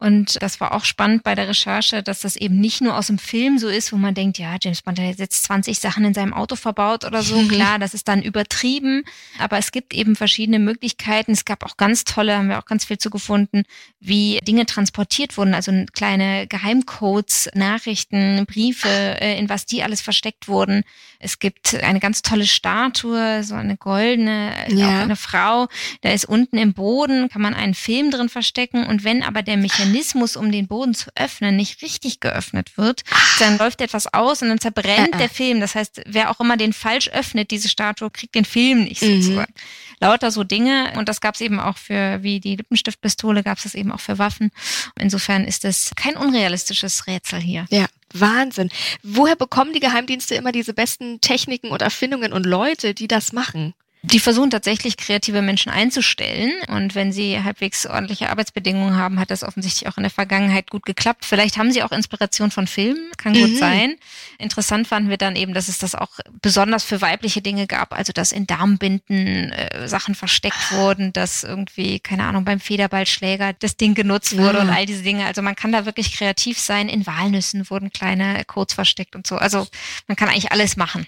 Und 0.02 0.42
das 0.42 0.58
war 0.58 0.72
auch 0.72 0.84
spannend 0.84 1.22
bei 1.22 1.36
der 1.36 1.46
Recherche, 1.46 2.02
dass 2.02 2.22
das 2.22 2.34
eben 2.34 2.58
nicht 2.58 2.80
nur 2.80 2.96
aus 2.96 3.06
dem 3.06 3.18
Film 3.18 3.58
so 3.58 3.68
ist, 3.68 3.92
wo 3.92 3.96
man 3.96 4.14
denkt, 4.14 4.36
ja, 4.36 4.56
James 4.60 4.82
Bond 4.82 4.98
hat 4.98 5.20
jetzt 5.20 5.44
20 5.44 5.78
Sachen 5.78 6.04
in 6.04 6.12
seinem 6.12 6.34
Auto 6.34 6.56
verbaut 6.56 7.04
oder 7.04 7.22
so. 7.22 7.40
Klar, 7.48 7.78
das 7.78 7.94
ist 7.94 8.08
dann 8.08 8.20
übertrieben. 8.20 9.04
Aber 9.38 9.58
es 9.58 9.70
gibt 9.70 9.94
eben 9.94 10.16
verschiedene 10.16 10.58
Möglichkeiten. 10.58 11.30
Es 11.30 11.44
gab 11.44 11.64
auch 11.64 11.76
ganz 11.76 12.02
tolle, 12.02 12.36
haben 12.36 12.48
wir 12.48 12.58
auch 12.58 12.64
ganz 12.64 12.84
viel 12.84 12.98
zu 12.98 13.10
gefunden, 13.10 13.62
wie 14.00 14.40
Dinge 14.42 14.66
transportiert 14.66 15.36
wurden. 15.36 15.54
Also 15.54 15.70
kleine 15.92 16.48
Geheimcodes, 16.48 17.50
Nachrichten, 17.54 18.44
Briefe, 18.46 18.88
äh, 18.88 19.38
in 19.38 19.48
was 19.52 19.66
die 19.66 19.82
alles 19.82 20.00
versteckt 20.00 20.48
wurden. 20.48 20.82
Es 21.18 21.38
gibt 21.38 21.74
eine 21.74 22.00
ganz 22.00 22.22
tolle 22.22 22.46
Statue, 22.46 23.44
so 23.44 23.54
eine 23.54 23.76
goldene, 23.76 24.52
ja. 24.68 24.86
auch 24.86 25.02
eine 25.02 25.16
Frau. 25.16 25.68
Da 26.00 26.10
ist 26.10 26.24
unten 26.24 26.56
im 26.56 26.72
Boden, 26.72 27.28
kann 27.28 27.42
man 27.42 27.54
einen 27.54 27.74
Film 27.74 28.10
drin 28.10 28.28
verstecken. 28.28 28.86
Und 28.86 29.04
wenn 29.04 29.22
aber 29.22 29.42
der 29.42 29.58
Mechanismus, 29.58 30.36
um 30.36 30.50
den 30.50 30.66
Boden 30.66 30.94
zu 30.94 31.10
öffnen, 31.14 31.54
nicht 31.56 31.82
richtig 31.82 32.20
geöffnet 32.20 32.78
wird, 32.78 33.02
dann 33.38 33.58
läuft 33.58 33.82
etwas 33.82 34.12
aus 34.12 34.42
und 34.42 34.48
dann 34.48 34.60
zerbrennt 34.60 35.14
äh, 35.14 35.16
äh. 35.16 35.18
der 35.18 35.28
Film. 35.28 35.60
Das 35.60 35.74
heißt, 35.74 36.02
wer 36.06 36.30
auch 36.30 36.40
immer 36.40 36.56
den 36.56 36.72
falsch 36.72 37.08
öffnet, 37.10 37.50
diese 37.50 37.68
Statue, 37.68 38.10
kriegt 38.10 38.34
den 38.34 38.46
Film 38.46 38.84
nicht 38.84 39.02
mhm. 39.02 39.22
sozusagen. 39.22 39.52
Lauter 40.00 40.30
so 40.30 40.44
Dinge. 40.44 40.92
Und 40.96 41.08
das 41.08 41.20
gab 41.20 41.34
es 41.34 41.40
eben 41.42 41.60
auch 41.60 41.76
für, 41.76 42.22
wie 42.22 42.40
die 42.40 42.56
Lippenstiftpistole, 42.56 43.42
gab 43.42 43.58
es 43.58 43.64
das 43.64 43.74
eben 43.74 43.92
auch 43.92 44.00
für 44.00 44.18
Waffen. 44.18 44.50
Insofern 44.98 45.44
ist 45.44 45.64
es 45.64 45.92
kein 45.94 46.16
unrealistisches 46.16 47.06
Rätsel 47.06 47.40
hier. 47.40 47.66
Ja. 47.70 47.86
Wahnsinn. 48.14 48.70
Woher 49.02 49.36
bekommen 49.36 49.72
die 49.72 49.80
Geheimdienste 49.80 50.34
immer 50.34 50.52
diese 50.52 50.74
besten 50.74 51.20
Techniken 51.20 51.70
und 51.70 51.82
Erfindungen 51.82 52.32
und 52.32 52.46
Leute, 52.46 52.94
die 52.94 53.08
das 53.08 53.32
machen? 53.32 53.74
Die 54.04 54.18
versuchen 54.18 54.50
tatsächlich 54.50 54.96
kreative 54.96 55.42
Menschen 55.42 55.70
einzustellen. 55.70 56.50
Und 56.66 56.96
wenn 56.96 57.12
sie 57.12 57.40
halbwegs 57.40 57.86
ordentliche 57.86 58.30
Arbeitsbedingungen 58.30 58.96
haben, 58.96 59.20
hat 59.20 59.30
das 59.30 59.44
offensichtlich 59.44 59.88
auch 59.88 59.96
in 59.96 60.02
der 60.02 60.10
Vergangenheit 60.10 60.70
gut 60.70 60.84
geklappt. 60.84 61.24
Vielleicht 61.24 61.56
haben 61.56 61.70
sie 61.70 61.84
auch 61.84 61.92
Inspiration 61.92 62.50
von 62.50 62.66
Filmen, 62.66 63.12
kann 63.16 63.32
gut 63.32 63.50
mhm. 63.50 63.58
sein. 63.58 63.96
Interessant 64.38 64.88
fanden 64.88 65.08
wir 65.08 65.18
dann 65.18 65.36
eben, 65.36 65.54
dass 65.54 65.68
es 65.68 65.78
das 65.78 65.94
auch 65.94 66.18
besonders 66.40 66.82
für 66.82 67.00
weibliche 67.00 67.42
Dinge 67.42 67.68
gab, 67.68 67.92
also 67.92 68.12
dass 68.12 68.32
in 68.32 68.48
Darmbinden 68.48 69.52
äh, 69.52 69.86
Sachen 69.86 70.16
versteckt 70.16 70.72
wurden, 70.72 71.12
dass 71.12 71.44
irgendwie, 71.44 72.00
keine 72.00 72.24
Ahnung, 72.24 72.44
beim 72.44 72.58
Federballschläger 72.58 73.52
das 73.52 73.76
Ding 73.76 73.94
genutzt 73.94 74.36
wurde 74.36 74.58
ja. 74.58 74.64
und 74.64 74.70
all 74.70 74.84
diese 74.84 75.04
Dinge. 75.04 75.26
Also 75.26 75.42
man 75.42 75.54
kann 75.54 75.70
da 75.70 75.86
wirklich 75.86 76.12
kreativ 76.12 76.58
sein. 76.58 76.88
In 76.88 77.06
Walnüssen 77.06 77.70
wurden 77.70 77.92
kleine 77.92 78.44
Codes 78.46 78.74
versteckt 78.74 79.14
und 79.14 79.28
so. 79.28 79.36
Also 79.36 79.68
man 80.08 80.16
kann 80.16 80.28
eigentlich 80.28 80.50
alles 80.50 80.76
machen. 80.76 81.06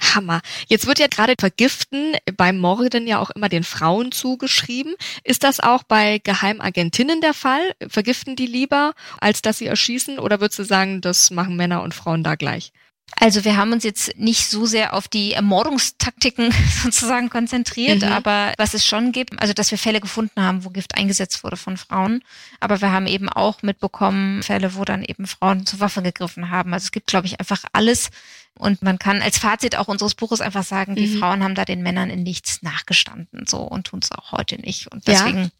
Hammer. 0.00 0.40
Jetzt 0.66 0.86
wird 0.86 0.98
ja 0.98 1.06
gerade 1.06 1.34
Vergiften 1.38 2.16
beim 2.36 2.58
Morden 2.58 3.06
ja 3.06 3.18
auch 3.18 3.30
immer 3.30 3.48
den 3.48 3.64
Frauen 3.64 4.12
zugeschrieben. 4.12 4.94
Ist 5.24 5.44
das 5.44 5.60
auch 5.60 5.82
bei 5.82 6.18
Geheimagentinnen 6.18 7.20
der 7.20 7.34
Fall? 7.34 7.74
Vergiften 7.88 8.36
die 8.36 8.46
lieber, 8.46 8.94
als 9.20 9.42
dass 9.42 9.58
sie 9.58 9.66
erschießen? 9.66 10.18
Oder 10.18 10.40
würdest 10.40 10.58
du 10.58 10.64
sagen, 10.64 11.00
das 11.00 11.30
machen 11.30 11.56
Männer 11.56 11.82
und 11.82 11.94
Frauen 11.94 12.24
da 12.24 12.34
gleich? 12.34 12.72
Also 13.18 13.44
wir 13.44 13.56
haben 13.56 13.72
uns 13.72 13.84
jetzt 13.84 14.16
nicht 14.16 14.48
so 14.48 14.66
sehr 14.66 14.94
auf 14.94 15.08
die 15.08 15.32
Ermordungstaktiken 15.32 16.52
sozusagen 16.82 17.28
konzentriert, 17.28 18.02
mhm. 18.02 18.08
aber 18.08 18.52
was 18.56 18.74
es 18.74 18.86
schon 18.86 19.12
gibt, 19.12 19.40
also 19.40 19.52
dass 19.52 19.70
wir 19.70 19.78
Fälle 19.78 20.00
gefunden 20.00 20.40
haben, 20.40 20.64
wo 20.64 20.70
Gift 20.70 20.96
eingesetzt 20.96 21.42
wurde 21.42 21.56
von 21.56 21.76
Frauen, 21.76 22.22
aber 22.60 22.80
wir 22.80 22.92
haben 22.92 23.06
eben 23.06 23.28
auch 23.28 23.62
mitbekommen 23.62 24.42
Fälle, 24.42 24.74
wo 24.76 24.84
dann 24.84 25.02
eben 25.02 25.26
Frauen 25.26 25.66
zur 25.66 25.80
Waffe 25.80 26.02
gegriffen 26.02 26.50
haben. 26.50 26.72
Also 26.72 26.84
es 26.84 26.92
gibt, 26.92 27.08
glaube 27.08 27.26
ich, 27.26 27.40
einfach 27.40 27.64
alles 27.72 28.10
und 28.60 28.82
man 28.82 28.98
kann 28.98 29.22
als 29.22 29.38
Fazit 29.38 29.76
auch 29.76 29.88
unseres 29.88 30.14
Buches 30.14 30.40
einfach 30.40 30.64
sagen, 30.64 30.94
die 30.94 31.06
mhm. 31.06 31.18
Frauen 31.18 31.42
haben 31.42 31.54
da 31.54 31.64
den 31.64 31.82
Männern 31.82 32.10
in 32.10 32.22
nichts 32.22 32.62
nachgestanden 32.62 33.46
so 33.46 33.58
und 33.58 33.88
tun 33.88 34.00
es 34.02 34.12
auch 34.12 34.32
heute 34.32 34.60
nicht 34.60 34.92
und 34.92 35.06
deswegen 35.06 35.44
ja. 35.44 35.50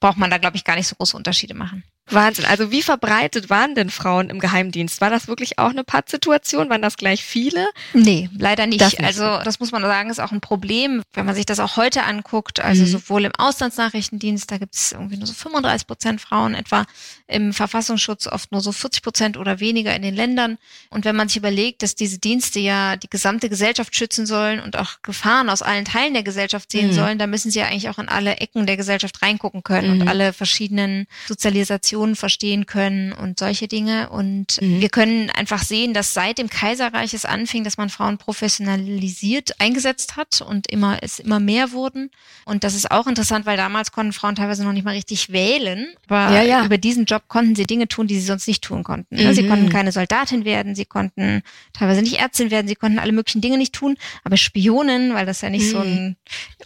braucht 0.00 0.18
man 0.18 0.30
da, 0.30 0.38
glaube 0.38 0.56
ich, 0.56 0.64
gar 0.64 0.76
nicht 0.76 0.88
so 0.88 0.96
große 0.96 1.16
Unterschiede 1.16 1.54
machen. 1.54 1.84
Wahnsinn. 2.10 2.44
Also 2.46 2.70
wie 2.70 2.82
verbreitet 2.82 3.50
waren 3.50 3.74
denn 3.74 3.90
Frauen 3.90 4.30
im 4.30 4.38
Geheimdienst? 4.38 5.00
War 5.00 5.10
das 5.10 5.28
wirklich 5.28 5.58
auch 5.58 5.70
eine 5.70 5.84
Pattsituation? 5.84 6.70
Waren 6.70 6.82
das 6.82 6.96
gleich 6.96 7.24
viele? 7.24 7.66
Nee, 7.92 8.30
leider 8.36 8.66
nicht. 8.66 8.80
Das 8.80 8.92
nicht. 8.92 9.04
Also 9.04 9.42
das 9.44 9.60
muss 9.60 9.72
man 9.72 9.82
sagen, 9.82 10.10
ist 10.10 10.20
auch 10.20 10.32
ein 10.32 10.40
Problem, 10.40 11.02
wenn 11.12 11.26
man 11.26 11.34
sich 11.34 11.46
das 11.46 11.60
auch 11.60 11.76
heute 11.76 12.04
anguckt. 12.04 12.60
Also 12.60 12.82
mhm. 12.82 12.86
sowohl 12.86 13.24
im 13.24 13.32
Auslandsnachrichtendienst, 13.36 14.50
da 14.50 14.58
gibt 14.58 14.74
es 14.74 14.92
irgendwie 14.92 15.16
nur 15.16 15.26
so 15.26 15.34
35 15.34 15.86
Prozent 15.86 16.20
Frauen 16.20 16.54
etwa, 16.54 16.86
im 17.26 17.52
Verfassungsschutz 17.52 18.26
oft 18.26 18.52
nur 18.52 18.60
so 18.60 18.72
40 18.72 19.02
Prozent 19.02 19.36
oder 19.36 19.60
weniger 19.60 19.94
in 19.94 20.02
den 20.02 20.14
Ländern. 20.14 20.58
Und 20.90 21.04
wenn 21.04 21.16
man 21.16 21.28
sich 21.28 21.36
überlegt, 21.36 21.82
dass 21.82 21.94
diese 21.94 22.18
Dienste 22.18 22.47
ja 22.54 22.96
die 22.96 23.10
gesamte 23.10 23.48
Gesellschaft 23.48 23.94
schützen 23.94 24.26
sollen 24.26 24.60
und 24.60 24.76
auch 24.76 25.02
Gefahren 25.02 25.48
aus 25.48 25.62
allen 25.62 25.84
Teilen 25.84 26.14
der 26.14 26.22
Gesellschaft 26.22 26.70
sehen 26.70 26.88
mhm. 26.88 26.92
sollen, 26.92 27.18
dann 27.18 27.30
müssen 27.30 27.50
sie 27.50 27.58
ja 27.58 27.66
eigentlich 27.66 27.88
auch 27.88 27.98
in 27.98 28.08
alle 28.08 28.36
Ecken 28.36 28.66
der 28.66 28.76
Gesellschaft 28.76 29.22
reingucken 29.22 29.62
können 29.62 29.94
mhm. 29.94 30.00
und 30.00 30.08
alle 30.08 30.32
verschiedenen 30.32 31.06
Sozialisationen 31.26 32.16
verstehen 32.16 32.66
können 32.66 33.12
und 33.12 33.38
solche 33.38 33.68
Dinge. 33.68 34.10
Und 34.10 34.60
mhm. 34.60 34.80
wir 34.80 34.88
können 34.88 35.30
einfach 35.30 35.62
sehen, 35.62 35.94
dass 35.94 36.14
seit 36.14 36.38
dem 36.38 36.48
Kaiserreich 36.48 37.14
es 37.14 37.24
anfing, 37.24 37.64
dass 37.64 37.76
man 37.76 37.90
Frauen 37.90 38.18
professionalisiert 38.18 39.60
eingesetzt 39.60 40.16
hat 40.16 40.40
und 40.40 40.70
immer 40.70 40.98
es 41.02 41.18
immer 41.18 41.40
mehr 41.40 41.72
wurden. 41.72 42.10
Und 42.44 42.64
das 42.64 42.74
ist 42.74 42.90
auch 42.90 43.06
interessant, 43.06 43.46
weil 43.46 43.56
damals 43.56 43.92
konnten 43.92 44.12
Frauen 44.12 44.34
teilweise 44.34 44.64
noch 44.64 44.72
nicht 44.72 44.84
mal 44.84 44.94
richtig 44.94 45.32
wählen. 45.32 45.88
Aber 46.08 46.34
ja, 46.34 46.42
ja. 46.42 46.64
über 46.64 46.78
diesen 46.78 47.04
Job 47.04 47.24
konnten 47.28 47.54
sie 47.54 47.64
Dinge 47.64 47.88
tun, 47.88 48.06
die 48.06 48.18
sie 48.18 48.26
sonst 48.26 48.46
nicht 48.46 48.62
tun 48.62 48.84
konnten. 48.84 49.16
Mhm. 49.16 49.32
Sie 49.32 49.46
konnten 49.46 49.68
keine 49.68 49.92
Soldatin 49.92 50.44
werden, 50.44 50.74
sie 50.74 50.84
konnten 50.84 51.42
teilweise 51.72 52.02
nicht 52.02 52.20
Ärztin 52.28 52.50
werden, 52.50 52.68
sie 52.68 52.74
konnten 52.74 52.98
alle 52.98 53.12
möglichen 53.12 53.40
Dinge 53.40 53.56
nicht 53.56 53.72
tun. 53.72 53.96
Aber 54.24 54.36
Spionen, 54.36 55.14
weil 55.14 55.26
das 55.26 55.40
ja 55.40 55.50
nicht 55.50 55.66
mhm. 55.66 55.70
so 55.70 55.78
ein 55.78 56.16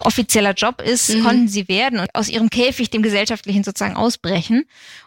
offizieller 0.01 0.55
Job 0.55 0.81
ist, 0.81 1.15
mhm. 1.15 1.25
konnten 1.25 1.49
sie 1.49 1.69
werden 1.69 2.01
und 2.01 2.15
aus 2.15 2.29
ihrem 2.29 2.51
Käfig 2.51 2.91
dem 2.91 3.03
gesellschaftlichen 3.03 3.65
sozusagen 3.65 3.97
ausbrechen 3.97 4.65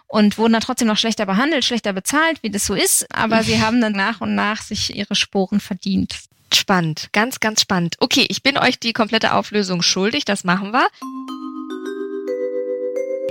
und 0.07 0.37
wurden 0.37 0.53
dann 0.53 0.61
trotzdem 0.61 0.87
noch 0.87 0.97
schlechter 0.97 1.25
behandelt, 1.25 1.65
schlechter 1.65 1.93
bezahlt, 1.93 2.41
wie 2.41 2.49
das 2.49 2.65
so 2.65 2.73
ist. 2.73 3.05
Aber 3.13 3.43
sie 3.43 3.61
haben 3.61 3.81
dann 3.81 3.93
nach 3.93 4.21
und 4.21 4.35
nach 4.35 4.61
sich 4.61 4.95
ihre 4.95 5.15
Sporen 5.15 5.59
verdient. 5.59 6.15
Spannend, 6.53 7.09
ganz, 7.11 7.39
ganz 7.39 7.61
spannend. 7.61 7.97
Okay, 7.99 8.25
ich 8.29 8.41
bin 8.41 8.57
euch 8.57 8.79
die 8.79 8.93
komplette 8.93 9.33
Auflösung 9.33 9.81
schuldig, 9.81 10.23
das 10.25 10.43
machen 10.43 10.71
wir. 10.71 10.87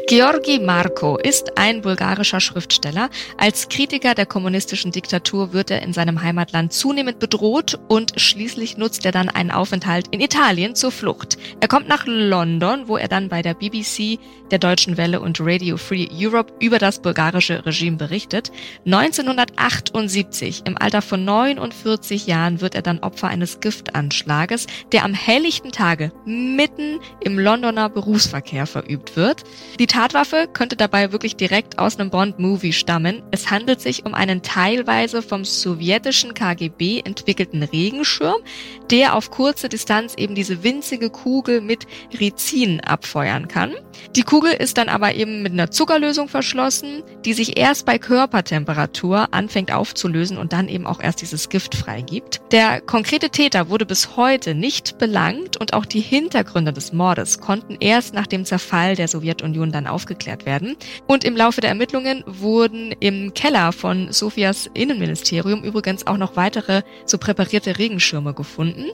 Georgi 0.06 0.58
Marko 0.58 1.16
ist 1.16 1.56
ein 1.56 1.80
bulgarischer 1.80 2.38
Schriftsteller. 2.38 3.08
Als 3.38 3.70
Kritiker 3.70 4.14
der 4.14 4.26
kommunistischen 4.26 4.92
Diktatur 4.92 5.54
wird 5.54 5.70
er 5.70 5.80
in 5.80 5.94
seinem 5.94 6.20
Heimatland 6.20 6.74
zunehmend 6.74 7.18
bedroht 7.18 7.78
und 7.88 8.12
schließlich 8.20 8.76
nutzt 8.76 9.06
er 9.06 9.12
dann 9.12 9.30
einen 9.30 9.50
Aufenthalt 9.50 10.08
in 10.10 10.20
Italien 10.20 10.74
zur 10.74 10.92
Flucht. 10.92 11.38
Er 11.60 11.68
kommt 11.68 11.88
nach 11.88 12.04
London, 12.06 12.86
wo 12.86 12.98
er 12.98 13.08
dann 13.08 13.30
bei 13.30 13.40
der 13.40 13.54
BBC, 13.54 14.18
der 14.50 14.58
Deutschen 14.58 14.98
Welle 14.98 15.20
und 15.20 15.38
Radio 15.40 15.78
Free 15.78 16.06
Europe 16.12 16.52
über 16.60 16.78
das 16.78 17.00
bulgarische 17.00 17.64
Regime 17.64 17.96
berichtet. 17.96 18.52
1978, 18.84 20.64
im 20.66 20.76
Alter 20.76 21.00
von 21.00 21.24
49 21.24 22.26
Jahren, 22.26 22.60
wird 22.60 22.74
er 22.74 22.82
dann 22.82 22.98
Opfer 22.98 23.28
eines 23.28 23.60
Giftanschlages, 23.60 24.66
der 24.92 25.04
am 25.04 25.14
helllichten 25.14 25.72
Tage 25.72 26.12
mitten 26.26 27.00
im 27.20 27.38
Londoner 27.38 27.88
Berufsverkehr 27.88 28.66
verübt 28.66 29.16
wird. 29.16 29.44
Die 29.80 29.86
Tatwaffe 29.94 30.48
könnte 30.52 30.74
dabei 30.74 31.12
wirklich 31.12 31.36
direkt 31.36 31.78
aus 31.78 32.00
einem 32.00 32.10
Bond-Movie 32.10 32.72
stammen. 32.72 33.22
Es 33.30 33.52
handelt 33.52 33.80
sich 33.80 34.04
um 34.04 34.12
einen 34.12 34.42
teilweise 34.42 35.22
vom 35.22 35.44
sowjetischen 35.44 36.34
KGB 36.34 37.02
entwickelten 37.04 37.62
Regenschirm, 37.62 38.42
der 38.90 39.14
auf 39.14 39.30
kurze 39.30 39.68
Distanz 39.68 40.14
eben 40.16 40.34
diese 40.34 40.64
winzige 40.64 41.10
Kugel 41.10 41.60
mit 41.60 41.86
Rizin 42.18 42.80
abfeuern 42.80 43.46
kann. 43.46 43.72
Die 44.16 44.24
Kugel 44.24 44.52
ist 44.52 44.78
dann 44.78 44.88
aber 44.88 45.14
eben 45.14 45.42
mit 45.42 45.52
einer 45.52 45.70
Zuckerlösung 45.70 46.28
verschlossen, 46.28 47.04
die 47.24 47.32
sich 47.32 47.56
erst 47.56 47.86
bei 47.86 47.98
Körpertemperatur 47.98 49.32
anfängt 49.32 49.72
aufzulösen 49.72 50.38
und 50.38 50.52
dann 50.52 50.68
eben 50.68 50.88
auch 50.88 51.00
erst 51.00 51.22
dieses 51.22 51.48
Gift 51.48 51.76
freigibt. 51.76 52.40
Der 52.50 52.80
konkrete 52.80 53.30
Täter 53.30 53.68
wurde 53.68 53.86
bis 53.86 54.16
heute 54.16 54.54
nicht 54.54 54.98
belangt 54.98 55.56
und 55.56 55.72
auch 55.72 55.86
die 55.86 56.00
Hintergründe 56.00 56.72
des 56.72 56.92
Mordes 56.92 57.40
konnten 57.40 57.76
erst 57.78 58.12
nach 58.12 58.26
dem 58.26 58.44
Zerfall 58.44 58.96
der 58.96 59.06
Sowjetunion 59.06 59.70
dann 59.70 59.83
dann 59.84 59.92
aufgeklärt 59.92 60.46
werden. 60.46 60.76
Und 61.06 61.24
im 61.24 61.36
Laufe 61.36 61.60
der 61.60 61.70
Ermittlungen 61.70 62.24
wurden 62.26 62.92
im 63.00 63.34
Keller 63.34 63.72
von 63.72 64.12
Sofias 64.12 64.68
Innenministerium 64.74 65.62
übrigens 65.62 66.06
auch 66.06 66.16
noch 66.16 66.36
weitere 66.36 66.82
so 67.06 67.18
präparierte 67.18 67.78
Regenschirme 67.78 68.34
gefunden. 68.34 68.86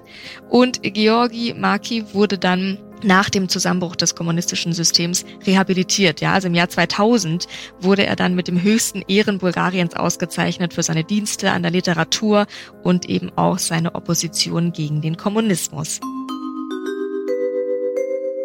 Und 0.48 0.82
Georgi 0.82 1.54
Maki 1.54 2.12
wurde 2.12 2.38
dann 2.38 2.78
nach 3.02 3.30
dem 3.30 3.48
Zusammenbruch 3.48 3.96
des 3.96 4.14
kommunistischen 4.14 4.72
Systems 4.72 5.24
rehabilitiert. 5.46 6.20
Ja, 6.20 6.34
also 6.34 6.48
im 6.48 6.54
Jahr 6.54 6.68
2000 6.68 7.46
wurde 7.80 8.04
er 8.04 8.16
dann 8.16 8.34
mit 8.34 8.48
dem 8.48 8.62
höchsten 8.62 9.02
Ehren 9.08 9.38
Bulgariens 9.38 9.94
ausgezeichnet 9.94 10.74
für 10.74 10.82
seine 10.82 11.04
Dienste 11.04 11.50
an 11.52 11.62
der 11.62 11.70
Literatur 11.70 12.46
und 12.82 13.08
eben 13.08 13.30
auch 13.36 13.58
seine 13.58 13.94
Opposition 13.94 14.72
gegen 14.72 15.00
den 15.00 15.16
Kommunismus. 15.16 16.00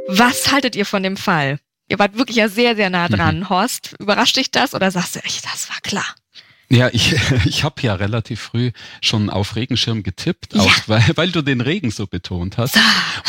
Was 0.07 0.51
haltet 0.51 0.75
ihr 0.75 0.85
von 0.85 1.03
dem 1.03 1.17
Fall? 1.17 1.57
Ihr 1.87 1.99
wart 1.99 2.17
wirklich 2.17 2.37
ja 2.37 2.49
sehr, 2.49 2.75
sehr 2.75 2.89
nah 2.89 3.07
dran. 3.07 3.39
Mhm. 3.39 3.49
Horst, 3.49 3.95
überrascht 3.99 4.37
dich 4.37 4.51
das 4.51 4.73
oder 4.73 4.89
sagst 4.91 5.15
du, 5.15 5.19
echt, 5.19 5.45
das 5.45 5.69
war 5.69 5.79
klar? 5.81 6.15
Ja, 6.69 6.89
ich, 6.91 7.15
ich 7.45 7.63
habe 7.63 7.81
ja 7.81 7.95
relativ 7.95 8.41
früh 8.41 8.71
schon 9.01 9.29
auf 9.29 9.55
Regenschirm 9.55 10.01
getippt, 10.01 10.53
ja. 10.53 10.61
auch 10.61 10.73
weil, 10.87 11.03
weil 11.15 11.31
du 11.31 11.41
den 11.41 11.61
Regen 11.61 11.91
so 11.91 12.07
betont 12.07 12.57
hast. 12.57 12.77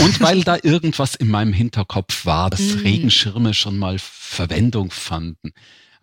Und 0.01 0.21
weil 0.21 0.43
da 0.43 0.57
irgendwas 0.63 1.15
in 1.15 1.29
meinem 1.29 1.53
Hinterkopf 1.53 2.25
war, 2.25 2.51
dass 2.51 2.61
mm. 2.61 2.79
Regenschirme 2.79 3.55
schon 3.55 3.79
mal 3.79 3.99
Verwendung 3.99 4.91
fanden 4.91 5.53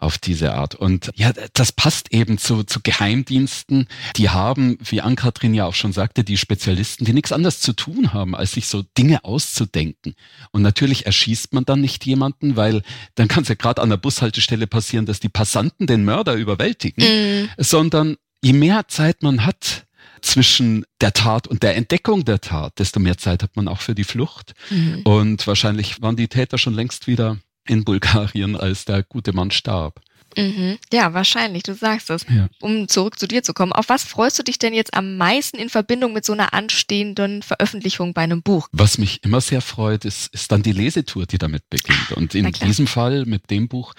auf 0.03 0.17
diese 0.17 0.53
Art. 0.53 0.75
Und 0.75 1.11
ja, 1.15 1.31
das 1.53 1.71
passt 1.71 2.13
eben 2.13 2.37
zu, 2.37 2.63
zu 2.63 2.79
Geheimdiensten. 2.81 3.87
Die 4.17 4.29
haben, 4.29 4.77
wie 4.83 5.01
Ann-Kathrin 5.01 5.53
ja 5.53 5.65
auch 5.65 5.73
schon 5.73 5.93
sagte, 5.93 6.23
die 6.23 6.37
Spezialisten, 6.37 7.05
die 7.05 7.13
nichts 7.13 7.31
anderes 7.31 7.59
zu 7.59 7.73
tun 7.73 8.13
haben, 8.13 8.35
als 8.35 8.51
sich 8.51 8.67
so 8.67 8.83
Dinge 8.97 9.23
auszudenken. 9.23 10.15
Und 10.51 10.61
natürlich 10.61 11.05
erschießt 11.05 11.53
man 11.53 11.65
dann 11.65 11.81
nicht 11.81 12.05
jemanden, 12.05 12.55
weil 12.55 12.83
dann 13.15 13.27
kann 13.27 13.43
es 13.43 13.49
ja 13.49 13.55
gerade 13.55 13.81
an 13.81 13.89
der 13.89 13.97
Bushaltestelle 13.97 14.67
passieren, 14.67 15.05
dass 15.05 15.19
die 15.19 15.29
Passanten 15.29 15.87
den 15.87 16.03
Mörder 16.05 16.35
überwältigen, 16.35 17.03
mm. 17.03 17.49
sondern 17.57 18.17
je 18.43 18.53
mehr 18.53 18.87
Zeit 18.87 19.23
man 19.23 19.45
hat, 19.45 19.85
zwischen 20.23 20.85
der 21.01 21.13
Tat 21.13 21.47
und 21.47 21.63
der 21.63 21.75
Entdeckung 21.75 22.25
der 22.25 22.39
Tat, 22.39 22.79
desto 22.79 22.99
mehr 22.99 23.17
Zeit 23.17 23.43
hat 23.43 23.55
man 23.55 23.67
auch 23.67 23.81
für 23.81 23.93
die 23.93 24.05
Flucht. 24.05 24.53
Mhm. 24.69 25.01
Und 25.03 25.45
wahrscheinlich 25.45 26.01
waren 26.01 26.15
die 26.15 26.29
Täter 26.29 26.57
schon 26.57 26.73
längst 26.73 27.07
wieder 27.07 27.37
in 27.67 27.83
Bulgarien, 27.83 28.55
als 28.55 28.85
der 28.85 29.03
gute 29.03 29.33
Mann 29.33 29.51
starb. 29.51 30.01
Mhm. 30.37 30.77
Ja, 30.91 31.13
wahrscheinlich, 31.13 31.63
du 31.63 31.73
sagst 31.73 32.09
es. 32.09 32.25
Ja. 32.29 32.49
Um 32.59 32.87
zurück 32.87 33.19
zu 33.19 33.27
dir 33.27 33.43
zu 33.43 33.53
kommen, 33.53 33.71
auf 33.71 33.89
was 33.89 34.03
freust 34.03 34.39
du 34.39 34.43
dich 34.43 34.59
denn 34.59 34.73
jetzt 34.73 34.93
am 34.93 35.17
meisten 35.17 35.57
in 35.57 35.69
Verbindung 35.69 36.13
mit 36.13 36.25
so 36.25 36.33
einer 36.33 36.53
anstehenden 36.53 37.41
Veröffentlichung 37.41 38.13
bei 38.13 38.21
einem 38.21 38.41
Buch? 38.41 38.67
Was 38.71 38.97
mich 38.97 39.23
immer 39.23 39.41
sehr 39.41 39.61
freut, 39.61 40.05
ist, 40.05 40.33
ist 40.33 40.51
dann 40.51 40.63
die 40.63 40.71
Lesetour, 40.71 41.25
die 41.25 41.37
damit 41.37 41.69
beginnt. 41.69 42.11
Und 42.15 42.35
in 42.35 42.51
diesem 42.51 42.87
Fall 42.87 43.25
mit 43.25 43.49
dem 43.49 43.67
Buch 43.67 43.93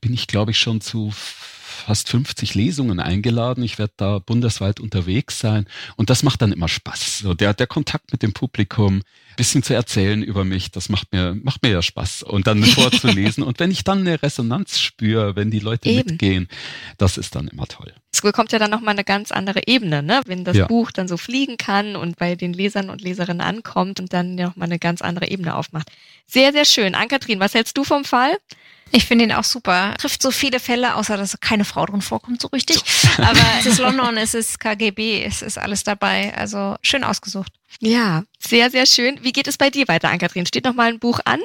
bin 0.00 0.14
ich, 0.14 0.26
glaube 0.26 0.52
ich, 0.52 0.58
schon 0.58 0.80
zu 0.80 1.12
fast 1.12 2.08
50 2.10 2.54
Lesungen 2.54 3.00
eingeladen. 3.00 3.64
Ich 3.64 3.78
werde 3.78 3.94
da 3.96 4.18
bundesweit 4.18 4.80
unterwegs 4.80 5.38
sein 5.38 5.66
und 5.96 6.10
das 6.10 6.22
macht 6.22 6.42
dann 6.42 6.52
immer 6.52 6.68
Spaß. 6.68 7.18
So 7.18 7.34
der, 7.34 7.54
der 7.54 7.66
Kontakt 7.66 8.12
mit 8.12 8.22
dem 8.22 8.32
Publikum, 8.32 9.02
bisschen 9.40 9.62
zu 9.62 9.72
erzählen 9.72 10.22
über 10.22 10.44
mich, 10.44 10.70
das 10.70 10.90
macht 10.90 11.12
mir, 11.12 11.34
macht 11.42 11.62
mir 11.62 11.70
ja 11.70 11.80
Spaß. 11.80 12.24
Und 12.24 12.46
dann 12.46 12.62
vorzulesen. 12.62 13.42
und 13.42 13.58
wenn 13.58 13.70
ich 13.70 13.84
dann 13.84 14.00
eine 14.00 14.22
Resonanz 14.22 14.78
spüre, 14.78 15.34
wenn 15.34 15.50
die 15.50 15.60
Leute 15.60 15.88
Eben. 15.88 16.10
mitgehen, 16.10 16.48
das 16.98 17.16
ist 17.16 17.34
dann 17.34 17.48
immer 17.48 17.66
toll. 17.66 17.94
Es 18.12 18.20
bekommt 18.20 18.52
ja 18.52 18.58
dann 18.58 18.70
nochmal 18.70 18.92
eine 18.92 19.04
ganz 19.04 19.32
andere 19.32 19.62
Ebene, 19.66 20.02
ne? 20.02 20.20
wenn 20.26 20.44
das 20.44 20.58
ja. 20.58 20.66
Buch 20.66 20.90
dann 20.90 21.08
so 21.08 21.16
fliegen 21.16 21.56
kann 21.56 21.96
und 21.96 22.18
bei 22.18 22.34
den 22.34 22.52
Lesern 22.52 22.90
und 22.90 23.00
Leserinnen 23.00 23.40
ankommt 23.40 23.98
und 23.98 24.12
dann 24.12 24.36
ja 24.36 24.48
nochmal 24.48 24.66
eine 24.66 24.78
ganz 24.78 25.00
andere 25.00 25.30
Ebene 25.30 25.54
aufmacht. 25.54 25.90
Sehr, 26.26 26.52
sehr 26.52 26.66
schön. 26.66 26.94
Ann-Kathrin, 26.94 27.40
was 27.40 27.54
hältst 27.54 27.78
du 27.78 27.84
vom 27.84 28.04
Fall? 28.04 28.36
Ich 28.92 29.06
finde 29.06 29.24
ihn 29.24 29.32
auch 29.32 29.44
super. 29.44 29.94
Trifft 29.98 30.22
so 30.22 30.30
viele 30.30 30.60
Fälle, 30.60 30.96
außer 30.96 31.16
dass 31.16 31.38
keine 31.40 31.64
Frau 31.64 31.86
drin 31.86 32.02
vorkommt, 32.02 32.42
so 32.42 32.48
richtig. 32.48 32.82
Aber 33.18 33.40
es 33.58 33.66
ist 33.66 33.78
London, 33.80 34.16
es 34.16 34.34
ist 34.34 34.58
KGB, 34.58 35.24
es 35.24 35.42
ist 35.42 35.58
alles 35.58 35.84
dabei. 35.84 36.34
Also 36.36 36.76
schön 36.82 37.04
ausgesucht. 37.04 37.52
Ja, 37.78 38.24
sehr, 38.38 38.70
sehr 38.70 38.86
schön. 38.86 39.18
Wie 39.22 39.32
geht 39.32 39.46
es 39.46 39.56
bei 39.56 39.70
dir 39.70 39.86
weiter, 39.88 40.10
Ann-Kathrin? 40.10 40.46
Steht 40.46 40.64
noch 40.64 40.74
mal 40.74 40.88
ein 40.88 40.98
Buch 40.98 41.20
an? 41.24 41.40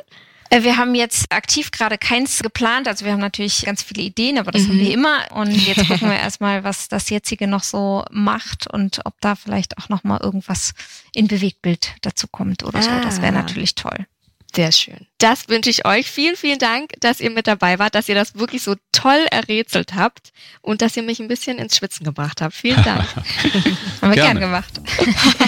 Äh, 0.50 0.64
wir 0.64 0.78
haben 0.78 0.96
jetzt 0.96 1.32
aktiv 1.32 1.72
gerade 1.72 1.98
keins 1.98 2.42
geplant. 2.42 2.88
Also 2.88 3.06
wir 3.06 3.12
haben 3.12 3.20
natürlich 3.20 3.66
ganz 3.66 3.84
viele 3.84 4.04
Ideen, 4.04 4.38
aber 4.38 4.52
das 4.52 4.64
mhm. 4.64 4.70
haben 4.70 4.80
wir 4.80 4.92
immer. 4.92 5.32
Und 5.32 5.52
jetzt 5.52 5.88
gucken 5.88 6.10
wir 6.10 6.18
erstmal, 6.18 6.64
was 6.64 6.88
das 6.88 7.10
jetzige 7.10 7.48
noch 7.48 7.64
so 7.64 8.06
macht 8.12 8.68
und 8.68 9.02
ob 9.06 9.20
da 9.22 9.36
vielleicht 9.36 9.78
auch 9.78 9.90
noch 9.90 10.04
mal 10.04 10.20
irgendwas 10.22 10.74
in 11.14 11.28
Bewegtbild 11.28 11.96
dazu 12.02 12.28
kommt 12.28 12.64
oder 12.64 12.80
ah. 12.80 12.82
so. 12.82 12.90
Das 13.02 13.22
wäre 13.22 13.36
ah. 13.36 13.42
natürlich 13.42 13.76
toll. 13.76 14.08
Sehr 14.56 14.72
schön. 14.72 15.08
Das 15.18 15.50
wünsche 15.50 15.70
ich 15.70 15.86
euch. 15.86 16.10
Vielen, 16.10 16.38
vielen 16.38 16.60
Dank, 16.60 16.92
dass 17.02 17.20
ihr 17.20 17.30
mit 17.30 17.46
dabei 17.46 17.78
wart, 17.78 17.94
dass 17.94 18.08
ihr 18.08 18.16
das 18.16 18.36
wirklich 18.36 18.64
so 18.64 18.76
toll 18.94 19.26
errätselt 19.30 19.96
habt 19.96 20.32
und 20.62 20.82
dass 20.82 20.96
ihr 20.96 21.04
mich 21.04 21.20
ein 21.20 21.28
bisschen 21.28 21.58
ins 21.58 21.76
Schwitzen 21.76 22.06
gebracht 22.06 22.42
habt. 22.42 22.54
Vielen 22.54 22.82
Dank. 22.84 23.06
Haben 24.02 24.14
wir 24.14 24.22
gern 24.22 24.40
gemacht. 24.40 24.80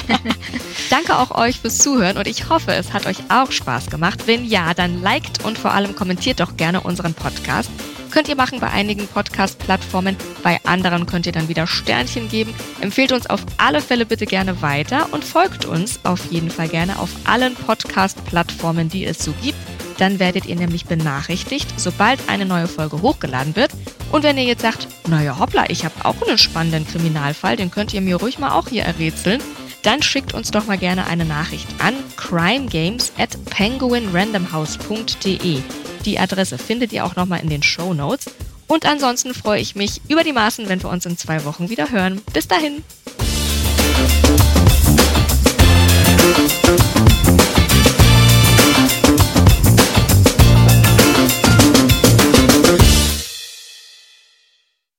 Danke 0.90 1.18
auch 1.18 1.32
euch 1.32 1.60
fürs 1.60 1.78
Zuhören 1.78 2.18
und 2.18 2.28
ich 2.28 2.50
hoffe, 2.50 2.74
es 2.74 2.92
hat 2.92 3.06
euch 3.06 3.20
auch 3.30 3.52
Spaß 3.52 3.90
gemacht. 3.90 4.24
Wenn 4.26 4.44
ja, 4.44 4.74
dann 4.74 5.02
liked 5.02 5.44
und 5.46 5.58
vor 5.58 5.72
allem 5.72 5.96
kommentiert 5.96 6.42
doch 6.42 6.58
gerne 6.58 6.82
unseren 6.82 7.14
Podcast. 7.14 7.70
Könnt 8.12 8.30
ihr 8.30 8.36
machen 8.36 8.60
bei 8.60 8.70
einigen 8.70 9.08
Podcast-Plattformen, 9.08 10.16
bei 10.44 10.60
anderen 10.66 11.06
könnt 11.06 11.26
ihr 11.26 11.32
dann 11.32 11.50
wieder 11.50 11.68
Sternchen 11.68 12.30
geben. 12.30 12.54
Empfehlt 12.82 13.12
uns 13.12 13.28
auf 13.28 13.42
alle 13.58 13.82
Fälle 13.82 14.06
bitte 14.06 14.26
gerne 14.26 14.62
weiter 14.62 15.08
und 15.12 15.24
folgt 15.24 15.66
uns 15.66 16.00
auf 16.04 16.32
jeden 16.32 16.50
Fall 16.50 16.70
gerne 16.70 17.00
auf 17.00 17.10
allen 17.26 17.56
Podcast-Plattformen, 17.56 18.90
die 18.90 19.06
es 19.06 19.20
so 19.20 19.34
gibt. 19.44 19.58
Dann 19.98 20.20
werdet 20.20 20.46
ihr 20.46 20.56
nämlich 20.56 20.86
benachrichtigt, 20.86 21.68
sobald 21.78 22.20
eine 22.30 22.46
neue 22.46 22.68
Folge 22.68 23.02
hochgeladen 23.02 23.56
wird. 23.56 23.72
Und 24.12 24.24
wenn 24.24 24.38
ihr 24.38 24.44
jetzt 24.44 24.62
sagt, 24.62 24.88
naja 25.08 25.38
hoppla, 25.40 25.66
ich 25.70 25.84
habe 25.86 26.06
auch 26.06 26.22
einen 26.28 26.38
spannenden 26.38 26.88
Kriminalfall, 26.88 27.56
den 27.56 27.72
könnt 27.72 27.94
ihr 27.94 28.02
mir 28.02 28.18
ruhig 28.18 28.40
mal 28.40 28.52
auch 28.52 28.70
hier 28.70 28.84
errätseln, 28.84 29.42
dann 29.88 30.04
schickt 30.04 30.34
uns 30.34 30.52
doch 30.52 30.66
mal 30.66 30.78
gerne 30.78 31.06
eine 31.06 31.24
Nachricht 31.24 31.66
an 31.80 31.94
crimegames 32.18 33.14
at 33.18 33.38
penguinrandomhouse.de. 33.46 35.62
Die 36.04 36.20
Adresse 36.20 36.58
findet 36.58 36.92
ihr 36.92 37.06
auch 37.06 37.16
nochmal 37.16 37.40
in 37.40 37.50
den 37.50 37.64
Show 37.64 37.94
Notes. 37.94 38.30
Und 38.68 38.86
ansonsten 38.86 39.34
freue 39.34 39.62
ich 39.62 39.78
mich 39.78 40.02
über 40.10 40.26
die 40.26 40.34
Maßen, 40.34 40.68
wenn 40.68 40.84
wir 40.84 40.90
uns 40.90 41.06
in 41.06 41.18
zwei 41.18 41.46
Wochen 41.46 41.70
wieder 41.70 41.90
hören. 41.90 42.22
Bis 42.34 42.50
dahin! 42.50 42.84